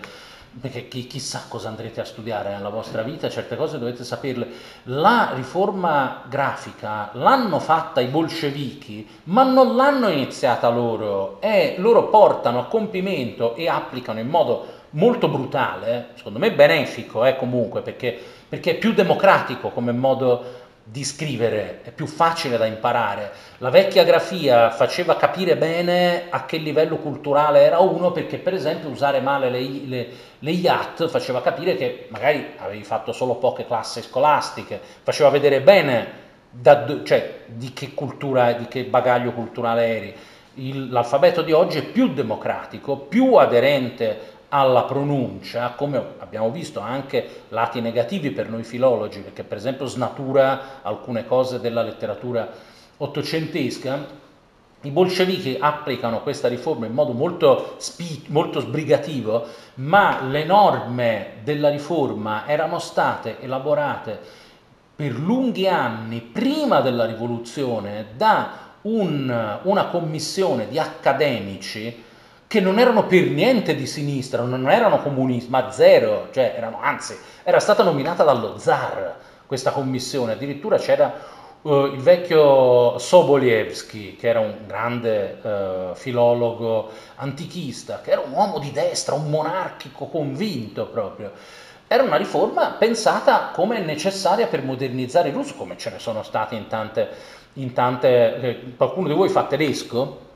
perché 0.60 0.88
chi, 0.90 1.08
chissà 1.08 1.46
cosa 1.48 1.70
andrete 1.70 2.02
a 2.02 2.06
studiare 2.06 2.50
nella 2.50 2.70
vostra 2.70 3.04
vita, 3.04 3.30
certe 3.30 3.56
cose 3.56 3.80
dovete 3.80 4.04
saperle. 4.04 4.48
La 4.84 5.32
riforma 5.34 6.24
grafica 6.28 7.10
l'hanno 7.14 7.60
fatta 7.60 8.02
i 8.02 8.08
bolscevichi, 8.08 9.08
ma 9.26 9.44
non 9.44 9.76
l'hanno 9.76 10.10
iniziata 10.10 10.68
loro 10.68 11.40
e 11.40 11.76
loro 11.78 12.10
portano 12.10 12.60
a 12.60 12.66
compimento 12.66 13.56
e 13.56 13.70
applicano 13.70 14.20
in 14.20 14.28
modo 14.28 14.80
molto 14.92 15.30
brutale, 15.30 16.10
secondo 16.16 16.40
me 16.40 16.52
benefico 16.52 17.24
eh, 17.24 17.38
comunque, 17.38 17.82
perché, 17.82 18.20
perché 18.52 18.72
è 18.72 18.76
più 18.76 18.92
democratico 18.92 19.70
come 19.70 19.94
modo 19.94 20.60
di 20.84 21.06
scrivere, 21.06 21.80
è 21.84 21.92
più 21.92 22.06
facile 22.06 22.58
da 22.58 22.66
imparare. 22.66 23.32
La 23.60 23.70
vecchia 23.70 24.04
grafia 24.04 24.72
faceva 24.72 25.16
capire 25.16 25.56
bene 25.56 26.26
a 26.30 26.44
che 26.44 26.58
livello 26.58 26.98
culturale 26.98 27.62
era 27.62 27.80
uno 27.80 28.12
perché 28.12 28.40
per 28.40 28.54
esempio 28.54 28.90
usare 28.90 29.22
male 29.22 29.50
le, 29.50 29.62
le, 29.86 30.10
le 30.38 30.52
IAT 30.52 31.08
faceva 31.08 31.42
capire 31.42 31.78
che 31.78 32.08
magari 32.10 32.46
avevi 32.58 32.84
fatto 32.84 33.14
solo 33.14 33.36
poche 33.36 33.66
classi 33.66 34.02
scolastiche, 34.02 34.82
faceva 35.02 35.30
vedere 35.30 35.62
bene 35.62 36.08
da, 36.50 36.86
cioè, 37.06 37.44
di 37.46 37.72
che 37.72 37.94
cultura, 37.94 38.52
di 38.52 38.68
che 38.68 38.84
bagaglio 38.84 39.32
culturale 39.32 39.86
eri. 39.86 40.16
Il, 40.56 40.90
l'alfabeto 40.90 41.42
di 41.42 41.54
oggi 41.54 41.78
è 41.78 41.84
più 41.84 42.12
democratico, 42.12 42.98
più 42.98 43.36
aderente 43.36 44.40
alla 44.54 44.84
pronuncia, 44.84 45.70
come 45.78 46.02
abbiamo 46.20 46.52
visto 46.52 46.82
anche 46.82 47.44
lati 47.50 47.80
negativi 47.80 48.32
per 48.32 48.50
noi 48.50 48.64
filologi, 48.64 49.22
perché 49.22 49.44
per 49.44 49.58
esempio 49.58 49.86
snatura 49.86 50.82
alcune 50.82 51.26
cose 51.26 51.62
della 51.62 51.82
letteratura 51.82 52.50
ottocentesca, 52.98 54.20
i 54.82 54.90
bolscevichi 54.90 55.58
applicano 55.60 56.22
questa 56.22 56.50
riforma 56.50 56.86
in 56.86 56.94
modo 56.94 57.14
molto, 57.14 57.76
spi- 57.78 58.26
molto 58.28 58.60
sbrigativo, 58.60 59.46
ma 59.76 60.22
le 60.24 60.44
norme 60.44 61.28
della 61.44 61.70
riforma 61.70 62.46
erano 62.46 62.80
state 62.80 63.40
elaborate 63.40 64.20
per 64.96 65.18
lunghi 65.18 65.68
anni 65.68 66.20
prima 66.20 66.82
della 66.82 67.06
rivoluzione 67.06 68.08
da 68.18 68.70
un, 68.82 69.60
una 69.64 69.86
commissione 69.86 70.68
di 70.68 70.78
accademici 70.78 72.10
che 72.52 72.60
non 72.60 72.80
erano 72.80 73.06
per 73.06 73.30
niente 73.30 73.76
di 73.76 73.88
sinistra, 73.88 74.42
non 74.42 74.70
erano 74.70 75.02
comunisti, 75.02 75.50
ma 75.50 75.72
zero, 75.72 76.28
cioè 76.34 76.54
erano, 76.58 76.80
anzi, 76.82 77.18
era 77.44 77.62
stata 77.62 77.82
nominata 77.82 78.26
dallo 78.26 78.58
zar 78.58 79.16
questa 79.46 79.72
commissione, 79.72 80.34
addirittura 80.34 80.78
c'era 80.78 81.14
uh, 81.62 81.86
il 81.86 82.02
vecchio 82.02 82.98
Sobolevsky, 82.98 84.18
che 84.18 84.28
era 84.28 84.42
un 84.42 84.54
grande 84.68 85.38
uh, 85.42 85.96
filologo 85.96 86.90
antichista, 87.16 88.02
che 88.02 88.12
era 88.12 88.20
un 88.20 88.34
uomo 88.34 88.60
di 88.60 88.74
destra, 88.74 89.16
un 89.16 89.30
monarchico 89.30 90.08
convinto 90.08 90.88
proprio. 90.88 91.32
Era 91.88 92.04
una 92.04 92.18
riforma 92.18 92.72
pensata 92.72 93.52
come 93.54 93.80
necessaria 93.80 94.48
per 94.48 94.62
modernizzare 94.62 95.30
il 95.30 95.36
russo, 95.36 95.56
come 95.56 95.78
ce 95.78 95.90
ne 95.90 96.00
sono 96.00 96.22
state 96.22 96.56
in 96.56 96.68
tante, 96.68 97.08
in 97.54 97.72
tante 97.72 98.42
eh, 98.42 98.60
qualcuno 98.76 99.08
di 99.08 99.14
voi 99.14 99.30
fa 99.30 99.46
tedesco? 99.46 100.31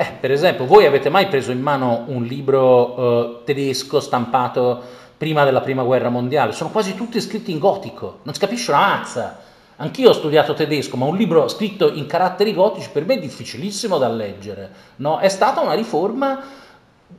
Eh, 0.00 0.12
per 0.20 0.30
esempio, 0.30 0.64
voi 0.64 0.86
avete 0.86 1.08
mai 1.08 1.26
preso 1.26 1.50
in 1.50 1.60
mano 1.60 2.04
un 2.06 2.22
libro 2.22 3.40
eh, 3.40 3.44
tedesco 3.44 3.98
stampato 3.98 4.80
prima 5.16 5.42
della 5.42 5.60
prima 5.60 5.82
guerra 5.82 6.08
mondiale? 6.08 6.52
Sono 6.52 6.70
quasi 6.70 6.94
tutti 6.94 7.20
scritti 7.20 7.50
in 7.50 7.58
gotico, 7.58 8.20
non 8.22 8.32
si 8.32 8.38
capisce 8.38 8.70
una 8.70 8.78
mazza. 8.78 9.40
Anch'io 9.74 10.10
ho 10.10 10.12
studiato 10.12 10.54
tedesco, 10.54 10.96
ma 10.96 11.06
un 11.06 11.16
libro 11.16 11.48
scritto 11.48 11.92
in 11.92 12.06
caratteri 12.06 12.54
gotici 12.54 12.90
per 12.92 13.06
me 13.06 13.14
è 13.14 13.18
difficilissimo 13.18 13.98
da 13.98 14.06
leggere. 14.06 14.70
No? 14.96 15.18
È 15.18 15.28
stata 15.28 15.62
una 15.62 15.74
riforma, 15.74 16.42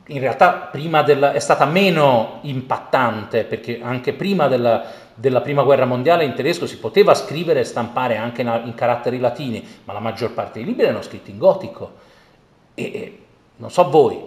in 0.06 0.18
realtà 0.18 0.70
della, 1.04 1.32
è 1.32 1.38
stata 1.38 1.66
meno 1.66 2.38
impattante, 2.44 3.44
perché 3.44 3.80
anche 3.82 4.14
prima 4.14 4.48
della, 4.48 4.84
della 5.14 5.42
prima 5.42 5.64
guerra 5.64 5.84
mondiale 5.84 6.24
in 6.24 6.32
tedesco 6.32 6.64
si 6.64 6.78
poteva 6.78 7.12
scrivere 7.12 7.60
e 7.60 7.64
stampare 7.64 8.16
anche 8.16 8.40
in, 8.40 8.62
in 8.64 8.74
caratteri 8.74 9.18
latini, 9.18 9.62
ma 9.84 9.92
la 9.92 10.00
maggior 10.00 10.32
parte 10.32 10.60
dei 10.60 10.64
libri 10.64 10.84
erano 10.84 11.02
scritti 11.02 11.30
in 11.30 11.36
gotico. 11.36 12.08
E, 12.74 13.18
non 13.56 13.70
so 13.70 13.88
voi, 13.90 14.18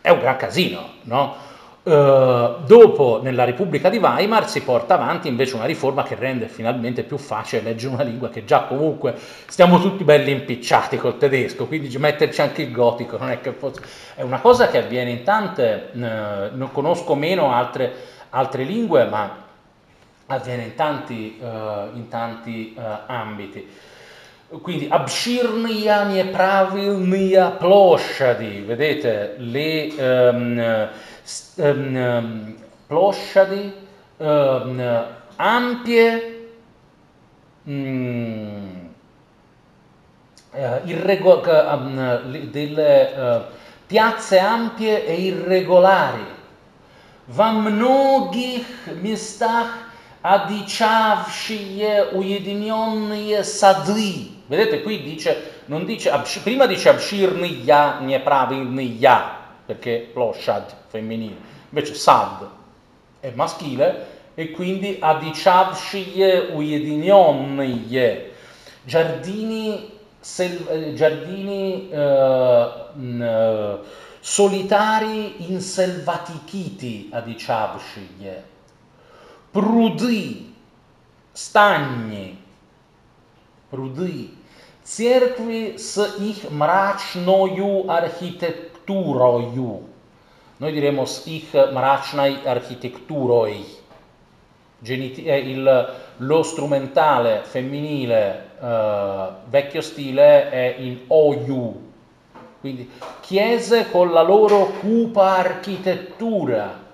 è 0.00 0.10
un 0.10 0.20
gran 0.20 0.36
casino, 0.36 0.88
no? 1.02 1.46
Uh, 1.82 2.64
dopo, 2.66 3.20
nella 3.22 3.44
Repubblica 3.44 3.88
di 3.88 3.96
Weimar, 3.96 4.46
si 4.48 4.62
porta 4.62 4.94
avanti 4.94 5.26
invece 5.26 5.54
una 5.54 5.64
riforma 5.64 6.02
che 6.02 6.16
rende 6.16 6.46
finalmente 6.46 7.02
più 7.02 7.16
facile 7.16 7.62
leggere 7.62 7.94
una 7.94 8.02
lingua 8.02 8.28
che 8.28 8.44
già 8.44 8.64
comunque 8.64 9.14
stiamo 9.46 9.80
tutti 9.80 10.04
belli 10.04 10.30
impicciati 10.30 10.98
col 10.98 11.16
tedesco, 11.16 11.66
quindi 11.66 11.96
metterci 11.96 12.42
anche 12.42 12.62
il 12.62 12.72
gotico 12.72 13.16
non 13.16 13.30
è 13.30 13.40
che 13.40 13.52
fosse... 13.52 13.80
È 14.14 14.22
una 14.22 14.40
cosa 14.40 14.68
che 14.68 14.78
avviene 14.78 15.10
in 15.10 15.22
tante, 15.22 15.90
uh, 15.92 15.98
non 15.98 16.68
conosco 16.72 17.14
meno 17.14 17.52
altre, 17.52 17.90
altre, 18.30 18.64
lingue, 18.64 19.06
ma 19.06 19.44
avviene 20.26 20.64
in 20.64 20.74
tanti, 20.74 21.38
uh, 21.40 21.96
in 21.96 22.08
tanti 22.08 22.76
ambiti. 23.06 23.66
Quindi 24.48 24.88
abshirnia 24.88 26.04
nepravilnia 26.08 27.50
ploshadi, 27.60 28.64
vedete 28.64 29.36
le 29.36 29.92
um, 30.00 30.88
um, 31.56 32.56
ploshadi 32.88 33.72
um, 34.16 35.04
ampie, 35.36 36.48
um, 37.66 38.88
uh, 40.54 40.80
irrego- 40.86 41.44
um, 41.44 42.48
delle 42.50 43.12
uh, 43.12 43.42
piazze 43.86 44.38
ampie 44.38 45.04
e 45.04 45.14
irregolari. 45.26 46.24
Vamnogich 47.26 48.64
mistach 49.02 49.92
adichavshie 50.22 52.16
ujedinionnie 52.16 53.44
sadli. 53.44 54.37
Vedete 54.48 54.82
qui 54.82 55.02
dice, 55.02 55.62
non 55.66 55.84
dice, 55.84 56.10
prima 56.42 56.64
dice 56.64 56.88
abshirni 56.88 57.64
ya, 57.64 57.98
niepravilni 58.00 58.96
ya, 58.98 59.36
perché 59.66 60.08
ploshad 60.10 60.74
femminile, 60.88 61.36
invece 61.68 61.92
sad 61.92 62.48
è 63.20 63.30
maschile 63.34 64.06
e 64.34 64.50
quindi 64.52 64.96
adichavshie 64.98 66.48
ujedinionnie, 66.54 68.32
giardini 68.84 69.90
sel- 70.18 70.66
eh, 70.70 70.94
giardini 70.94 71.90
eh, 71.90 72.70
eh, 73.20 73.78
solitari 74.20 75.50
inselvatichiti 75.52 77.10
a 77.12 77.20
diciavšije, 77.20 78.44
prudy, 79.50 80.54
stagni, 81.32 82.42
prudy, 83.68 84.37
cerkvi 84.88 85.78
s 85.78 85.98
ich 86.20 86.50
mračnoju 86.50 87.84
architekturoju. 87.88 89.80
Noi 90.58 90.72
diremo 90.72 91.06
s 91.06 91.26
ich 91.26 91.54
mračnai 91.54 92.38
architekturoi. 92.46 93.64
Geniti- 94.80 95.26
eh, 95.26 95.38
il, 95.38 95.88
lo 96.16 96.42
strumentale 96.42 97.42
femminile 97.44 98.44
eh, 98.60 99.28
vecchio 99.50 99.80
stile 99.82 100.50
è 100.50 100.76
in 100.78 100.98
oju, 101.08 101.82
quindi 102.60 102.90
chiese 103.20 103.90
con 103.90 104.12
la 104.12 104.22
loro 104.22 104.72
cupa 104.80 105.36
architettura, 105.36 106.86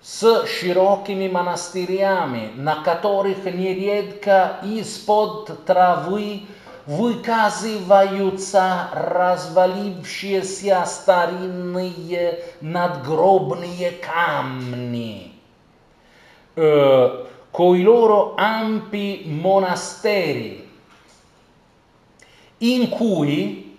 s 0.00 0.44
širokimi 0.44 1.28
manastiriami, 1.28 2.52
na 2.56 2.80
katorih 2.82 3.44
neriedka 3.44 4.60
ispod 4.62 5.64
travy 5.64 6.46
выказываются 6.89 8.89
развалившиеся 8.93 10.83
старинные 10.85 12.43
надгробные 12.61 13.91
камни, 13.91 15.33
eh, 16.55 17.25
con 17.51 17.75
i 17.75 17.81
loro 17.81 18.35
ampi 18.35 19.23
monasteri, 19.25 20.69
in 22.59 22.89
cui 22.89 23.77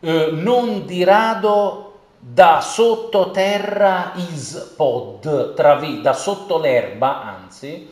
eh, 0.00 0.30
non 0.32 0.86
di 0.86 1.04
rado 1.04 1.84
da 2.18 2.60
sottoterra 2.60 4.12
ispod, 4.16 5.54
travi, 5.54 6.02
da 6.02 6.12
sotto 6.12 6.58
l'erba, 6.58 7.22
anzi, 7.22 7.88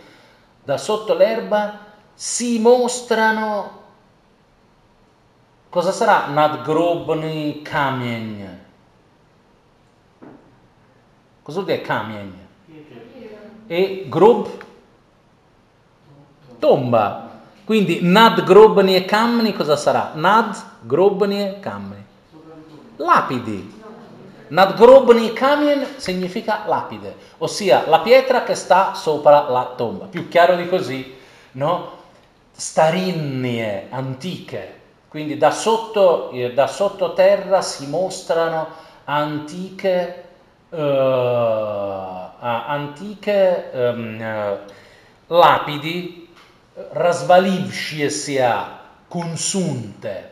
da 0.63 0.77
sotto 0.77 1.15
l'erba 1.15 1.79
si 2.13 2.59
mostrano 2.59 3.80
Cosa 5.72 5.92
sarà 5.92 6.28
nadgrobny 6.28 7.62
kamień? 7.64 8.48
Cosa 11.44 11.62
vuol 11.62 11.66
dire 11.66 11.82
kamień? 11.82 12.32
E 13.70 14.06
grob? 14.10 14.50
Tomba. 16.60 17.30
Quindi 17.64 18.02
nadgrobny 18.02 18.96
e 18.96 19.54
cosa 19.56 19.78
sarà? 19.78 20.12
Nadgrobny 20.14 21.40
e. 21.40 21.60
Lapidi. 22.98 23.80
Nadgrobny 24.52 25.32
kamien 25.32 25.86
significa 25.96 26.66
lapide, 26.68 27.16
ossia 27.38 27.88
la 27.88 28.02
pietra 28.02 28.44
che 28.44 28.54
sta 28.54 28.94
sopra 28.94 29.50
la 29.50 29.74
tomba. 29.78 30.08
Più 30.08 30.28
chiaro 30.28 30.58
di 30.58 30.68
così, 30.68 31.16
no? 31.54 32.00
Starinnie 32.52 33.88
antiche, 33.90 34.81
quindi 35.12 35.38
da, 35.38 35.52
sotto, 35.52 36.32
eh, 36.32 36.54
da 36.54 36.68
sottoterra 36.68 37.62
si 37.62 37.86
mostrano 37.88 38.68
antiche, 39.04 40.24
eh, 40.70 40.78
antiche 42.40 43.72
ehm, 43.74 44.60
lapidi 45.28 46.30
rasvalivšiesia, 46.94 48.80
consunte. 49.10 50.32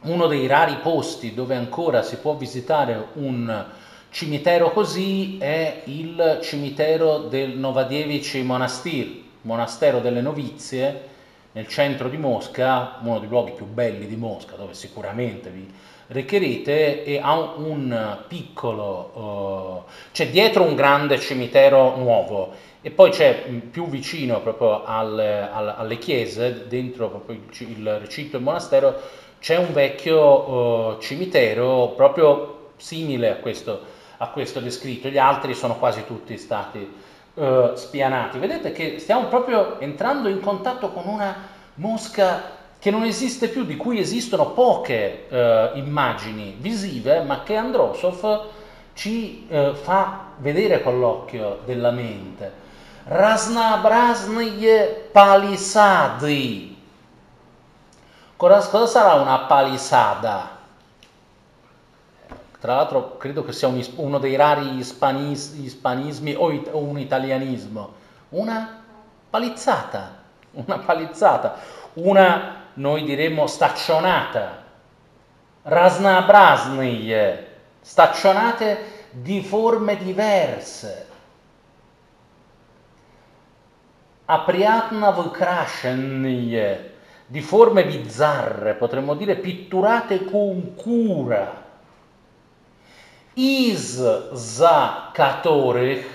Uno 0.00 0.26
dei 0.26 0.48
rari 0.48 0.78
posti 0.82 1.32
dove 1.32 1.54
ancora 1.54 2.02
si 2.02 2.16
può 2.16 2.34
visitare 2.34 3.06
un 3.12 3.66
cimitero 4.10 4.72
così 4.72 5.38
è 5.38 5.82
il 5.84 6.40
cimitero 6.42 7.18
del 7.18 7.56
Novadievici 7.56 8.42
Monastir, 8.42 9.22
monastero 9.42 10.00
delle 10.00 10.20
novizie, 10.20 11.12
nel 11.54 11.68
centro 11.68 12.08
di 12.08 12.16
Mosca, 12.16 12.98
uno 13.02 13.20
dei 13.20 13.28
luoghi 13.28 13.52
più 13.52 13.64
belli 13.64 14.08
di 14.08 14.16
Mosca, 14.16 14.56
dove 14.56 14.74
sicuramente 14.74 15.50
vi 15.50 15.72
recherete, 16.08 17.04
e 17.04 17.18
ha 17.22 17.32
un 17.56 18.18
piccolo, 18.26 19.84
uh, 19.86 19.90
c'è 20.12 20.30
dietro 20.30 20.64
un 20.64 20.74
grande 20.74 21.18
cimitero 21.18 21.96
nuovo 21.96 22.52
e 22.82 22.90
poi 22.90 23.10
c'è 23.10 23.44
mm, 23.48 23.58
più 23.70 23.88
vicino 23.88 24.40
proprio 24.40 24.84
alle, 24.84 25.48
alle 25.50 25.98
chiese, 25.98 26.66
dentro 26.66 27.08
proprio 27.08 27.36
il, 27.36 27.68
il 27.78 27.98
recinto 28.00 28.36
del 28.36 28.44
monastero, 28.44 29.00
c'è 29.38 29.56
un 29.56 29.72
vecchio 29.72 30.50
uh, 30.50 31.00
cimitero 31.00 31.92
proprio 31.96 32.70
simile 32.78 33.30
a 33.30 33.36
questo, 33.36 33.80
a 34.16 34.28
questo 34.30 34.58
descritto, 34.58 35.08
gli 35.08 35.18
altri 35.18 35.54
sono 35.54 35.78
quasi 35.78 36.04
tutti 36.04 36.36
stati 36.36 37.03
eh, 37.35 37.71
spianati. 37.75 38.37
Vedete 38.37 38.71
che 38.71 38.99
stiamo 38.99 39.27
proprio 39.27 39.79
entrando 39.79 40.29
in 40.29 40.41
contatto 40.41 40.91
con 40.91 41.07
una 41.07 41.35
mosca 41.75 42.57
che 42.79 42.91
non 42.91 43.03
esiste 43.03 43.49
più, 43.49 43.65
di 43.65 43.75
cui 43.75 43.99
esistono 43.99 44.51
poche 44.51 45.27
eh, 45.29 45.71
immagini 45.75 46.55
visive, 46.57 47.21
ma 47.21 47.43
che 47.43 47.55
Androsov 47.55 48.47
ci 48.93 49.47
eh, 49.49 49.73
fa 49.73 50.27
vedere 50.37 50.81
con 50.81 50.99
l'occhio 50.99 51.59
della 51.65 51.91
mente. 51.91 52.67
Разнообразные 53.05 55.09
palisadi. 55.11 56.77
Cosa, 58.35 58.69
cosa 58.69 58.87
sarà 58.87 59.13
una 59.15 59.39
palisada? 59.39 60.52
Tra 62.64 62.76
l'altro 62.76 63.18
credo 63.18 63.44
che 63.44 63.52
sia 63.52 63.68
un, 63.68 63.84
uno 63.96 64.16
dei 64.16 64.36
rari 64.36 64.78
ispanis, 64.78 65.52
ispanismi 65.60 66.34
o, 66.34 66.50
it, 66.50 66.70
o 66.72 66.78
un 66.78 66.98
italianismo. 66.98 67.92
Una 68.30 68.82
palizzata, 69.28 70.22
una 70.52 70.78
palizzata, 70.78 71.56
una 71.92 72.70
noi 72.72 73.04
diremmo 73.04 73.46
staccionata, 73.46 74.62
rasnabrasnije, 75.60 77.48
staccionate 77.82 79.08
di 79.10 79.42
forme 79.42 79.98
diverse. 79.98 81.06
Apriatna 84.24 85.10
vykrashenije, 85.10 86.94
di 87.26 87.42
forme 87.42 87.84
bizzarre, 87.84 88.72
potremmo 88.72 89.12
dire 89.12 89.34
pitturate 89.36 90.24
con 90.24 90.74
cura 90.74 91.63
is 93.35 94.01
za 94.33 95.11
которых, 95.13 96.13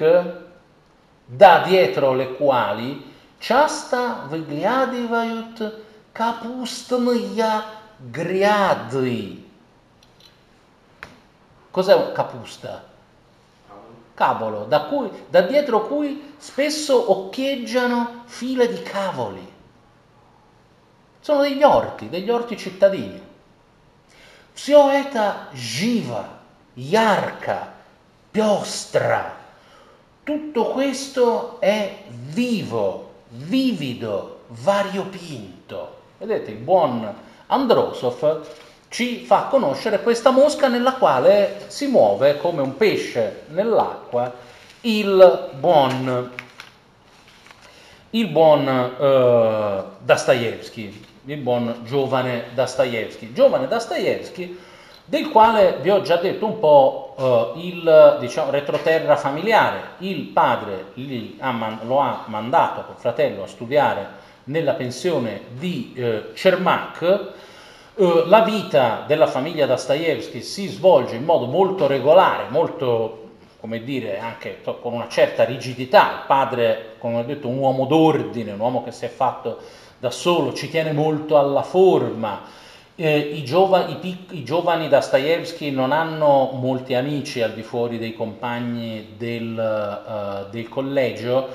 da 1.26 1.64
dietro 1.64 2.12
le 2.12 2.26
quali 2.36 3.02
часто 3.40 4.26
выглядывают 4.28 5.82
капустные 6.12 7.62
гряды. 8.00 9.44
Cos'è 11.70 12.12
capusta? 12.12 12.92
Cavolo, 14.14 14.64
da, 14.66 14.84
cui, 14.84 15.10
da 15.28 15.40
dietro 15.40 15.86
cui 15.86 16.34
spesso 16.38 17.10
occhieggiano 17.10 18.22
file 18.26 18.68
di 18.68 18.80
cavoli. 18.82 19.52
Sono 21.20 21.42
degli 21.42 21.62
orti, 21.62 22.08
degli 22.08 22.30
orti 22.30 22.56
cittadini. 22.56 23.32
Все 24.52 24.88
это 24.88 25.48
живо, 25.52 26.28
Iarca, 26.79 27.73
piostra. 28.31 29.35
Tutto 30.23 30.65
questo 30.65 31.59
è 31.59 32.03
vivo, 32.07 33.11
vivido, 33.29 34.41
variopinto. 34.47 35.97
Vedete, 36.17 36.51
il 36.51 36.57
buon 36.57 37.13
Androsov 37.47 38.45
ci 38.89 39.25
fa 39.25 39.47
conoscere 39.49 40.01
questa 40.01 40.31
mosca 40.31 40.67
nella 40.67 40.93
quale 40.93 41.65
si 41.67 41.87
muove 41.87 42.37
come 42.37 42.61
un 42.61 42.75
pesce 42.75 43.43
nell'acqua 43.49 44.47
il 44.81 45.49
buon, 45.59 46.31
il 48.11 48.27
buon 48.27 48.67
eh, 48.67 49.83
Dostoevsky, 49.99 51.05
il 51.25 51.37
buon 51.37 51.81
giovane 51.83 52.45
Dostoevsky. 52.53 53.33
Giovane 53.33 53.67
Dostoevsky 53.67 54.57
del 55.09 55.29
quale 55.29 55.79
vi 55.81 55.89
ho 55.89 56.01
già 56.01 56.17
detto 56.17 56.45
un 56.45 56.59
po' 56.59 57.15
eh, 57.17 57.51
il 57.61 58.17
diciamo, 58.19 58.51
retroterra 58.51 59.15
familiare. 59.15 59.81
Il 59.99 60.25
padre 60.25 60.93
ha, 61.39 61.77
lo 61.81 61.99
ha 61.99 62.25
mandato 62.27 62.83
col 62.83 62.95
fratello 62.95 63.43
a 63.43 63.47
studiare 63.47 64.07
nella 64.45 64.73
pensione 64.73 65.41
di 65.57 65.93
eh, 65.95 66.25
Cermak. 66.35 67.33
Eh, 67.95 68.23
la 68.27 68.41
vita 68.41 69.03
della 69.07 69.25
famiglia 69.25 69.65
Dostoevsky 69.65 70.43
si 70.43 70.67
svolge 70.67 71.15
in 71.15 71.23
modo 71.23 71.47
molto 71.47 71.87
regolare, 71.87 72.45
molto, 72.49 73.29
come 73.59 73.83
dire, 73.83 74.19
anche 74.19 74.61
con 74.61 74.93
una 74.93 75.07
certa 75.07 75.43
rigidità. 75.43 76.11
Il 76.11 76.23
padre, 76.27 76.93
come 76.99 77.17
ho 77.17 77.23
detto, 77.23 77.47
un 77.47 77.57
uomo 77.57 77.85
d'ordine, 77.85 78.51
un 78.51 78.59
uomo 78.59 78.83
che 78.83 78.91
si 78.91 79.05
è 79.05 79.09
fatto 79.09 79.57
da 79.97 80.11
solo, 80.11 80.53
ci 80.53 80.69
tiene 80.69 80.91
molto 80.91 81.39
alla 81.39 81.63
forma. 81.63 82.67
Eh, 83.01 83.17
i, 83.17 83.45
giova, 83.45 83.87
i, 83.87 83.95
pic, 83.95 84.33
I 84.33 84.43
giovani 84.43 84.89
Dostoevsky 84.89 85.71
non 85.71 85.93
hanno 85.93 86.51
molti 86.51 86.95
amici 86.95 87.41
al 87.41 87.53
di 87.53 87.63
fuori 87.63 87.97
dei 87.97 88.13
compagni 88.13 89.13
del, 89.15 89.55
uh, 89.55 90.49
del 90.49 90.67
collegio, 90.67 91.47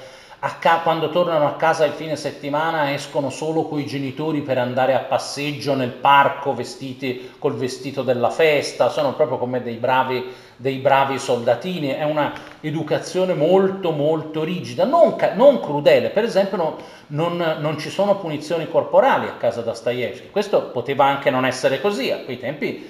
ca- 0.59 0.81
quando 0.83 1.11
tornano 1.11 1.47
a 1.47 1.57
casa 1.57 1.85
il 1.85 1.93
fine 1.93 2.17
settimana 2.17 2.95
escono 2.95 3.29
solo 3.29 3.65
con 3.65 3.79
i 3.79 3.85
genitori 3.85 4.41
per 4.41 4.57
andare 4.57 4.95
a 4.95 5.01
passeggio 5.01 5.75
nel 5.75 5.91
parco 5.91 6.55
vestiti 6.55 7.33
col 7.39 7.57
vestito 7.57 8.03
della 8.03 8.31
festa, 8.31 8.89
sono 8.89 9.13
proprio 9.13 9.37
come 9.37 9.63
dei 9.63 9.77
bravi, 9.77 10.25
dei 10.57 10.77
bravi 10.77 11.19
soldatini, 11.19 11.89
è 11.89 12.05
una 12.05 12.33
educazione 12.61 13.35
molto 13.35 13.91
molto 13.91 14.45
rigida, 14.45 14.85
non, 14.85 15.17
non 15.35 15.61
crudele, 15.61 16.11
per 16.11 16.25
esempio 16.25 16.57
no, 16.57 16.77
non, 17.09 17.57
non, 17.59 17.79
ci 17.79 17.91
sono 17.91 18.17
punizioni 18.17 18.69
corporali 18.69 19.27
a 19.27 19.35
casa 19.35 19.63
Dostoevsky, 19.63 20.31
questo 20.31 20.71
poteva 20.71 21.05
anche 21.07 21.31
non 21.31 21.45
essere 21.45 21.81
così, 21.81 22.11
a 22.11 22.19
quei 22.19 22.39
tempi 22.39 22.89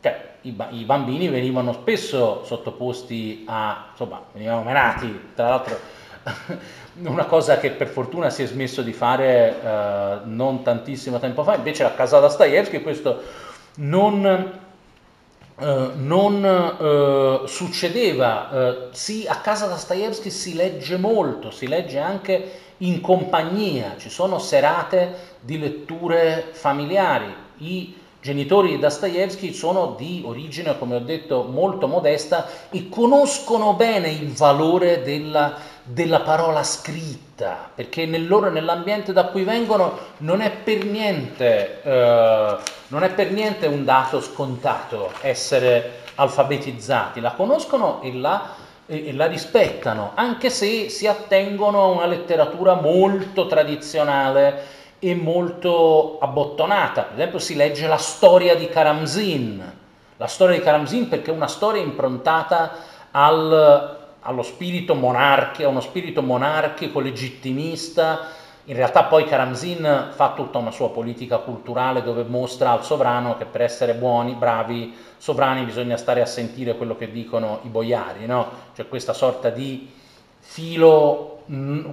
cioè, 0.00 0.28
i, 0.42 0.56
i, 0.70 0.84
bambini 0.84 1.28
venivano 1.28 1.72
spesso 1.72 2.42
sottoposti 2.44 3.44
a, 3.46 3.88
insomma, 3.90 4.22
venivano 4.32 4.62
menati, 4.62 5.30
tra 5.34 5.48
l'altro 5.48 5.78
una 7.04 7.24
cosa 7.24 7.58
che 7.58 7.70
per 7.70 7.88
fortuna 7.88 8.30
si 8.30 8.42
è 8.42 8.46
smesso 8.46 8.82
di 8.82 8.92
fare 8.92 9.60
eh, 9.62 10.18
non 10.24 10.62
tantissimo 10.62 11.18
tempo 11.18 11.42
fa, 11.42 11.56
invece 11.56 11.84
a 11.84 11.90
casa 11.90 12.20
Dostoevsky 12.20 12.80
questo 12.80 13.22
non, 13.76 14.58
eh, 15.60 15.90
non 15.96 16.44
eh, 16.44 17.46
succedeva. 17.46 18.50
Eh, 18.50 18.88
sì, 18.92 19.26
a 19.28 19.36
casa 19.36 19.66
Dostoevsky 19.66 20.30
si 20.30 20.54
legge 20.54 20.96
molto, 20.96 21.50
si 21.50 21.68
legge 21.68 21.98
anche 21.98 22.52
in 22.78 23.00
compagnia, 23.00 23.96
ci 23.98 24.08
sono 24.08 24.38
serate 24.38 25.36
di 25.40 25.58
letture 25.58 26.48
familiari. 26.52 27.34
I 27.58 27.94
genitori 28.22 28.70
di 28.70 28.78
Dostoevsky 28.78 29.52
sono 29.52 29.94
di 29.98 30.22
origine, 30.24 30.78
come 30.78 30.96
ho 30.96 31.00
detto, 31.00 31.42
molto 31.42 31.86
modesta 31.86 32.46
e 32.70 32.88
conoscono 32.88 33.74
bene 33.74 34.10
il 34.10 34.32
valore 34.32 35.02
della 35.02 35.56
della 35.82 36.20
parola 36.20 36.62
scritta, 36.62 37.70
perché 37.74 38.06
nel 38.06 38.26
loro, 38.26 38.50
nell'ambiente 38.50 39.12
da 39.12 39.26
cui 39.26 39.44
vengono 39.44 39.98
non 40.18 40.40
è, 40.40 40.50
per 40.50 40.84
niente, 40.84 41.82
eh, 41.82 42.56
non 42.88 43.02
è 43.02 43.10
per 43.10 43.30
niente 43.32 43.66
un 43.66 43.84
dato 43.84 44.20
scontato 44.20 45.12
essere 45.20 46.02
alfabetizzati, 46.16 47.20
la 47.20 47.32
conoscono 47.32 48.00
e 48.02 48.12
la, 48.14 48.54
e 48.86 49.12
la 49.12 49.26
rispettano, 49.26 50.12
anche 50.14 50.50
se 50.50 50.88
si 50.88 51.06
attengono 51.06 51.82
a 51.82 51.86
una 51.86 52.06
letteratura 52.06 52.74
molto 52.74 53.46
tradizionale 53.46 54.78
e 54.98 55.14
molto 55.14 56.18
abbottonata. 56.20 57.02
Per 57.02 57.18
esempio 57.18 57.38
si 57.38 57.56
legge 57.56 57.86
la 57.86 57.96
storia 57.96 58.54
di 58.54 58.68
Karamzin, 58.68 59.72
la 60.18 60.26
storia 60.26 60.56
di 60.56 60.62
Karamzin 60.62 61.08
perché 61.08 61.30
è 61.30 61.34
una 61.34 61.48
storia 61.48 61.80
improntata 61.80 62.76
al 63.12 63.99
allo 64.22 64.42
spirito 64.42 64.94
monarchico, 64.94 65.68
uno 65.68 65.80
spirito 65.80 66.22
monarchico, 66.22 67.00
legittimista. 67.00 68.28
In 68.64 68.76
realtà 68.76 69.04
poi 69.04 69.24
Karamzin 69.24 70.10
fa 70.10 70.32
tutta 70.36 70.58
una 70.58 70.70
sua 70.70 70.90
politica 70.90 71.38
culturale 71.38 72.02
dove 72.02 72.24
mostra 72.24 72.70
al 72.72 72.84
sovrano 72.84 73.36
che 73.36 73.44
per 73.44 73.62
essere 73.62 73.94
buoni, 73.94 74.34
bravi 74.34 74.94
sovrani 75.16 75.64
bisogna 75.64 75.96
stare 75.96 76.20
a 76.20 76.26
sentire 76.26 76.76
quello 76.76 76.96
che 76.96 77.10
dicono 77.10 77.60
i 77.62 77.68
boiari, 77.68 78.26
no? 78.26 78.48
C'è 78.74 78.86
questa 78.86 79.12
sorta 79.12 79.50
di 79.50 79.90
filo, 80.38 81.42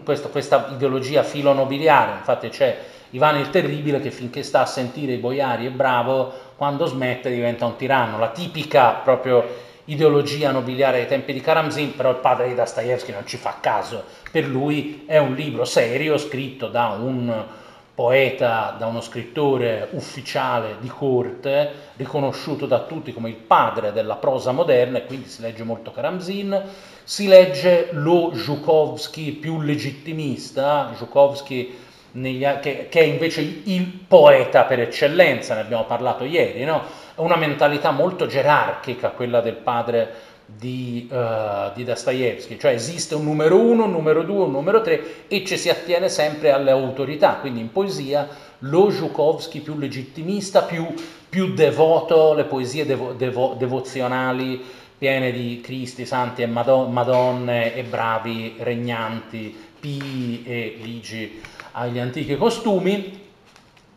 questa, 0.03 0.27
questa 0.27 0.67
ideologia 0.71 1.23
filo 1.23 1.53
nobiliare, 1.53 2.17
infatti 2.17 2.49
c'è 2.49 2.77
Ivano 3.11 3.39
il 3.39 3.49
Terribile 3.49 4.01
che 4.01 4.11
finché 4.11 4.43
sta 4.43 4.61
a 4.61 4.65
sentire 4.65 5.13
i 5.13 5.17
boiari 5.17 5.65
è 5.65 5.69
bravo, 5.69 6.31
quando 6.57 6.85
smette 6.85 7.29
diventa 7.29 7.65
un 7.65 7.77
tiranno, 7.77 8.19
la 8.19 8.29
tipica 8.29 8.99
proprio 9.03 9.45
ideologia 9.87 10.51
nobiliare 10.51 10.99
ai 10.99 11.07
tempi 11.07 11.33
di 11.33 11.41
Karamzin, 11.41 11.95
però 11.95 12.11
il 12.11 12.17
padre 12.17 12.47
di 12.47 12.55
Dostoevsky 12.55 13.11
non 13.11 13.25
ci 13.25 13.37
fa 13.37 13.57
caso, 13.59 14.03
per 14.31 14.45
lui 14.45 15.03
è 15.05 15.17
un 15.17 15.33
libro 15.33 15.65
serio 15.65 16.17
scritto 16.17 16.67
da 16.67 16.97
un 16.99 17.45
poeta, 17.93 18.75
da 18.77 18.85
uno 18.85 19.01
scrittore 19.01 19.87
ufficiale 19.91 20.75
di 20.79 20.87
corte, 20.87 21.71
riconosciuto 21.95 22.67
da 22.67 22.81
tutti 22.81 23.11
come 23.11 23.29
il 23.29 23.35
padre 23.35 23.91
della 23.91 24.17
prosa 24.17 24.51
moderna, 24.51 24.99
e 24.99 25.05
quindi 25.05 25.27
si 25.27 25.41
legge 25.41 25.63
molto 25.63 25.91
Karamzin, 25.91 26.61
si 27.03 27.27
legge 27.27 27.89
lo 27.93 28.33
Zhukovsky 28.35 29.31
più 29.31 29.61
legittimista, 29.61 30.91
Zhukovsky 30.95 31.75
negli, 32.11 32.45
che, 32.59 32.87
che, 32.89 32.99
è 32.99 33.03
invece 33.03 33.41
il 33.63 33.85
poeta 34.07 34.63
per 34.63 34.81
eccellenza, 34.81 35.55
ne 35.55 35.61
abbiamo 35.61 35.85
parlato 35.85 36.23
ieri, 36.23 36.65
no? 36.65 36.83
Una 37.17 37.35
mentalità 37.35 37.91
molto 37.91 38.25
gerarchica 38.25 39.09
quella 39.09 39.41
del 39.41 39.55
padre 39.55 40.35
di, 40.45 41.09
uh, 41.11 41.73
di 41.75 41.83
Dostoevsky, 41.83 42.57
cioè 42.57 42.71
esiste 42.71 43.15
un 43.15 43.25
numero 43.25 43.59
uno, 43.59 43.83
un 43.83 43.91
numero 43.91 44.23
due, 44.23 44.45
un 44.45 44.51
numero 44.51 44.81
tre 44.81 45.27
e 45.27 45.43
ci 45.45 45.57
si 45.57 45.69
attiene 45.69 46.07
sempre 46.07 46.51
alle 46.51 46.71
autorità, 46.71 47.33
quindi 47.41 47.59
in 47.59 47.71
poesia 47.71 48.27
lo 48.59 48.89
Zhukovsky 48.89 49.59
più 49.59 49.77
legittimista, 49.77 50.61
più, 50.61 50.93
più 51.27 51.53
devoto, 51.53 52.33
le 52.33 52.45
poesie 52.45 52.85
devo, 52.85 53.11
devo, 53.11 53.55
devozionali 53.57 54.63
piene 54.97 55.31
di 55.31 55.59
Cristi, 55.61 56.05
santi 56.05 56.41
e 56.41 56.47
madonne 56.47 57.75
e 57.75 57.83
bravi 57.83 58.55
regnanti, 58.59 59.55
pii 59.79 60.43
e 60.45 60.77
ligi 60.81 61.41
agli 61.73 61.99
antichi 61.99 62.35
costumi, 62.35 63.25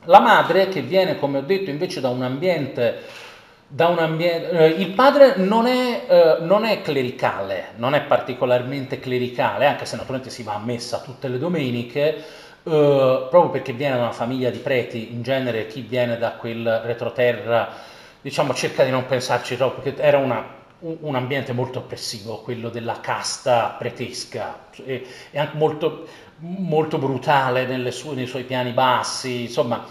la 0.05 0.21
madre 0.21 0.69
che 0.69 0.81
viene, 0.81 1.19
come 1.19 1.39
ho 1.39 1.43
detto, 1.43 1.71
invece 1.71 2.01
da 2.01 2.09
un 2.09 2.23
ambiente, 2.23 3.03
da 3.67 3.89
un 3.89 3.99
ambiente 3.99 4.51
eh, 4.51 4.67
il 4.69 4.93
padre 4.93 5.37
non 5.37 5.67
è, 5.67 6.07
eh, 6.09 6.37
non 6.41 6.65
è, 6.65 6.81
clericale, 6.81 7.73
non 7.77 7.95
è 7.95 8.03
particolarmente 8.03 8.99
clericale, 8.99 9.67
anche 9.67 9.85
se 9.85 9.97
naturalmente 9.97 10.31
si 10.31 10.43
va 10.43 10.55
a 10.55 10.59
messa 10.59 11.01
tutte 11.01 11.29
le 11.29 11.39
domeniche, 11.39 12.17
eh, 12.63 13.27
proprio 13.31 13.51
perché 13.51 13.73
viene 13.73 13.97
da 13.97 14.03
una 14.03 14.13
famiglia 14.13 14.51
di 14.51 14.59
preti, 14.59 15.13
in 15.13 15.23
genere 15.23 15.67
chi 15.67 15.83
viene 15.83 16.19
da 16.19 16.33
quel 16.33 16.81
retroterra, 16.85 17.69
diciamo, 18.21 18.55
cerca 18.55 18.85
di 18.85 18.91
non 18.91 19.07
pensarci 19.07 19.57
troppo, 19.57 19.83
perché 19.83 20.03
era 20.03 20.19
una, 20.19 20.45
un, 20.81 20.97
un, 21.01 21.15
ambiente 21.15 21.53
molto 21.53 21.79
oppressivo, 21.79 22.41
quello 22.41 22.71
della 22.71 23.01
casta 23.01 23.77
pretesca, 23.79 24.67
e, 24.85 25.07
e 25.31 25.39
anche 25.39 25.57
molto 25.57 26.07
molto 26.41 26.99
brutale 26.99 27.91
sue, 27.91 28.15
nei 28.15 28.27
suoi 28.27 28.45
piani 28.45 28.73
bassi, 28.73 29.43
insomma, 29.43 29.85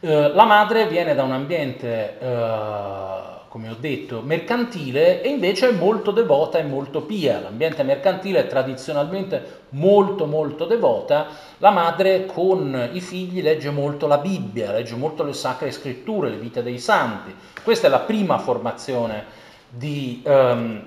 eh, 0.00 0.28
la 0.28 0.44
madre 0.44 0.86
viene 0.86 1.14
da 1.14 1.22
un 1.22 1.32
ambiente, 1.32 2.18
eh, 2.18 3.34
come 3.48 3.70
ho 3.70 3.76
detto, 3.78 4.20
mercantile 4.20 5.22
e 5.22 5.28
invece 5.28 5.70
è 5.70 5.72
molto 5.72 6.10
devota 6.10 6.58
e 6.58 6.62
molto 6.62 7.02
pia. 7.02 7.40
L'ambiente 7.40 7.82
mercantile 7.82 8.40
è 8.40 8.46
tradizionalmente 8.46 9.64
molto 9.70 10.26
molto 10.26 10.66
devota, 10.66 11.26
la 11.58 11.70
madre 11.70 12.26
con 12.26 12.90
i 12.92 13.00
figli 13.00 13.42
legge 13.42 13.70
molto 13.70 14.06
la 14.06 14.18
Bibbia, 14.18 14.72
legge 14.72 14.94
molto 14.94 15.24
le 15.24 15.32
sacre 15.32 15.70
scritture, 15.70 16.30
le 16.30 16.36
vite 16.36 16.62
dei 16.62 16.78
santi. 16.78 17.34
Questa 17.62 17.86
è 17.86 17.90
la 17.90 18.00
prima 18.00 18.38
formazione 18.38 19.24
di... 19.68 20.22
Um, 20.24 20.82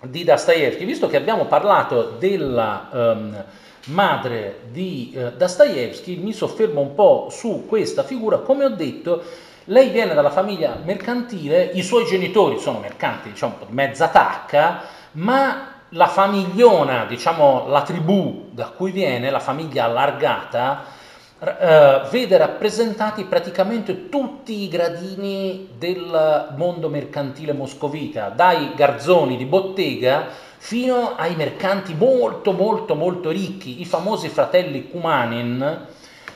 di 0.00 0.22
Dostoevsky, 0.22 0.84
visto 0.84 1.08
che 1.08 1.16
abbiamo 1.16 1.46
parlato 1.46 2.14
della 2.20 2.88
um, 2.92 3.44
madre 3.88 4.60
di 4.70 5.12
eh, 5.14 5.32
Dostoevsky, 5.32 6.16
mi 6.16 6.32
soffermo 6.32 6.80
un 6.80 6.94
po' 6.94 7.28
su 7.30 7.66
questa 7.66 8.02
figura. 8.02 8.38
Come 8.38 8.64
ho 8.64 8.70
detto, 8.70 9.22
lei 9.64 9.90
viene 9.90 10.14
dalla 10.14 10.30
famiglia 10.30 10.78
mercantile, 10.82 11.70
i 11.74 11.82
suoi 11.82 12.06
genitori 12.06 12.58
sono 12.58 12.78
mercanti, 12.78 13.30
diciamo 13.30 13.56
mezza 13.68 14.08
tacca, 14.08 14.82
ma 15.12 15.72
la 15.90 16.06
famigliona, 16.06 17.04
diciamo 17.06 17.66
la 17.68 17.82
tribù 17.82 18.48
da 18.50 18.68
cui 18.68 18.90
viene, 18.90 19.30
la 19.30 19.40
famiglia 19.40 19.84
allargata, 19.84 20.96
Uh, 21.40 22.08
vede 22.10 22.36
rappresentati 22.36 23.22
praticamente 23.22 24.08
tutti 24.08 24.62
i 24.62 24.68
gradini 24.68 25.68
del 25.78 26.52
mondo 26.56 26.88
mercantile 26.88 27.52
moscovita, 27.52 28.28
dai 28.30 28.72
garzoni 28.74 29.36
di 29.36 29.44
bottega 29.44 30.26
fino 30.58 31.14
ai 31.16 31.36
mercanti 31.36 31.94
molto 31.94 32.52
molto 32.52 32.94
molto 32.94 33.30
ricchi, 33.30 33.80
i 33.80 33.84
famosi 33.84 34.28
fratelli 34.28 34.90
Kumanin, 34.90 35.86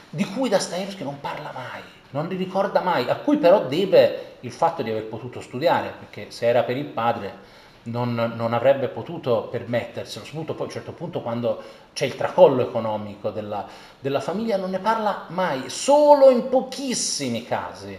di 0.09 0.25
cui 0.25 0.49
Dostoevsky 0.49 1.03
non 1.03 1.21
parla 1.21 1.51
mai, 1.53 1.83
non 2.11 2.29
li 2.29 2.37
ricorda 2.37 2.81
mai, 2.81 3.09
a 3.09 3.17
cui 3.17 3.37
però 3.37 3.67
deve 3.67 4.37
il 4.41 4.53
fatto 4.53 4.83
di 4.83 4.91
aver 4.91 5.05
potuto 5.05 5.41
studiare, 5.41 5.93
perché 5.99 6.31
se 6.31 6.47
era 6.47 6.63
per 6.63 6.77
il 6.77 6.87
padre 6.87 7.51
non, 7.85 8.33
non 8.37 8.53
avrebbe 8.53 8.89
potuto 8.89 9.49
permetterselo, 9.51 10.25
soprattutto 10.25 10.55
poi 10.55 10.63
a 10.63 10.67
un 10.67 10.73
certo 10.73 10.93
punto 10.93 11.21
quando 11.21 11.63
c'è 11.93 12.07
il 12.07 12.15
tracollo 12.15 12.63
economico 12.63 13.31
della, 13.31 13.67
della 13.99 14.21
famiglia 14.21 14.57
non 14.57 14.71
ne 14.71 14.79
parla 14.79 15.27
mai, 15.29 15.69
solo 15.69 16.31
in 16.31 16.49
pochissimi 16.49 17.45
casi 17.45 17.99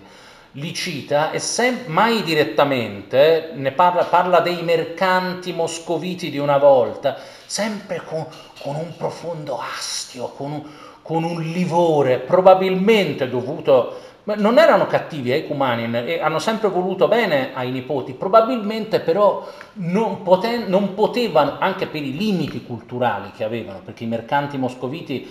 li 0.54 0.74
cita 0.74 1.32
e 1.32 1.40
sem- 1.40 1.86
mai 1.88 2.24
direttamente, 2.24 3.52
ne 3.54 3.72
parla, 3.72 4.04
parla, 4.04 4.40
dei 4.40 4.62
mercanti 4.62 5.52
moscoviti 5.52 6.30
di 6.30 6.38
una 6.38 6.58
volta, 6.58 7.18
sempre 7.46 8.02
con, 8.06 8.26
con 8.62 8.76
un 8.76 8.96
profondo 8.98 9.60
astio, 9.60 10.30
con 10.30 10.52
un, 10.52 10.64
con 11.02 11.24
un 11.24 11.42
livore 11.42 12.20
probabilmente 12.20 13.30
dovuto 13.30 14.12
ma 14.26 14.36
non 14.36 14.58
erano 14.58 14.88
cattivi 14.88 15.32
ai 15.32 15.46
Kumanin 15.46 15.96
e 15.96 16.22
hanno 16.22 16.40
sempre 16.40 16.70
voluto 16.70 17.10
bene 17.10 17.52
ai 17.54 17.72
nipoti, 17.72 18.14
probabilmente 18.14 19.02
però 19.02 19.46
non, 19.74 20.22
poten- 20.22 20.68
non, 20.68 20.94
potevano, 20.94 21.58
anche 21.60 21.88
per 21.88 22.02
i 22.02 22.16
limiti 22.16 22.64
culturali 22.64 23.32
che 23.32 23.44
avevano, 23.44 23.82
perché 23.84 24.06
i 24.06 24.08
mercanti 24.08 24.58
moscoviti 24.58 25.30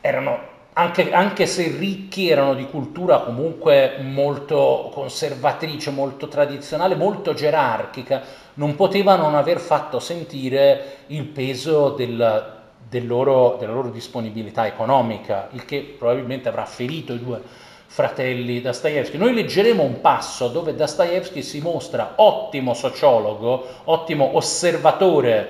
erano, 0.00 0.38
anche, 0.72 1.12
anche 1.12 1.46
se 1.46 1.68
ricchi, 1.76 2.30
erano 2.30 2.54
di 2.54 2.66
cultura 2.66 3.20
comunque 3.20 3.96
molto 4.00 4.90
conservatrice, 4.92 5.90
molto 5.90 6.28
tradizionale, 6.28 6.94
molto 6.94 7.34
gerarchica, 7.34 8.22
non 8.54 8.76
potevano 8.76 9.24
non 9.24 9.34
aver 9.34 9.58
fatto 9.58 9.98
sentire 9.98 10.98
il 11.08 11.24
peso 11.24 11.90
del, 11.90 12.58
del 12.88 13.06
loro, 13.06 13.56
della 13.58 13.72
loro 13.72 13.90
disponibilità 13.90 14.66
economica, 14.66 15.48
il 15.52 15.64
che 15.64 15.96
probabilmente 15.98 16.48
avrà 16.48 16.64
ferito 16.64 17.12
i 17.12 17.22
due 17.22 17.42
fratelli 17.86 18.60
Dostoevsky. 18.60 19.18
Noi 19.18 19.34
leggeremo 19.34 19.82
un 19.82 20.00
passo 20.00 20.46
dove 20.48 20.76
Dostoevsky 20.76 21.42
si 21.42 21.60
mostra 21.60 22.12
ottimo 22.16 22.72
sociologo, 22.74 23.66
ottimo 23.84 24.36
osservatore, 24.36 25.48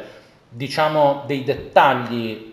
diciamo, 0.48 1.24
dei 1.26 1.44
dettagli 1.44 2.49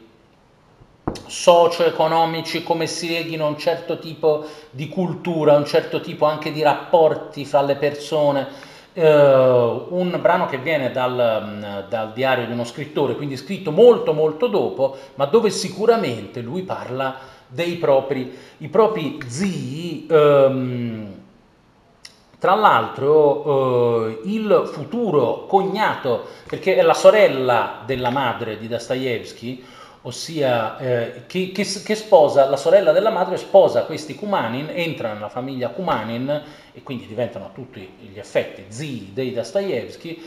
socio-economici, 1.28 2.64
come 2.64 2.88
si 2.88 3.10
leghino 3.10 3.48
un 3.48 3.58
certo 3.58 4.00
tipo 4.00 4.46
di 4.72 4.88
cultura, 4.90 5.56
un 5.56 5.66
certo 5.66 6.02
tipo 6.02 6.26
anche 6.26 6.52
di 6.52 6.62
rapporti 6.62 7.46
fra 7.46 7.62
le 7.62 7.76
persone. 7.76 8.66
Uh, 8.94 9.86
un 9.90 10.18
brano 10.20 10.48
che 10.48 10.58
viene 10.58 10.92
dal, 10.92 11.86
dal, 11.88 12.14
diario 12.14 12.48
di 12.48 12.52
uno 12.52 12.64
scrittore, 12.64 13.16
quindi 13.16 13.38
scritto 13.38 13.70
molto 13.70 14.12
molto 14.12 14.48
dopo, 14.48 14.98
ma 15.16 15.26
dove 15.26 15.52
sicuramente 15.52 16.42
lui 16.42 16.64
parla 16.64 17.16
dei 17.48 17.76
propri, 17.76 18.36
i 18.58 18.68
propri 18.70 19.20
zii. 19.26 20.08
Ehm, 20.10 21.16
tra 22.40 22.54
l'altro 22.54 24.06
eh, 24.08 24.20
il 24.26 24.70
futuro 24.72 25.46
cognato, 25.48 26.28
perché 26.48 26.76
è 26.76 26.84
la 26.84 26.94
sorella 26.94 27.82
della 27.86 28.12
madre 28.12 28.60
di 28.60 28.68
Dostoevsky, 28.68 29.64
ossia 30.08 30.78
eh, 30.78 31.24
che, 31.28 31.52
che, 31.52 31.64
che, 31.64 31.96
sposa, 31.96 32.50
la 32.50 32.56
sorella 32.56 32.94
della 32.94 33.10
madre 33.10 33.36
sposa 33.36 33.84
questi 33.84 34.16
Kumanin, 34.16 34.70
entra 34.72 35.14
nella 35.14 35.30
famiglia 35.30 35.70
Kumanin 35.70 36.44
e 36.74 36.82
quindi 36.82 37.06
diventano 37.06 37.46
a 37.46 37.50
tutti 37.54 37.80
gli 38.00 38.18
effetti 38.18 38.66
zii 38.70 39.12
dei 39.14 39.34
Dostoevsky, 39.34 40.24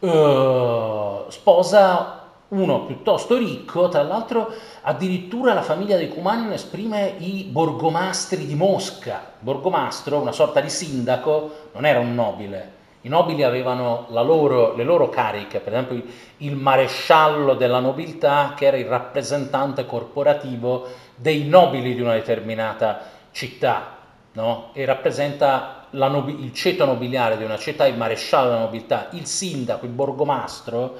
eh, 0.00 1.24
sposa 1.28 2.20
uno 2.48 2.84
piuttosto 2.84 3.38
ricco, 3.38 3.88
tra 3.88 4.02
l'altro 4.02 4.52
addirittura 4.82 5.54
la 5.54 5.62
famiglia 5.62 5.96
dei 5.96 6.10
Kumanin 6.10 6.52
esprime 6.52 7.14
i 7.18 7.44
borgomastri 7.50 8.46
di 8.46 8.54
Mosca. 8.54 9.32
Borgomastro, 9.38 10.20
una 10.20 10.32
sorta 10.32 10.60
di 10.60 10.68
sindaco, 10.68 11.70
non 11.72 11.86
era 11.86 11.98
un 11.98 12.14
nobile. 12.14 12.80
I 13.04 13.08
nobili 13.08 13.42
avevano 13.42 14.06
loro, 14.10 14.74
le 14.76 14.84
loro 14.84 15.08
cariche, 15.08 15.58
per 15.58 15.72
esempio 15.72 16.02
il 16.38 16.54
maresciallo 16.54 17.54
della 17.54 17.80
nobiltà 17.80 18.54
che 18.56 18.66
era 18.66 18.76
il 18.76 18.86
rappresentante 18.86 19.86
corporativo 19.86 20.86
dei 21.16 21.44
nobili 21.44 21.94
di 21.94 22.00
una 22.00 22.14
determinata 22.14 23.00
città 23.32 23.96
no? 24.32 24.70
e 24.72 24.84
rappresenta 24.84 25.86
nobi- 25.90 26.44
il 26.44 26.52
ceto 26.52 26.84
nobiliare 26.84 27.36
di 27.36 27.44
una 27.44 27.58
città, 27.58 27.86
il 27.86 27.96
maresciallo 27.96 28.50
della 28.50 28.60
nobiltà, 28.60 29.08
il 29.10 29.26
sindaco, 29.26 29.84
il 29.84 29.92
borgomastro 29.92 30.96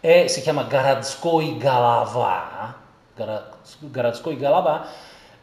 e 0.00 0.28
si 0.28 0.42
chiama 0.42 0.64
Garadskoi 0.64 1.56
Galava, 1.56 2.74
Garadskoi 3.80 4.36
Galava, 4.36 4.86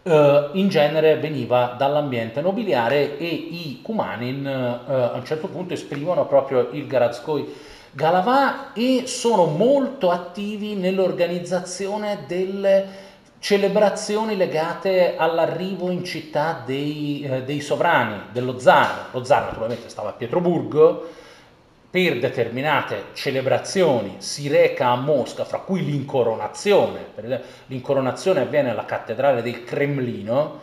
eh, 0.03 0.49
in 0.53 0.67
genere 0.69 1.17
veniva 1.17 1.75
dall'ambiente 1.77 2.41
nobiliare 2.41 3.17
e 3.17 3.25
i 3.25 3.79
Kumanin 3.81 4.45
eh, 4.45 4.93
a 4.93 5.13
un 5.15 5.25
certo 5.25 5.47
punto 5.47 5.73
esprimono 5.73 6.25
proprio 6.25 6.69
il 6.71 6.85
Garadskoi 6.87 7.71
Galava 7.95 8.73
e 8.73 9.03
sono 9.05 9.45
molto 9.45 10.09
attivi 10.09 10.75
nell'organizzazione 10.75 12.23
delle 12.27 13.11
celebrazioni 13.37 14.35
legate 14.35 15.15
all'arrivo 15.15 15.91
in 15.91 16.03
città 16.03 16.63
dei, 16.65 17.21
eh, 17.21 17.43
dei 17.43 17.61
sovrani, 17.61 18.23
dello 18.31 18.57
zar. 18.57 19.09
Lo 19.11 19.23
zar 19.23 19.43
naturalmente 19.43 19.89
stava 19.89 20.09
a 20.09 20.13
Pietroburgo, 20.13 21.07
per 21.93 22.17
determinate 22.17 23.09
celebrazioni 23.13 24.15
si 24.17 24.47
reca 24.47 24.87
a 24.87 24.95
Mosca, 24.95 25.45
fra 25.45 25.59
cui 25.59 25.85
l'incoronazione, 25.85 27.11
l'incoronazione 27.67 28.39
avviene 28.39 28.71
alla 28.71 28.85
cattedrale 28.85 29.43
del 29.43 29.63
Cremlino, 29.63 30.61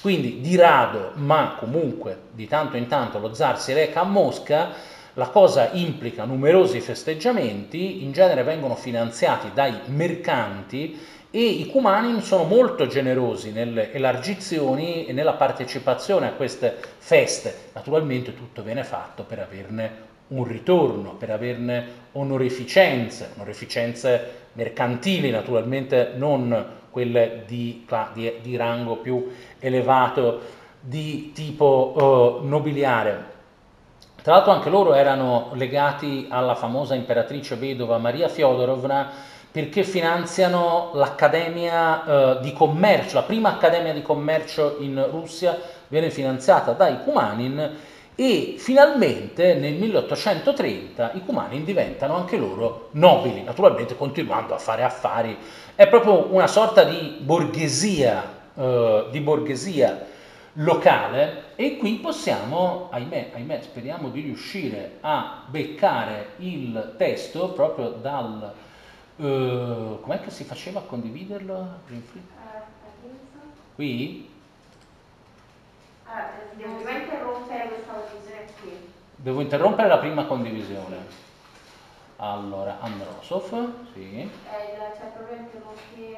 quindi 0.00 0.40
di 0.40 0.56
rado, 0.56 1.12
ma 1.14 1.54
comunque 1.56 2.22
di 2.32 2.48
tanto 2.48 2.76
in 2.76 2.88
tanto 2.88 3.20
lo 3.20 3.32
zar 3.32 3.60
si 3.60 3.72
reca 3.72 4.00
a 4.00 4.04
Mosca, 4.04 4.70
la 5.12 5.28
cosa 5.28 5.68
implica 5.70 6.24
numerosi 6.24 6.80
festeggiamenti, 6.80 8.02
in 8.02 8.10
genere 8.10 8.42
vengono 8.42 8.74
finanziati 8.74 9.52
dai 9.54 9.82
mercanti 9.84 10.98
e 11.30 11.44
i 11.44 11.66
Kumanin 11.68 12.22
sono 12.22 12.42
molto 12.42 12.88
generosi 12.88 13.52
nelle 13.52 13.92
elargizioni 13.92 15.06
e 15.06 15.12
nella 15.12 15.34
partecipazione 15.34 16.26
a 16.26 16.32
queste 16.32 16.76
feste. 16.98 17.70
Naturalmente 17.72 18.34
tutto 18.34 18.64
viene 18.64 18.82
fatto 18.82 19.22
per 19.22 19.38
averne 19.38 20.10
un 20.32 20.44
ritorno, 20.44 21.14
per 21.14 21.30
averne 21.30 22.00
onorificenze, 22.12 23.30
onorificenze 23.36 24.40
mercantili 24.52 25.30
naturalmente, 25.30 26.12
non 26.16 26.80
quelle 26.90 27.44
di, 27.46 27.86
di, 28.12 28.32
di 28.42 28.56
rango 28.56 28.96
più 28.96 29.30
elevato, 29.58 30.40
di 30.80 31.32
tipo 31.32 32.40
uh, 32.42 32.46
nobiliare. 32.46 33.30
Tra 34.22 34.34
l'altro 34.34 34.52
anche 34.52 34.68
loro 34.68 34.94
erano 34.94 35.50
legati 35.54 36.26
alla 36.28 36.54
famosa 36.54 36.94
imperatrice 36.94 37.56
vedova 37.56 37.98
Maria 37.98 38.28
Fyodorovna 38.28 39.10
perché 39.50 39.84
finanziano 39.84 40.90
l'Accademia 40.94 42.36
uh, 42.36 42.40
di 42.40 42.52
Commercio, 42.52 43.16
la 43.16 43.22
prima 43.22 43.50
Accademia 43.50 43.92
di 43.92 44.02
Commercio 44.02 44.76
in 44.80 45.08
Russia 45.10 45.58
viene 45.88 46.10
finanziata 46.10 46.72
dai 46.72 47.02
Kumanin 47.02 47.70
e 48.14 48.56
finalmente 48.58 49.54
nel 49.54 49.74
1830 49.74 51.12
i 51.14 51.24
Cumanin 51.24 51.64
diventano 51.64 52.14
anche 52.14 52.36
loro 52.36 52.88
nobili, 52.92 53.42
naturalmente 53.42 53.96
continuando 53.96 54.54
a 54.54 54.58
fare 54.58 54.82
affari. 54.82 55.36
È 55.74 55.88
proprio 55.88 56.32
una 56.32 56.46
sorta 56.46 56.84
di 56.84 57.16
borghesia, 57.20 58.22
eh, 58.54 59.06
di 59.10 59.20
borghesia 59.20 60.06
locale 60.56 61.54
e 61.56 61.78
qui 61.78 61.94
possiamo, 61.94 62.88
ahimè, 62.90 63.30
ahimè, 63.34 63.60
speriamo 63.62 64.10
di 64.10 64.20
riuscire 64.20 64.98
a 65.00 65.44
beccare 65.46 66.32
il 66.38 66.94
testo 66.98 67.50
proprio 67.52 67.90
dal... 67.90 68.52
Eh, 69.16 69.98
com'è 70.00 70.20
che 70.20 70.30
si 70.30 70.44
faceva 70.44 70.80
a 70.80 70.82
condividerlo? 70.82 71.80
Qui? 73.74 74.31
Ah, 76.14 76.28
devo 76.56 76.90
interrompere 76.90 77.68
questa 77.68 77.92
condivisione 77.94 78.44
qui. 78.60 78.92
Devo 79.16 79.40
interrompere 79.40 79.88
la 79.88 79.96
prima 79.96 80.26
condivisione. 80.26 81.06
Allora, 82.16 82.80
Androsov, 82.80 83.92
sì. 83.94 84.20
Eh, 84.20 84.28
c'è 84.92 85.06
proprio 85.14 85.38
interrompi. 85.38 86.16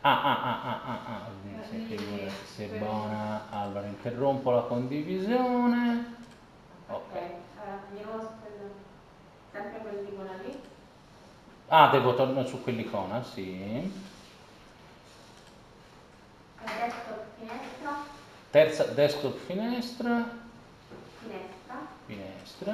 Ah, 0.00 0.22
ah, 0.22 0.42
ah, 0.42 0.60
ah, 0.64 0.80
ah, 0.86 1.00
ah. 1.04 1.20
Se, 1.68 2.30
se 2.54 2.66
buona. 2.78 3.42
Allora, 3.50 3.86
interrompo 3.86 4.50
la 4.50 4.62
condivisione. 4.62 6.16
Ok. 6.88 7.12
Allora, 7.12 7.82
andiamo 7.90 8.30
sempre 9.52 9.78
quell'icona 9.82 10.32
lì. 10.42 10.58
Ah, 11.68 11.88
devo 11.90 12.14
tornare 12.14 12.46
su 12.48 12.62
quell'icona, 12.62 13.22
sì. 13.22 13.92
Adesso 16.64 17.24
finestra 17.38 18.22
terza 18.54 18.84
desktop 18.84 19.36
finestra, 19.46 20.30
finestra, 21.18 21.86
finestra, 22.06 22.72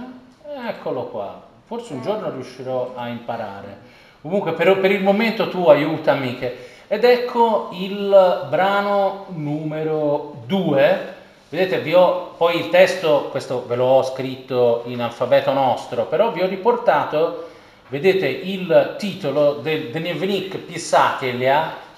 eccolo 0.68 1.04
qua, 1.04 1.42
forse 1.64 1.94
un 1.94 2.02
giorno 2.02 2.30
riuscirò 2.30 2.92
a 2.94 3.08
imparare. 3.08 3.78
Comunque 4.20 4.52
per, 4.52 4.78
per 4.78 4.90
il 4.90 5.02
momento 5.02 5.48
tu 5.48 5.70
aiutami 5.70 6.38
che... 6.38 6.68
ed 6.86 7.02
ecco 7.02 7.70
il 7.72 8.46
brano 8.50 9.24
numero 9.28 10.42
2. 10.44 11.14
Vedete, 11.48 11.80
vi 11.80 11.94
ho 11.94 12.34
poi 12.36 12.58
il 12.58 12.68
testo, 12.68 13.28
questo 13.30 13.64
ve 13.66 13.76
l'ho 13.76 14.02
scritto 14.02 14.82
in 14.84 15.00
alfabeto 15.00 15.50
nostro, 15.54 16.04
però 16.04 16.30
vi 16.30 16.42
ho 16.42 16.46
riportato, 16.46 17.48
vedete, 17.88 18.28
il 18.28 18.96
titolo 18.98 19.54
del 19.54 19.88
Dnevnik 19.92 20.58
Pisatelia, 20.58 21.88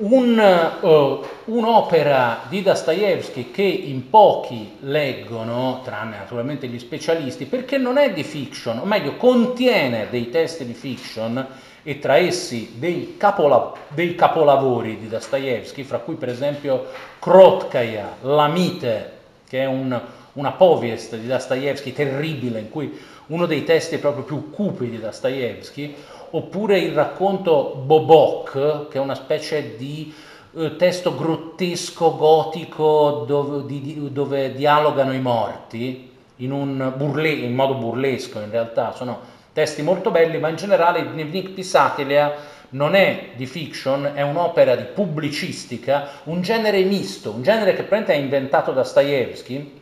un, 0.00 0.78
uh, 0.80 1.52
un'opera 1.52 2.42
di 2.48 2.62
Dostoevsky 2.62 3.50
che 3.50 3.62
in 3.62 4.08
pochi 4.08 4.76
leggono, 4.80 5.82
tranne 5.84 6.16
naturalmente 6.18 6.66
gli 6.68 6.78
specialisti, 6.78 7.44
perché 7.44 7.76
non 7.76 7.98
è 7.98 8.12
di 8.12 8.22
fiction, 8.22 8.78
o 8.78 8.84
meglio 8.84 9.16
contiene 9.16 10.06
dei 10.08 10.30
testi 10.30 10.64
di 10.64 10.72
fiction 10.74 11.46
e 11.82 11.98
tra 11.98 12.16
essi 12.16 12.74
dei, 12.76 13.16
capola- 13.18 13.72
dei 13.88 14.14
capolavori 14.14 14.98
di 14.98 15.08
Dostoevsky, 15.08 15.82
fra 15.82 15.98
cui 15.98 16.14
per 16.14 16.28
esempio 16.28 16.86
Krotkaya, 17.18 18.16
La 18.22 18.48
mite, 18.48 19.18
che 19.48 19.60
è 19.60 19.66
un, 19.66 20.00
una 20.34 20.52
povest 20.52 21.16
di 21.16 21.26
Dostoevsky 21.26 21.92
terribile, 21.92 22.60
in 22.60 22.70
cui 22.70 22.98
uno 23.26 23.46
dei 23.46 23.64
testi 23.64 23.98
proprio 23.98 24.24
più 24.24 24.50
cupi 24.50 24.88
di 24.88 24.98
Dostoevsky, 24.98 25.94
oppure 26.30 26.78
il 26.78 26.92
racconto 26.92 27.82
Bobok, 27.84 28.88
che 28.88 28.98
è 28.98 29.00
una 29.00 29.14
specie 29.14 29.76
di 29.76 30.12
eh, 30.56 30.76
testo 30.76 31.14
grottesco 31.14 32.16
gotico 32.16 33.24
dove, 33.26 33.66
di, 33.66 34.12
dove, 34.12 34.52
dialogano 34.54 35.12
i 35.12 35.20
morti 35.20 36.10
in, 36.36 36.92
burle, 36.96 37.28
in, 37.30 37.54
modo 37.54 37.74
burlesco 37.74 38.40
in 38.40 38.50
realtà, 38.50 38.92
sono 38.92 39.20
testi 39.52 39.82
molto 39.82 40.10
belli, 40.10 40.38
ma 40.38 40.48
in 40.48 40.56
generale 40.56 41.10
Dnevnik 41.10 41.50
Pisatelia 41.50 42.34
non 42.70 42.94
è 42.94 43.30
di 43.34 43.46
fiction, 43.46 44.12
è 44.14 44.22
un'opera 44.22 44.76
di 44.76 44.84
pubblicistica, 44.84 46.08
un 46.24 46.40
genere 46.40 46.82
misto, 46.82 47.32
un 47.32 47.42
genere 47.42 47.74
che 47.74 47.82
praticamente 47.82 48.12
è 48.12 48.16
inventato 48.16 48.72
da 48.72 48.84
Stajewski 48.84 49.80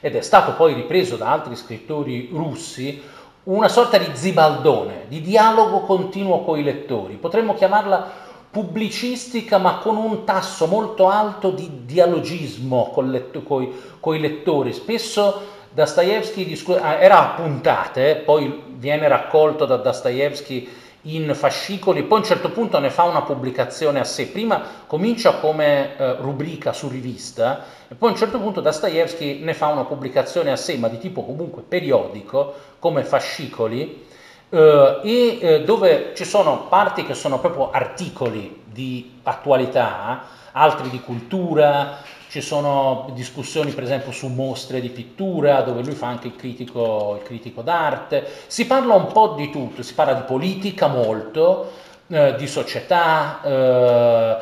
ed 0.00 0.16
è 0.16 0.20
stato 0.20 0.54
poi 0.54 0.74
ripreso 0.74 1.16
da 1.16 1.30
altri 1.30 1.56
scrittori 1.56 2.28
russi, 2.32 3.00
una 3.44 3.68
sorta 3.68 3.98
di 3.98 4.08
zibaldone, 4.12 5.06
di 5.08 5.20
dialogo 5.20 5.80
continuo 5.80 6.42
con 6.44 6.58
i 6.58 6.62
lettori. 6.62 7.14
Potremmo 7.14 7.54
chiamarla 7.54 8.30
pubblicistica 8.50 9.58
ma 9.58 9.78
con 9.78 9.96
un 9.96 10.24
tasso 10.24 10.66
molto 10.66 11.08
alto 11.08 11.50
di 11.50 11.84
dialogismo 11.84 12.90
con, 12.92 13.10
letto, 13.10 13.42
coi, 13.42 13.72
coi 13.98 14.20
lettori. 14.20 14.72
Spesso 14.72 15.40
Dostoevsky 15.70 16.44
discu- 16.44 16.78
ah, 16.80 16.94
era 16.94 17.18
a 17.18 17.34
puntate, 17.34 18.22
poi 18.24 18.62
viene 18.76 19.08
raccolto 19.08 19.64
da 19.64 19.76
Dostoevsky 19.76 20.68
in 21.02 21.34
fascicoli, 21.34 22.04
poi 22.04 22.18
a 22.18 22.20
un 22.20 22.26
certo 22.26 22.50
punto 22.50 22.78
ne 22.78 22.90
fa 22.90 23.04
una 23.04 23.22
pubblicazione 23.22 23.98
a 23.98 24.04
sé. 24.04 24.28
Prima 24.28 24.62
comincia 24.86 25.38
come 25.38 25.96
eh, 25.96 26.16
rubrica 26.20 26.72
su 26.72 26.88
rivista 26.88 27.64
e 27.88 27.94
poi 27.94 28.10
a 28.10 28.12
un 28.12 28.18
certo 28.18 28.38
punto 28.38 28.60
Dostoevsky 28.60 29.40
ne 29.40 29.54
fa 29.54 29.68
una 29.68 29.84
pubblicazione 29.84 30.52
a 30.52 30.56
sé, 30.56 30.76
ma 30.76 30.88
di 30.88 30.98
tipo 30.98 31.24
comunque 31.24 31.62
periodico, 31.62 32.54
come 32.78 33.02
fascicoli, 33.04 34.06
eh, 34.48 35.00
e 35.02 35.38
eh, 35.40 35.64
dove 35.64 36.12
ci 36.14 36.24
sono 36.24 36.66
parti 36.68 37.04
che 37.04 37.14
sono 37.14 37.40
proprio 37.40 37.70
articoli 37.70 38.62
di 38.64 39.18
attualità, 39.24 40.22
altri 40.52 40.88
di 40.90 41.00
cultura, 41.00 41.98
ci 42.32 42.40
sono 42.40 43.10
discussioni 43.12 43.72
per 43.72 43.82
esempio 43.82 44.10
su 44.10 44.26
mostre 44.28 44.80
di 44.80 44.88
pittura 44.88 45.60
dove 45.60 45.82
lui 45.82 45.92
fa 45.92 46.06
anche 46.06 46.28
il 46.28 46.34
critico, 46.34 47.18
il 47.20 47.26
critico 47.26 47.60
d'arte, 47.60 48.26
si 48.46 48.64
parla 48.66 48.94
un 48.94 49.12
po' 49.12 49.34
di 49.36 49.50
tutto, 49.50 49.82
si 49.82 49.92
parla 49.92 50.14
di 50.14 50.22
politica 50.22 50.86
molto, 50.86 51.72
eh, 52.06 52.34
di 52.36 52.46
società, 52.46 53.42
eh, 53.44 54.36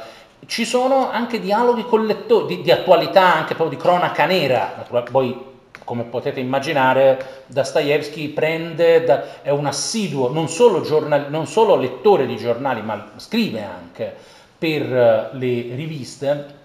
ci 0.47 0.64
sono 0.64 1.11
anche 1.11 1.41
dialoghi 1.41 1.82
con 1.84 2.07
di, 2.47 2.62
di, 2.62 2.70
attualità, 2.70 3.34
anche 3.34 3.57
proprio 3.57 3.76
di 3.76 3.82
cronaca 3.82 4.24
nera, 4.24 4.86
poi 5.11 5.49
come 5.82 6.05
potete 6.05 6.38
immaginare 6.38 7.43
Dostoevsky 7.49 8.28
prende, 8.28 9.03
da, 9.03 9.43
è 9.43 9.51
un 9.51 9.66
assiduo, 9.66 10.30
non 10.30 10.49
solo, 10.49 10.82
giornal, 10.82 11.26
non 11.28 11.49
solo 11.49 11.74
lettore 11.74 12.26
di 12.26 12.36
giornali, 12.36 12.82
ma 12.82 13.14
scrive 13.16 13.64
anche 13.64 14.14
per 14.57 14.82
eh, 14.82 15.28
le 15.32 15.74
riviste 15.74 16.59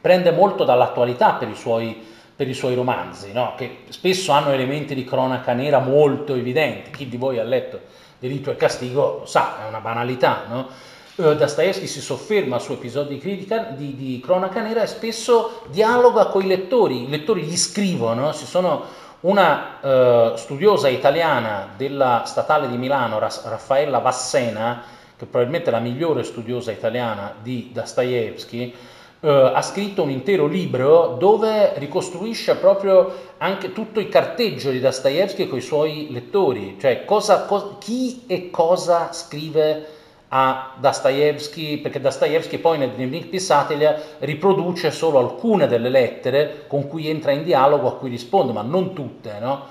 prende 0.00 0.30
molto 0.30 0.64
dall'attualità 0.64 1.32
per 1.32 1.48
i 1.48 1.54
suoi, 1.54 1.96
per 2.34 2.48
i 2.48 2.54
suoi 2.54 2.74
romanzi, 2.74 3.32
no? 3.32 3.54
che 3.56 3.84
spesso 3.88 4.32
hanno 4.32 4.52
elementi 4.52 4.94
di 4.94 5.04
cronaca 5.04 5.52
nera 5.52 5.78
molto 5.78 6.34
evidenti. 6.34 6.90
Chi 6.90 7.08
di 7.08 7.16
voi 7.16 7.38
ha 7.38 7.44
letto 7.44 7.80
Delitto 8.20 8.50
e 8.50 8.56
Castigo 8.56 9.18
lo 9.20 9.26
sa, 9.26 9.64
è 9.64 9.68
una 9.68 9.80
banalità. 9.80 10.44
No? 10.48 10.68
Uh, 11.16 11.34
Dostoevsky 11.34 11.86
si 11.86 12.00
sofferma 12.00 12.58
su 12.58 12.72
episodi 12.72 13.14
di, 13.14 13.20
critica, 13.20 13.58
di, 13.58 13.96
di, 13.96 14.20
cronaca 14.22 14.60
nera 14.60 14.82
e 14.82 14.86
spesso 14.86 15.62
dialoga 15.68 16.26
con 16.26 16.42
i 16.42 16.46
lettori, 16.46 17.04
i 17.04 17.08
lettori 17.08 17.42
gli 17.42 17.56
scrivono, 17.56 18.32
ci 18.32 18.44
sono 18.44 18.84
una 19.20 19.78
uh, 19.80 20.36
studiosa 20.36 20.88
italiana 20.88 21.68
della 21.76 22.22
Statale 22.26 22.68
di 22.68 22.76
Milano, 22.76 23.18
Raffaella 23.18 23.98
Vassena, 23.98 24.82
che 25.16 25.26
probabilmente 25.26 25.68
è 25.68 25.72
la 25.72 25.80
migliore 25.80 26.22
studiosa 26.22 26.70
italiana 26.70 27.34
di 27.42 27.70
Dostoevsky, 27.72 28.74
Uh, 29.20 29.52
ha 29.52 29.60
scritto 29.60 30.02
un 30.02 30.08
intero 30.08 30.46
libro 30.46 31.16
dove 31.18 31.74
ricostruisce 31.78 32.56
proprio 32.56 33.14
anche 33.36 33.74
tutto 33.74 34.00
il 34.00 34.08
carteggio 34.08 34.70
di 34.70 34.80
Dostoevsky 34.80 35.46
con 35.46 35.58
i 35.58 35.60
suoi 35.60 36.08
lettori, 36.10 36.78
cioè 36.80 37.04
cosa, 37.04 37.44
co- 37.44 37.76
chi 37.78 38.22
e 38.26 38.48
cosa 38.48 39.12
scrive 39.12 39.98
a 40.28 40.74
Dostoevsky, 40.78 41.78
perché 41.78 42.00
Dostoevsky 42.00 42.58
poi 42.58 42.78
nel 42.78 42.92
Dnevnik 42.92 43.26
Pisatelia 43.26 44.00
riproduce 44.20 44.90
solo 44.90 45.18
alcune 45.18 45.66
delle 45.66 45.90
lettere 45.90 46.64
con 46.66 46.88
cui 46.88 47.08
entra 47.08 47.32
in 47.32 47.44
dialogo, 47.44 47.88
a 47.88 47.96
cui 47.96 48.08
risponde, 48.08 48.52
ma 48.52 48.62
non 48.62 48.94
tutte, 48.94 49.38
no? 49.38 49.66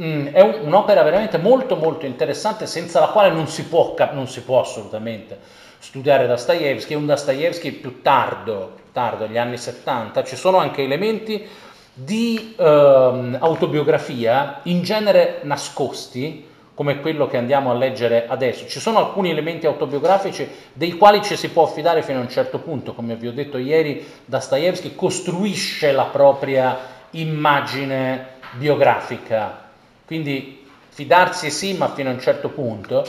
mm, 0.00 0.26
è 0.28 0.40
un, 0.40 0.66
un'opera 0.66 1.02
veramente 1.02 1.38
molto 1.38 1.76
molto 1.76 2.06
interessante 2.06 2.66
senza 2.66 3.00
la 3.00 3.08
quale 3.08 3.30
non 3.30 3.48
si 3.48 3.64
può, 3.64 3.94
non 4.12 4.28
si 4.28 4.42
può 4.42 4.60
assolutamente 4.60 5.38
studiare 5.78 6.26
Dostoevsky, 6.26 6.94
è 6.94 6.96
un 6.96 7.06
Dostoevsky 7.06 7.72
più 7.72 8.02
tardo, 8.02 8.82
tardo, 8.94 9.26
negli 9.26 9.38
anni 9.38 9.58
70, 9.58 10.22
ci 10.22 10.36
sono 10.36 10.58
anche 10.58 10.82
elementi 10.82 11.44
di 11.92 12.54
ehm, 12.56 13.38
autobiografia, 13.40 14.60
in 14.64 14.82
genere 14.82 15.40
nascosti, 15.42 16.46
come 16.74 17.00
quello 17.00 17.26
che 17.26 17.36
andiamo 17.36 17.70
a 17.70 17.74
leggere 17.74 18.26
adesso. 18.28 18.66
Ci 18.66 18.78
sono 18.80 18.98
alcuni 18.98 19.30
elementi 19.30 19.66
autobiografici 19.66 20.48
dei 20.72 20.96
quali 20.96 21.22
ci 21.22 21.36
si 21.36 21.50
può 21.50 21.64
affidare 21.64 22.02
fino 22.02 22.18
a 22.18 22.22
un 22.22 22.28
certo 22.28 22.58
punto, 22.58 22.94
come 22.94 23.16
vi 23.16 23.26
ho 23.26 23.32
detto 23.32 23.58
ieri, 23.58 24.04
Dostoevsky 24.24 24.94
costruisce 24.94 25.90
la 25.90 26.04
propria 26.04 26.78
immagine 27.10 28.26
biografica, 28.52 29.70
quindi 30.06 30.64
fidarsi 30.88 31.50
sì, 31.50 31.74
ma 31.74 31.88
fino 31.88 32.10
a 32.10 32.12
un 32.12 32.20
certo 32.20 32.48
punto. 32.48 33.04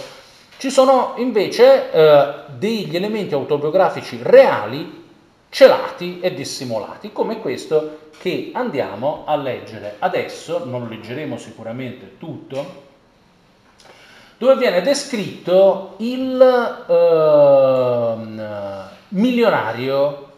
Ci 0.57 0.71
sono 0.71 1.13
invece 1.17 1.91
eh, 1.91 2.33
degli 2.57 2.95
elementi 2.95 3.36
autobiografici 3.36 4.19
reali, 4.21 5.05
celati 5.56 6.20
e 6.20 6.34
dissimulati, 6.34 7.14
come 7.14 7.39
questo 7.39 8.10
che 8.18 8.51
andiamo 8.53 9.24
a 9.26 9.38
leggere 9.38 9.95
adesso, 9.99 10.66
non 10.66 10.89
leggeremo 10.89 11.38
sicuramente 11.38 12.18
tutto, 12.18 12.84
dove 14.38 14.58
viene 14.58 14.82
descritto 14.82 15.93
il 15.99 16.86
eh, 16.89 18.16
milionario 19.08 20.32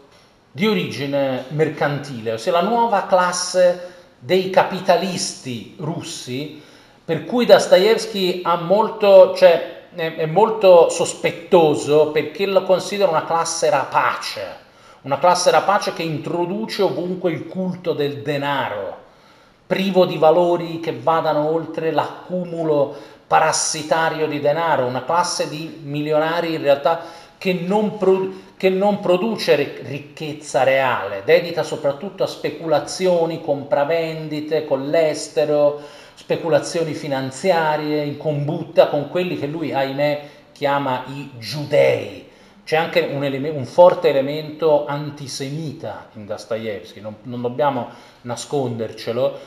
di 0.52 0.68
origine 0.68 1.46
mercantile, 1.48 2.34
ossia 2.34 2.52
la 2.52 2.62
nuova 2.62 3.06
classe 3.06 3.94
dei 4.20 4.50
capitalisti 4.50 5.74
russi, 5.80 6.62
per 7.04 7.24
cui 7.24 7.44
Dostoevsky 7.44 8.42
cioè, 8.42 9.88
è 9.96 10.26
molto 10.26 10.88
sospettoso 10.90 12.12
perché 12.12 12.46
lo 12.46 12.62
considera 12.62 13.10
una 13.10 13.24
classe 13.24 13.68
rapace, 13.68 14.66
una 15.02 15.18
classe 15.18 15.50
rapace 15.50 15.92
che 15.92 16.02
introduce 16.02 16.82
ovunque 16.82 17.30
il 17.30 17.46
culto 17.46 17.92
del 17.92 18.22
denaro, 18.22 18.96
privo 19.66 20.06
di 20.06 20.16
valori 20.16 20.80
che 20.80 20.98
vadano 20.98 21.52
oltre 21.52 21.92
l'accumulo 21.92 22.96
parassitario 23.26 24.26
di 24.26 24.40
denaro, 24.40 24.86
una 24.86 25.04
classe 25.04 25.48
di 25.48 25.80
milionari 25.82 26.54
in 26.54 26.62
realtà 26.62 27.02
che 27.36 27.52
non, 27.52 27.96
pro- 27.96 28.30
che 28.56 28.70
non 28.70 28.98
produce 28.98 29.82
ricchezza 29.82 30.64
reale, 30.64 31.22
dedita 31.24 31.62
soprattutto 31.62 32.24
a 32.24 32.26
speculazioni, 32.26 33.40
compravendite 33.40 34.64
con 34.64 34.88
l'estero, 34.88 35.80
speculazioni 36.14 36.94
finanziarie 36.94 38.02
in 38.02 38.16
combutta 38.16 38.88
con 38.88 39.08
quelli 39.08 39.38
che 39.38 39.46
lui, 39.46 39.72
ahimè, 39.72 40.22
chiama 40.52 41.04
i 41.06 41.30
giudei. 41.38 42.27
C'è 42.68 42.76
anche 42.76 43.00
un, 43.00 43.24
ele- 43.24 43.48
un 43.48 43.64
forte 43.64 44.10
elemento 44.10 44.84
antisemita 44.84 46.08
in 46.16 46.26
Dostoevsky, 46.26 47.00
non, 47.00 47.14
non 47.22 47.40
dobbiamo 47.40 47.88
nascondercelo, 48.20 49.38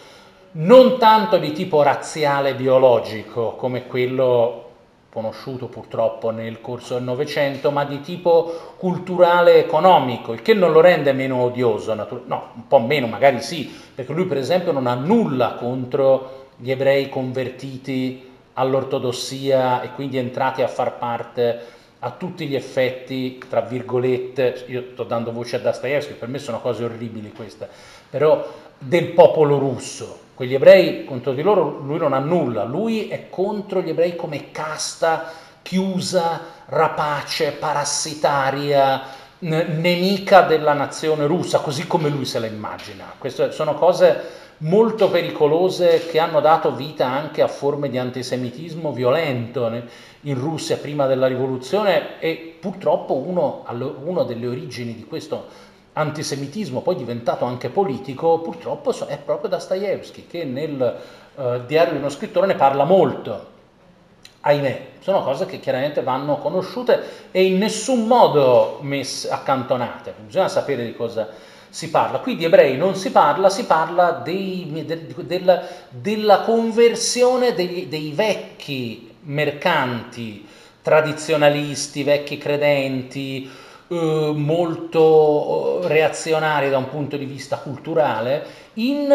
non 0.53 0.97
tanto 0.97 1.37
di 1.37 1.51
tipo 1.51 1.83
razziale 1.83 2.55
biologico 2.55 3.51
come 3.57 3.85
quello 3.85 4.69
conosciuto 5.11 5.67
purtroppo 5.67 6.31
nel 6.31 6.61
corso 6.61 6.95
del 6.95 7.03
Novecento, 7.03 7.69
ma 7.69 7.85
di 7.85 8.01
tipo 8.01 8.73
culturale 8.77 9.57
economico, 9.57 10.33
il 10.33 10.41
che 10.41 10.55
non 10.55 10.71
lo 10.71 10.81
rende 10.81 11.13
meno 11.13 11.43
odioso, 11.43 11.93
natur- 11.93 12.25
no, 12.25 12.53
un 12.55 12.67
po' 12.67 12.79
meno 12.79 13.05
magari 13.05 13.39
sì, 13.43 13.71
perché 13.93 14.13
lui 14.13 14.25
per 14.25 14.37
esempio 14.37 14.71
non 14.71 14.87
ha 14.87 14.95
nulla 14.95 15.53
contro 15.59 16.47
gli 16.55 16.71
ebrei 16.71 17.07
convertiti 17.07 18.31
all'ortodossia 18.53 19.83
e 19.83 19.91
quindi 19.91 20.17
entrati 20.17 20.63
a 20.63 20.67
far 20.67 20.97
parte 20.97 21.80
a 22.03 22.11
tutti 22.11 22.47
gli 22.47 22.55
effetti, 22.55 23.39
tra 23.47 23.61
virgolette, 23.61 24.65
io 24.67 24.85
sto 24.93 25.03
dando 25.03 25.31
voce 25.31 25.57
a 25.57 25.59
Dostoevsky, 25.59 26.13
per 26.13 26.29
me 26.29 26.39
sono 26.39 26.59
cose 26.59 26.83
orribili 26.83 27.31
queste, 27.31 27.69
però 28.09 28.47
del 28.77 29.11
popolo 29.11 29.59
russo. 29.59 30.19
Quegli 30.33 30.55
ebrei 30.55 31.05
contro 31.05 31.33
di 31.33 31.43
loro 31.43 31.79
lui 31.79 31.99
non 31.99 32.13
ha 32.13 32.19
nulla, 32.19 32.63
lui 32.63 33.07
è 33.07 33.29
contro 33.29 33.81
gli 33.81 33.89
ebrei 33.89 34.15
come 34.15 34.49
casta 34.49 35.31
chiusa, 35.61 36.41
rapace, 36.65 37.51
parassitaria, 37.51 39.03
nemica 39.39 40.41
della 40.41 40.73
nazione 40.73 41.27
russa, 41.27 41.59
così 41.59 41.85
come 41.85 42.09
lui 42.09 42.25
se 42.25 42.39
la 42.39 42.47
immagina. 42.47 43.13
Queste 43.15 43.51
sono 43.51 43.75
cose 43.75 44.39
molto 44.61 45.09
pericolose 45.09 46.05
che 46.07 46.19
hanno 46.19 46.39
dato 46.39 46.73
vita 46.73 47.07
anche 47.07 47.41
a 47.41 47.47
forme 47.47 47.89
di 47.89 47.97
antisemitismo 47.97 48.91
violento 48.91 49.71
in 50.21 50.39
Russia 50.39 50.77
prima 50.77 51.07
della 51.07 51.27
rivoluzione 51.27 52.19
e 52.19 52.57
purtroppo 52.59 53.15
uno, 53.15 53.65
uno 54.03 54.23
delle 54.23 54.47
origini 54.47 54.95
di 54.95 55.05
questo 55.05 55.69
antisemitismo, 55.93 56.81
poi 56.81 56.95
diventato 56.95 57.45
anche 57.45 57.69
politico, 57.69 58.39
purtroppo 58.39 58.93
è 59.07 59.17
proprio 59.17 59.49
Dostoevsky 59.49 60.27
che 60.27 60.45
nel 60.45 60.97
uh, 61.35 61.65
diario 61.65 61.93
di 61.93 61.99
uno 61.99 62.09
scrittore 62.09 62.47
ne 62.47 62.55
parla 62.55 62.83
molto. 62.83 63.49
Ahimè, 64.41 64.87
sono 64.99 65.23
cose 65.23 65.45
che 65.45 65.59
chiaramente 65.59 66.01
vanno 66.01 66.37
conosciute 66.37 67.29
e 67.31 67.43
in 67.43 67.57
nessun 67.57 68.07
modo 68.07 68.79
messe, 68.81 69.29
accantonate, 69.29 70.13
bisogna 70.25 70.47
sapere 70.47 70.85
di 70.85 70.95
cosa 70.95 71.27
si 71.71 71.89
parla. 71.89 72.19
Qui 72.19 72.35
di 72.35 72.43
ebrei 72.43 72.77
non 72.77 72.95
si 72.95 73.11
parla, 73.11 73.49
si 73.49 73.65
parla 73.65 74.11
dei, 74.11 74.83
del, 74.85 74.99
del, 74.99 75.67
della 75.89 76.41
conversione 76.41 77.53
dei, 77.53 77.87
dei 77.87 78.11
vecchi 78.11 79.15
mercanti 79.21 80.45
tradizionalisti, 80.81 82.03
vecchi 82.03 82.37
credenti, 82.37 83.49
eh, 83.87 84.31
molto 84.35 85.87
reazionari 85.87 86.69
da 86.69 86.77
un 86.77 86.89
punto 86.89 87.15
di 87.15 87.25
vista 87.25 87.57
culturale, 87.57 88.59
in 88.73 89.07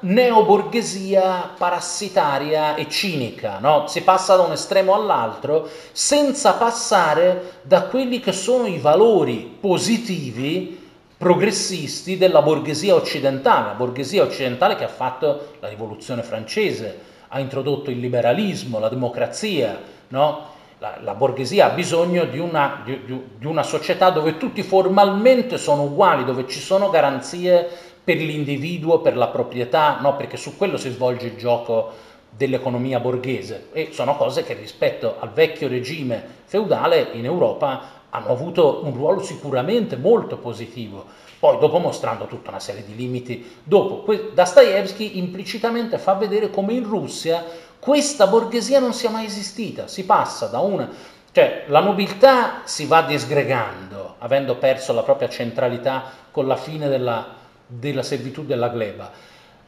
neoborghesia 0.00 1.52
parassitaria 1.56 2.74
e 2.74 2.90
cinica. 2.90 3.58
No? 3.58 3.86
Si 3.86 4.02
passa 4.02 4.36
da 4.36 4.42
un 4.42 4.52
estremo 4.52 4.94
all'altro 4.94 5.66
senza 5.92 6.54
passare 6.54 7.60
da 7.62 7.84
quelli 7.84 8.20
che 8.20 8.32
sono 8.32 8.66
i 8.66 8.78
valori 8.78 9.56
positivi 9.58 10.80
progressisti 11.22 12.18
della 12.18 12.42
borghesia 12.42 12.96
occidentale, 12.96 13.68
la 13.68 13.74
borghesia 13.74 14.24
occidentale 14.24 14.74
che 14.74 14.82
ha 14.82 14.88
fatto 14.88 15.52
la 15.60 15.68
rivoluzione 15.68 16.24
francese, 16.24 16.98
ha 17.28 17.38
introdotto 17.38 17.92
il 17.92 18.00
liberalismo, 18.00 18.80
la 18.80 18.88
democrazia, 18.88 19.80
no? 20.08 20.46
la, 20.78 20.98
la, 21.00 21.14
borghesia 21.14 21.66
ha 21.66 21.74
bisogno 21.74 22.24
di 22.24 22.40
una, 22.40 22.82
di, 22.84 23.00
di 23.38 23.46
una, 23.46 23.62
società 23.62 24.10
dove 24.10 24.36
tutti 24.36 24.64
formalmente 24.64 25.58
sono 25.58 25.84
uguali, 25.84 26.24
dove 26.24 26.48
ci 26.48 26.58
sono 26.58 26.90
garanzie 26.90 27.68
per 28.02 28.16
l'individuo, 28.16 28.98
per 28.98 29.16
la 29.16 29.28
proprietà, 29.28 29.98
no? 30.00 30.16
perché 30.16 30.36
su 30.36 30.56
quello 30.56 30.76
si 30.76 30.90
svolge 30.90 31.28
il 31.28 31.36
gioco 31.36 31.92
dell'economia 32.30 32.98
borghese 32.98 33.68
e 33.72 33.90
sono 33.92 34.16
cose 34.16 34.42
che 34.42 34.54
rispetto 34.54 35.18
al 35.20 35.30
vecchio 35.30 35.68
regime 35.68 36.40
feudale 36.46 37.10
in 37.12 37.26
Europa 37.26 38.01
hanno 38.14 38.28
avuto 38.28 38.82
un 38.84 38.92
ruolo 38.94 39.22
sicuramente 39.22 39.96
molto 39.96 40.36
positivo, 40.36 41.04
poi 41.38 41.58
dopo 41.58 41.78
mostrando 41.78 42.26
tutta 42.26 42.50
una 42.50 42.60
serie 42.60 42.84
di 42.84 42.94
limiti. 42.94 43.56
Dopo, 43.62 44.04
Dostoevsky 44.34 45.18
implicitamente 45.18 45.98
fa 45.98 46.14
vedere 46.14 46.50
come 46.50 46.74
in 46.74 46.84
Russia 46.84 47.44
questa 47.78 48.26
borghesia 48.26 48.78
non 48.78 48.92
sia 48.92 49.10
mai 49.10 49.24
esistita, 49.24 49.88
si 49.88 50.04
passa 50.04 50.46
da 50.46 50.60
una... 50.60 50.88
cioè 51.32 51.64
la 51.68 51.80
nobiltà 51.80 52.60
si 52.64 52.86
va 52.86 53.02
disgregando, 53.02 54.16
avendo 54.18 54.56
perso 54.56 54.92
la 54.92 55.02
propria 55.02 55.28
centralità 55.28 56.04
con 56.30 56.46
la 56.46 56.56
fine 56.56 56.88
della, 56.88 57.26
della 57.66 58.02
servitù 58.02 58.44
della 58.44 58.68
gleba. 58.68 59.10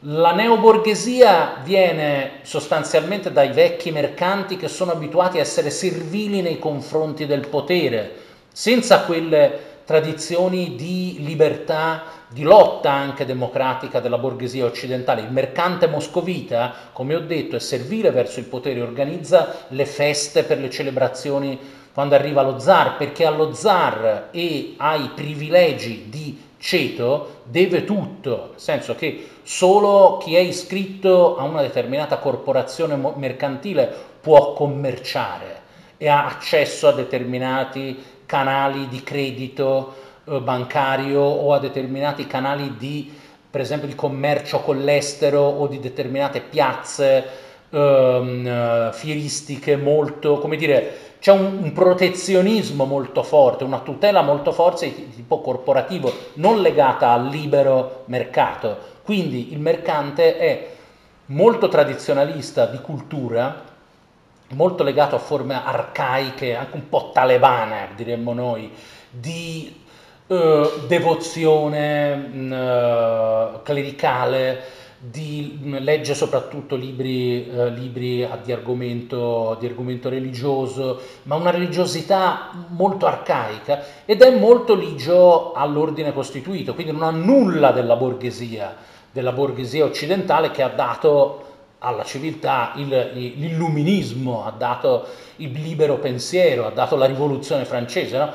La 0.01 0.33
neoborghesia 0.33 1.61
viene 1.63 2.39
sostanzialmente 2.43 3.31
dai 3.31 3.51
vecchi 3.51 3.91
mercanti 3.91 4.55
che 4.55 4.67
sono 4.67 4.91
abituati 4.91 5.39
a 5.39 5.41
essere 5.41 5.71
servili 5.71 6.41
nei 6.41 6.59
confronti 6.59 7.25
del 7.25 7.47
potere, 7.47 8.23
senza 8.55 9.01
quelle 9.01 9.73
tradizioni 9.83 10.77
di 10.77 11.17
libertà, 11.19 12.03
di 12.29 12.41
lotta 12.41 12.89
anche 12.89 13.25
democratica 13.25 13.99
della 13.99 14.17
borghesia 14.17 14.63
occidentale. 14.63 15.23
Il 15.23 15.31
mercante 15.31 15.87
moscovita, 15.87 16.73
come 16.93 17.15
ho 17.15 17.19
detto, 17.19 17.57
è 17.57 17.59
servile 17.59 18.11
verso 18.11 18.39
il 18.39 18.45
potere, 18.45 18.79
organizza 18.79 19.65
le 19.67 19.85
feste 19.85 20.43
per 20.43 20.59
le 20.59 20.69
celebrazioni 20.69 21.59
quando 21.93 22.15
arriva 22.15 22.43
lo 22.43 22.57
zar, 22.57 22.95
perché 22.95 23.25
allo 23.25 23.53
zar 23.53 24.29
e 24.31 24.75
ai 24.77 25.11
privilegi 25.13 26.05
di 26.07 26.41
ceto 26.57 27.41
deve 27.43 27.83
tutto, 27.83 28.51
nel 28.51 28.59
senso 28.59 28.95
che 28.95 29.31
solo 29.43 30.15
chi 30.15 30.33
è 30.33 30.39
iscritto 30.39 31.35
a 31.35 31.43
una 31.43 31.61
determinata 31.61 32.19
corporazione 32.19 32.95
mercantile 33.17 33.93
può 34.21 34.53
commerciare 34.53 35.63
e 35.97 36.07
ha 36.07 36.25
accesso 36.25 36.87
a 36.87 36.93
determinati 36.93 38.13
canali 38.25 38.87
di 38.87 39.03
credito 39.03 39.95
eh, 40.25 40.39
bancario 40.39 41.21
o 41.21 41.53
a 41.53 41.59
determinati 41.59 42.27
canali 42.27 42.75
di, 42.77 43.13
per 43.49 43.61
esempio, 43.61 43.87
di 43.87 43.95
commercio 43.95 44.59
con 44.59 44.83
l'estero 44.83 45.41
o 45.41 45.67
di 45.67 45.79
determinate 45.79 46.41
piazze 46.41 47.23
ehm, 47.69 48.47
eh, 48.47 48.89
fieristiche 48.93 49.75
molto, 49.75 50.39
come 50.39 50.55
dire, 50.55 50.97
c'è 51.19 51.31
un, 51.31 51.59
un, 51.61 51.71
protezionismo 51.71 52.85
molto 52.85 53.23
forte, 53.23 53.63
una 53.63 53.79
tutela 53.79 54.21
molto 54.21 54.51
forte 54.51 54.93
di 54.93 55.09
tipo 55.15 55.41
corporativo, 55.41 56.11
non 56.35 56.61
legata 56.61 57.11
al 57.11 57.27
libero 57.27 58.03
mercato. 58.05 58.93
Quindi 59.03 59.51
il 59.51 59.59
mercante 59.59 60.37
è 60.37 60.67
molto 61.27 61.67
tradizionalista 61.67 62.65
di 62.65 62.79
cultura, 62.79 63.73
molto 64.49 64.83
legato 64.83 65.15
a 65.15 65.19
forme 65.19 65.61
arcaiche, 65.63 66.55
anche 66.55 66.75
un 66.75 66.87
po' 66.89 67.11
talebane, 67.13 67.89
diremmo 67.95 68.33
noi, 68.33 68.71
di 69.09 69.83
eh, 70.27 70.71
devozione 70.87 72.15
mh, 72.15 72.53
mm, 72.53 73.55
clericale, 73.63 74.63
di, 74.97 75.59
mm, 75.61 75.75
legge 75.77 76.13
soprattutto 76.13 76.75
libri, 76.75 77.47
eh, 77.49 77.69
libri 77.69 78.27
di, 78.43 78.51
argomento, 78.51 79.55
di 79.59 79.67
argomento 79.67 80.09
religioso, 80.09 81.01
ma 81.23 81.35
una 81.35 81.51
religiosità 81.51 82.51
molto 82.69 83.05
arcaica 83.05 83.83
ed 84.05 84.21
è 84.21 84.37
molto 84.37 84.73
ligio 84.73 85.53
all'ordine 85.53 86.13
costituito, 86.13 86.73
quindi 86.73 86.91
non 86.91 87.03
ha 87.03 87.11
nulla 87.11 87.71
della 87.71 87.95
borghesia, 87.95 88.75
della 89.11 89.31
borghesia 89.31 89.85
occidentale 89.85 90.51
che 90.51 90.61
ha 90.61 90.69
dato 90.69 91.44
alla 91.85 92.03
civiltà 92.03 92.73
il, 92.75 93.11
l'illuminismo, 93.13 94.45
ha 94.45 94.51
dato 94.51 95.05
il 95.37 95.51
libero 95.51 95.97
pensiero, 95.97 96.65
ha 96.65 96.71
dato 96.71 96.95
la 96.95 97.05
rivoluzione 97.05 97.65
francese. 97.65 98.17
No? 98.17 98.31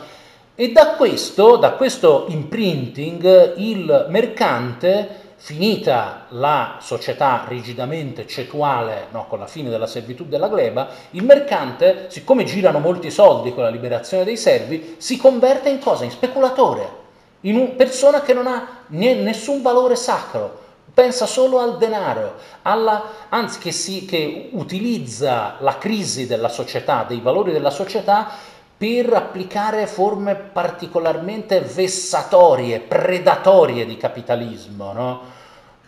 E 0.54 0.72
da 0.72 0.94
questo, 0.94 1.56
da 1.56 1.72
questo 1.72 2.26
imprinting 2.28 3.54
il 3.56 4.06
mercante, 4.08 5.28
finita 5.42 6.26
la 6.28 6.76
società 6.80 7.46
rigidamente 7.48 8.26
cetuale 8.26 9.06
no, 9.10 9.26
con 9.26 9.38
la 9.38 9.46
fine 9.46 9.70
della 9.70 9.86
servitù 9.86 10.26
della 10.26 10.48
gleba, 10.48 10.88
il 11.12 11.24
mercante, 11.24 12.06
siccome 12.08 12.44
girano 12.44 12.78
molti 12.78 13.10
soldi 13.10 13.54
con 13.54 13.62
la 13.62 13.70
liberazione 13.70 14.24
dei 14.24 14.36
servi, 14.36 14.96
si 14.98 15.16
converte 15.16 15.70
in 15.70 15.78
cosa? 15.78 16.04
In 16.04 16.10
speculatore, 16.10 16.98
in 17.42 17.56
una 17.56 17.70
persona 17.70 18.20
che 18.20 18.34
non 18.34 18.46
ha 18.46 18.82
nessun 18.88 19.62
valore 19.62 19.96
sacro, 19.96 20.58
pensa 21.00 21.24
solo 21.24 21.60
al 21.60 21.78
denaro, 21.78 22.34
alla, 22.60 23.02
anzi 23.30 23.58
che, 23.58 23.72
si, 23.72 24.04
che 24.04 24.50
utilizza 24.52 25.56
la 25.60 25.78
crisi 25.78 26.26
della 26.26 26.50
società, 26.50 27.06
dei 27.08 27.20
valori 27.20 27.52
della 27.52 27.70
società, 27.70 28.28
per 28.76 29.10
applicare 29.14 29.86
forme 29.86 30.34
particolarmente 30.34 31.60
vessatorie, 31.60 32.80
predatorie 32.80 33.86
di 33.86 33.96
capitalismo, 33.96 34.92
no? 34.92 35.20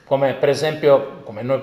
come 0.07 0.33
per 0.33 0.49
esempio, 0.49 1.21
come 1.25 1.43
noi 1.43 1.61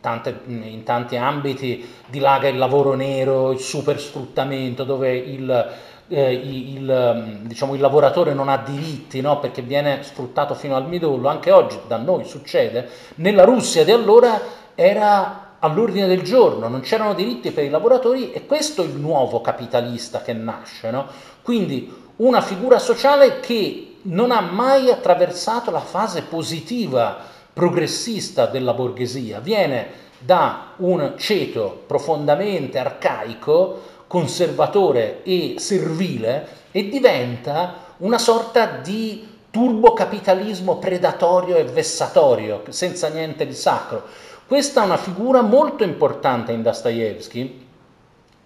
tante, 0.00 0.42
in 0.46 0.84
tanti 0.84 1.16
ambiti 1.16 1.92
dilaga 2.06 2.46
il 2.46 2.56
lavoro 2.56 2.94
nero, 2.94 3.50
il 3.50 3.58
supersfruttamento, 3.58 4.84
dove 4.84 5.16
il, 5.16 5.72
eh, 6.10 6.32
il, 6.32 7.14
mm, 7.14 7.46
diciamo, 7.46 7.74
il, 7.74 7.80
lavoratore 7.80 8.34
non 8.34 8.48
ha 8.48 8.58
diritti 8.58 9.20
no? 9.20 9.38
perché 9.38 9.62
viene 9.62 10.02
sfruttato 10.02 10.54
fino 10.54 10.74
al 10.74 10.88
midollo, 10.88 11.28
anche 11.28 11.52
oggi 11.52 11.78
da 11.86 11.96
noi 11.96 12.24
succede, 12.24 12.88
nella 13.16 13.44
Russia 13.44 13.84
di 13.84 13.92
allora 13.92 14.40
era 14.74 15.54
all'ordine 15.60 16.06
del 16.06 16.22
giorno, 16.22 16.68
non 16.68 16.80
c'erano 16.80 17.14
diritti 17.14 17.52
per 17.52 17.64
i 17.64 17.68
lavoratori 17.68 18.32
e 18.32 18.46
questo 18.46 18.82
è 18.82 18.86
il 18.86 18.96
nuovo 18.96 19.40
capitalista 19.40 20.20
che 20.22 20.32
nasce. 20.32 20.90
No? 20.90 21.06
Quindi 21.42 21.94
una 22.16 22.40
figura 22.40 22.78
sociale 22.78 23.40
che 23.40 23.96
non 24.02 24.32
ha 24.32 24.40
mai 24.40 24.90
attraversato 24.90 25.70
la 25.70 25.80
fase 25.80 26.22
positiva, 26.22 27.18
progressista 27.52 28.46
della 28.46 28.72
borghesia, 28.72 29.38
viene 29.40 30.08
da 30.18 30.72
un 30.76 31.14
ceto 31.16 31.84
profondamente 31.86 32.78
arcaico 32.78 33.98
conservatore 34.10 35.22
e 35.22 35.54
servile 35.58 36.48
e 36.72 36.88
diventa 36.88 37.74
una 37.98 38.18
sorta 38.18 38.66
di 38.66 39.24
turbocapitalismo 39.52 40.78
predatorio 40.78 41.54
e 41.54 41.62
vessatorio, 41.62 42.64
senza 42.70 43.06
niente 43.06 43.46
di 43.46 43.54
sacro. 43.54 44.02
Questa 44.48 44.82
è 44.82 44.84
una 44.84 44.96
figura 44.96 45.42
molto 45.42 45.84
importante 45.84 46.50
in 46.50 46.62
Dostoevsky, 46.62 47.66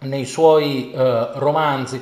nei 0.01 0.27
suoi 0.27 0.93
eh, 0.93 1.29
romanzi. 1.37 1.99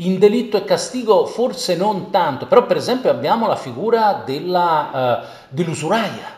In 0.00 0.18
Delitto 0.18 0.58
e 0.58 0.64
Castigo 0.64 1.24
forse 1.24 1.74
non 1.74 2.10
tanto, 2.10 2.46
però 2.46 2.66
per 2.66 2.76
esempio 2.76 3.08
abbiamo 3.08 3.46
la 3.46 3.56
figura 3.56 4.24
della, 4.26 5.22
eh, 5.22 5.26
dell'usuraia, 5.48 6.35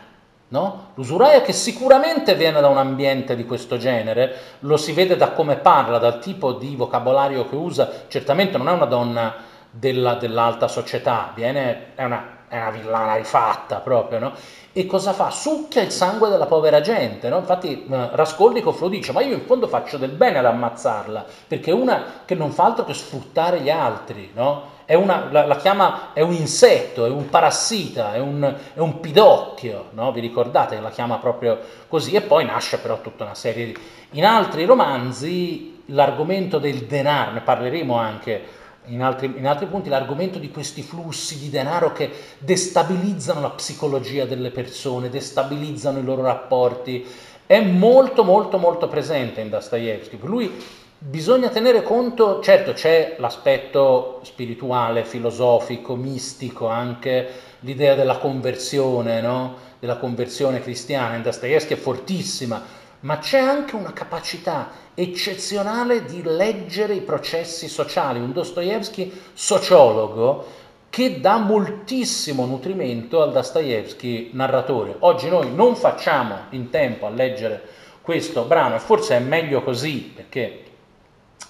no? 0.49 0.91
L'usuraia 0.95 1.41
che 1.41 1.53
sicuramente 1.53 2.35
viene 2.35 2.61
da 2.61 2.67
un 2.67 2.77
ambiente 2.77 3.35
di 3.35 3.45
questo 3.45 3.77
genere, 3.77 4.57
lo 4.59 4.77
si 4.77 4.91
vede 4.91 5.15
da 5.15 5.31
come 5.31 5.57
parla, 5.57 5.97
dal 5.97 6.19
tipo 6.19 6.53
di 6.53 6.75
vocabolario 6.75 7.47
che 7.49 7.55
usa, 7.55 7.89
certamente 8.07 8.57
non 8.57 8.69
è 8.69 8.73
una 8.73 8.85
donna 8.85 9.35
della, 9.71 10.15
dell'alta 10.15 10.67
società, 10.67 11.31
viene, 11.33 11.95
è 11.95 12.03
una 12.03 12.37
è 12.49 12.57
una 12.59 12.71
villana 12.71 13.15
rifatta 13.15 13.77
proprio, 13.77 14.17
no? 14.19 14.33
E 14.73 14.85
cosa 14.87 15.13
fa? 15.13 15.29
Succhia 15.29 15.81
il 15.81 15.91
sangue 15.91 16.29
della 16.29 16.47
povera 16.47 16.81
gente, 16.81 17.29
no? 17.29 17.37
Infatti 17.37 17.85
eh, 17.87 18.09
Raskolnikov 18.11 18.79
lo 18.81 18.89
dice, 18.89 19.11
ma 19.11 19.21
io 19.21 19.35
in 19.35 19.45
fondo 19.45 19.67
faccio 19.67 19.97
del 19.97 20.11
bene 20.11 20.39
ad 20.39 20.45
ammazzarla, 20.45 21.25
perché 21.47 21.69
è 21.69 21.73
una 21.73 22.23
che 22.25 22.33
non 22.35 22.51
fa 22.51 22.65
altro 22.65 22.85
che 22.85 22.93
sfruttare 22.93 23.61
gli 23.61 23.69
altri, 23.69 24.31
no? 24.33 24.77
È 24.89 24.95
una, 24.95 25.27
la, 25.29 25.45
la, 25.45 25.55
chiama, 25.57 26.13
è 26.13 26.21
un 26.21 26.33
insetto, 26.33 27.05
è 27.05 27.09
un 27.09 27.29
parassita, 27.29 28.15
è 28.15 28.17
un, 28.17 28.41
è 28.73 28.79
un 28.79 28.99
pidocchio, 28.99 29.89
no? 29.91 30.11
Vi 30.11 30.19
ricordate 30.19 30.77
che 30.77 30.81
la 30.81 30.89
chiama 30.89 31.19
proprio 31.19 31.59
così? 31.87 32.15
E 32.15 32.21
poi 32.21 32.43
nasce 32.43 32.79
però 32.79 32.99
tutta 32.99 33.23
una 33.23 33.35
serie 33.35 33.65
di... 33.67 33.77
In 34.13 34.25
altri 34.25 34.65
romanzi 34.65 35.83
l'argomento 35.89 36.57
del 36.57 36.85
denaro, 36.85 37.33
ne 37.33 37.41
parleremo 37.41 37.93
anche 37.93 38.43
in 38.85 39.03
altri, 39.03 39.31
in 39.37 39.45
altri, 39.45 39.67
punti 39.67 39.89
l'argomento 39.89 40.39
di 40.39 40.49
questi 40.49 40.81
flussi 40.81 41.37
di 41.37 41.51
denaro 41.51 41.91
che 41.93 42.09
destabilizzano 42.39 43.41
la 43.41 43.51
psicologia 43.51 44.25
delle 44.25 44.49
persone, 44.49 45.11
destabilizzano 45.11 45.99
i 45.99 46.03
loro 46.03 46.23
rapporti, 46.23 47.05
è 47.45 47.61
molto 47.61 48.23
molto 48.23 48.57
molto 48.57 48.87
presente 48.87 49.39
in 49.41 49.51
Dostoevsky. 49.51 50.17
Lui 50.23 50.51
bisogna 51.01 51.47
tenere 51.47 51.81
conto, 51.81 52.41
certo 52.41 52.73
c'è 52.73 53.15
l'aspetto 53.19 54.19
spirituale, 54.23 55.05
filosofico, 55.05 55.95
mistico, 55.95 56.67
anche 56.67 57.27
l'idea 57.61 57.95
della 57.95 58.17
conversione, 58.17 59.21
no? 59.21 59.67
della 59.79 59.95
conversione 59.95 60.61
cristiana, 60.61 61.15
in 61.15 61.21
Dostoevsky 61.21 61.73
è 61.73 61.77
fortissima, 61.77 62.61
ma 63.01 63.17
c'è 63.17 63.39
anche 63.39 63.75
una 63.75 63.93
capacità 63.93 64.71
eccezionale 64.93 66.03
di 66.03 66.21
leggere 66.21 66.95
i 66.95 67.01
processi 67.01 67.69
sociali, 67.69 68.19
un 68.19 68.33
Dostoevsky 68.33 69.09
sociologo 69.31 70.57
che 70.89 71.21
dà 71.21 71.37
moltissimo 71.37 72.45
nutrimento 72.45 73.21
al 73.21 73.31
Dostoevsky 73.31 74.31
narratore. 74.33 74.95
Oggi 74.99 75.29
noi 75.29 75.53
non 75.53 75.77
facciamo 75.77 76.35
in 76.49 76.69
tempo 76.69 77.05
a 77.05 77.09
leggere 77.09 77.61
questo 78.01 78.43
brano 78.43 78.75
e 78.75 78.79
forse 78.79 79.15
è 79.15 79.19
meglio 79.19 79.63
così 79.63 80.11
perché 80.13 80.63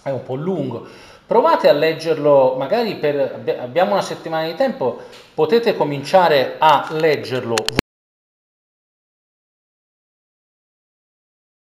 è 0.03 0.09
un 0.09 0.23
po' 0.23 0.35
lungo. 0.35 0.87
Provate 1.25 1.69
a 1.69 1.73
leggerlo, 1.73 2.55
magari 2.57 2.95
per, 2.95 3.41
abbiamo 3.59 3.91
una 3.91 4.01
settimana 4.01 4.47
di 4.47 4.55
tempo, 4.55 4.99
potete 5.33 5.75
cominciare 5.75 6.55
a 6.57 6.87
leggerlo 6.91 7.55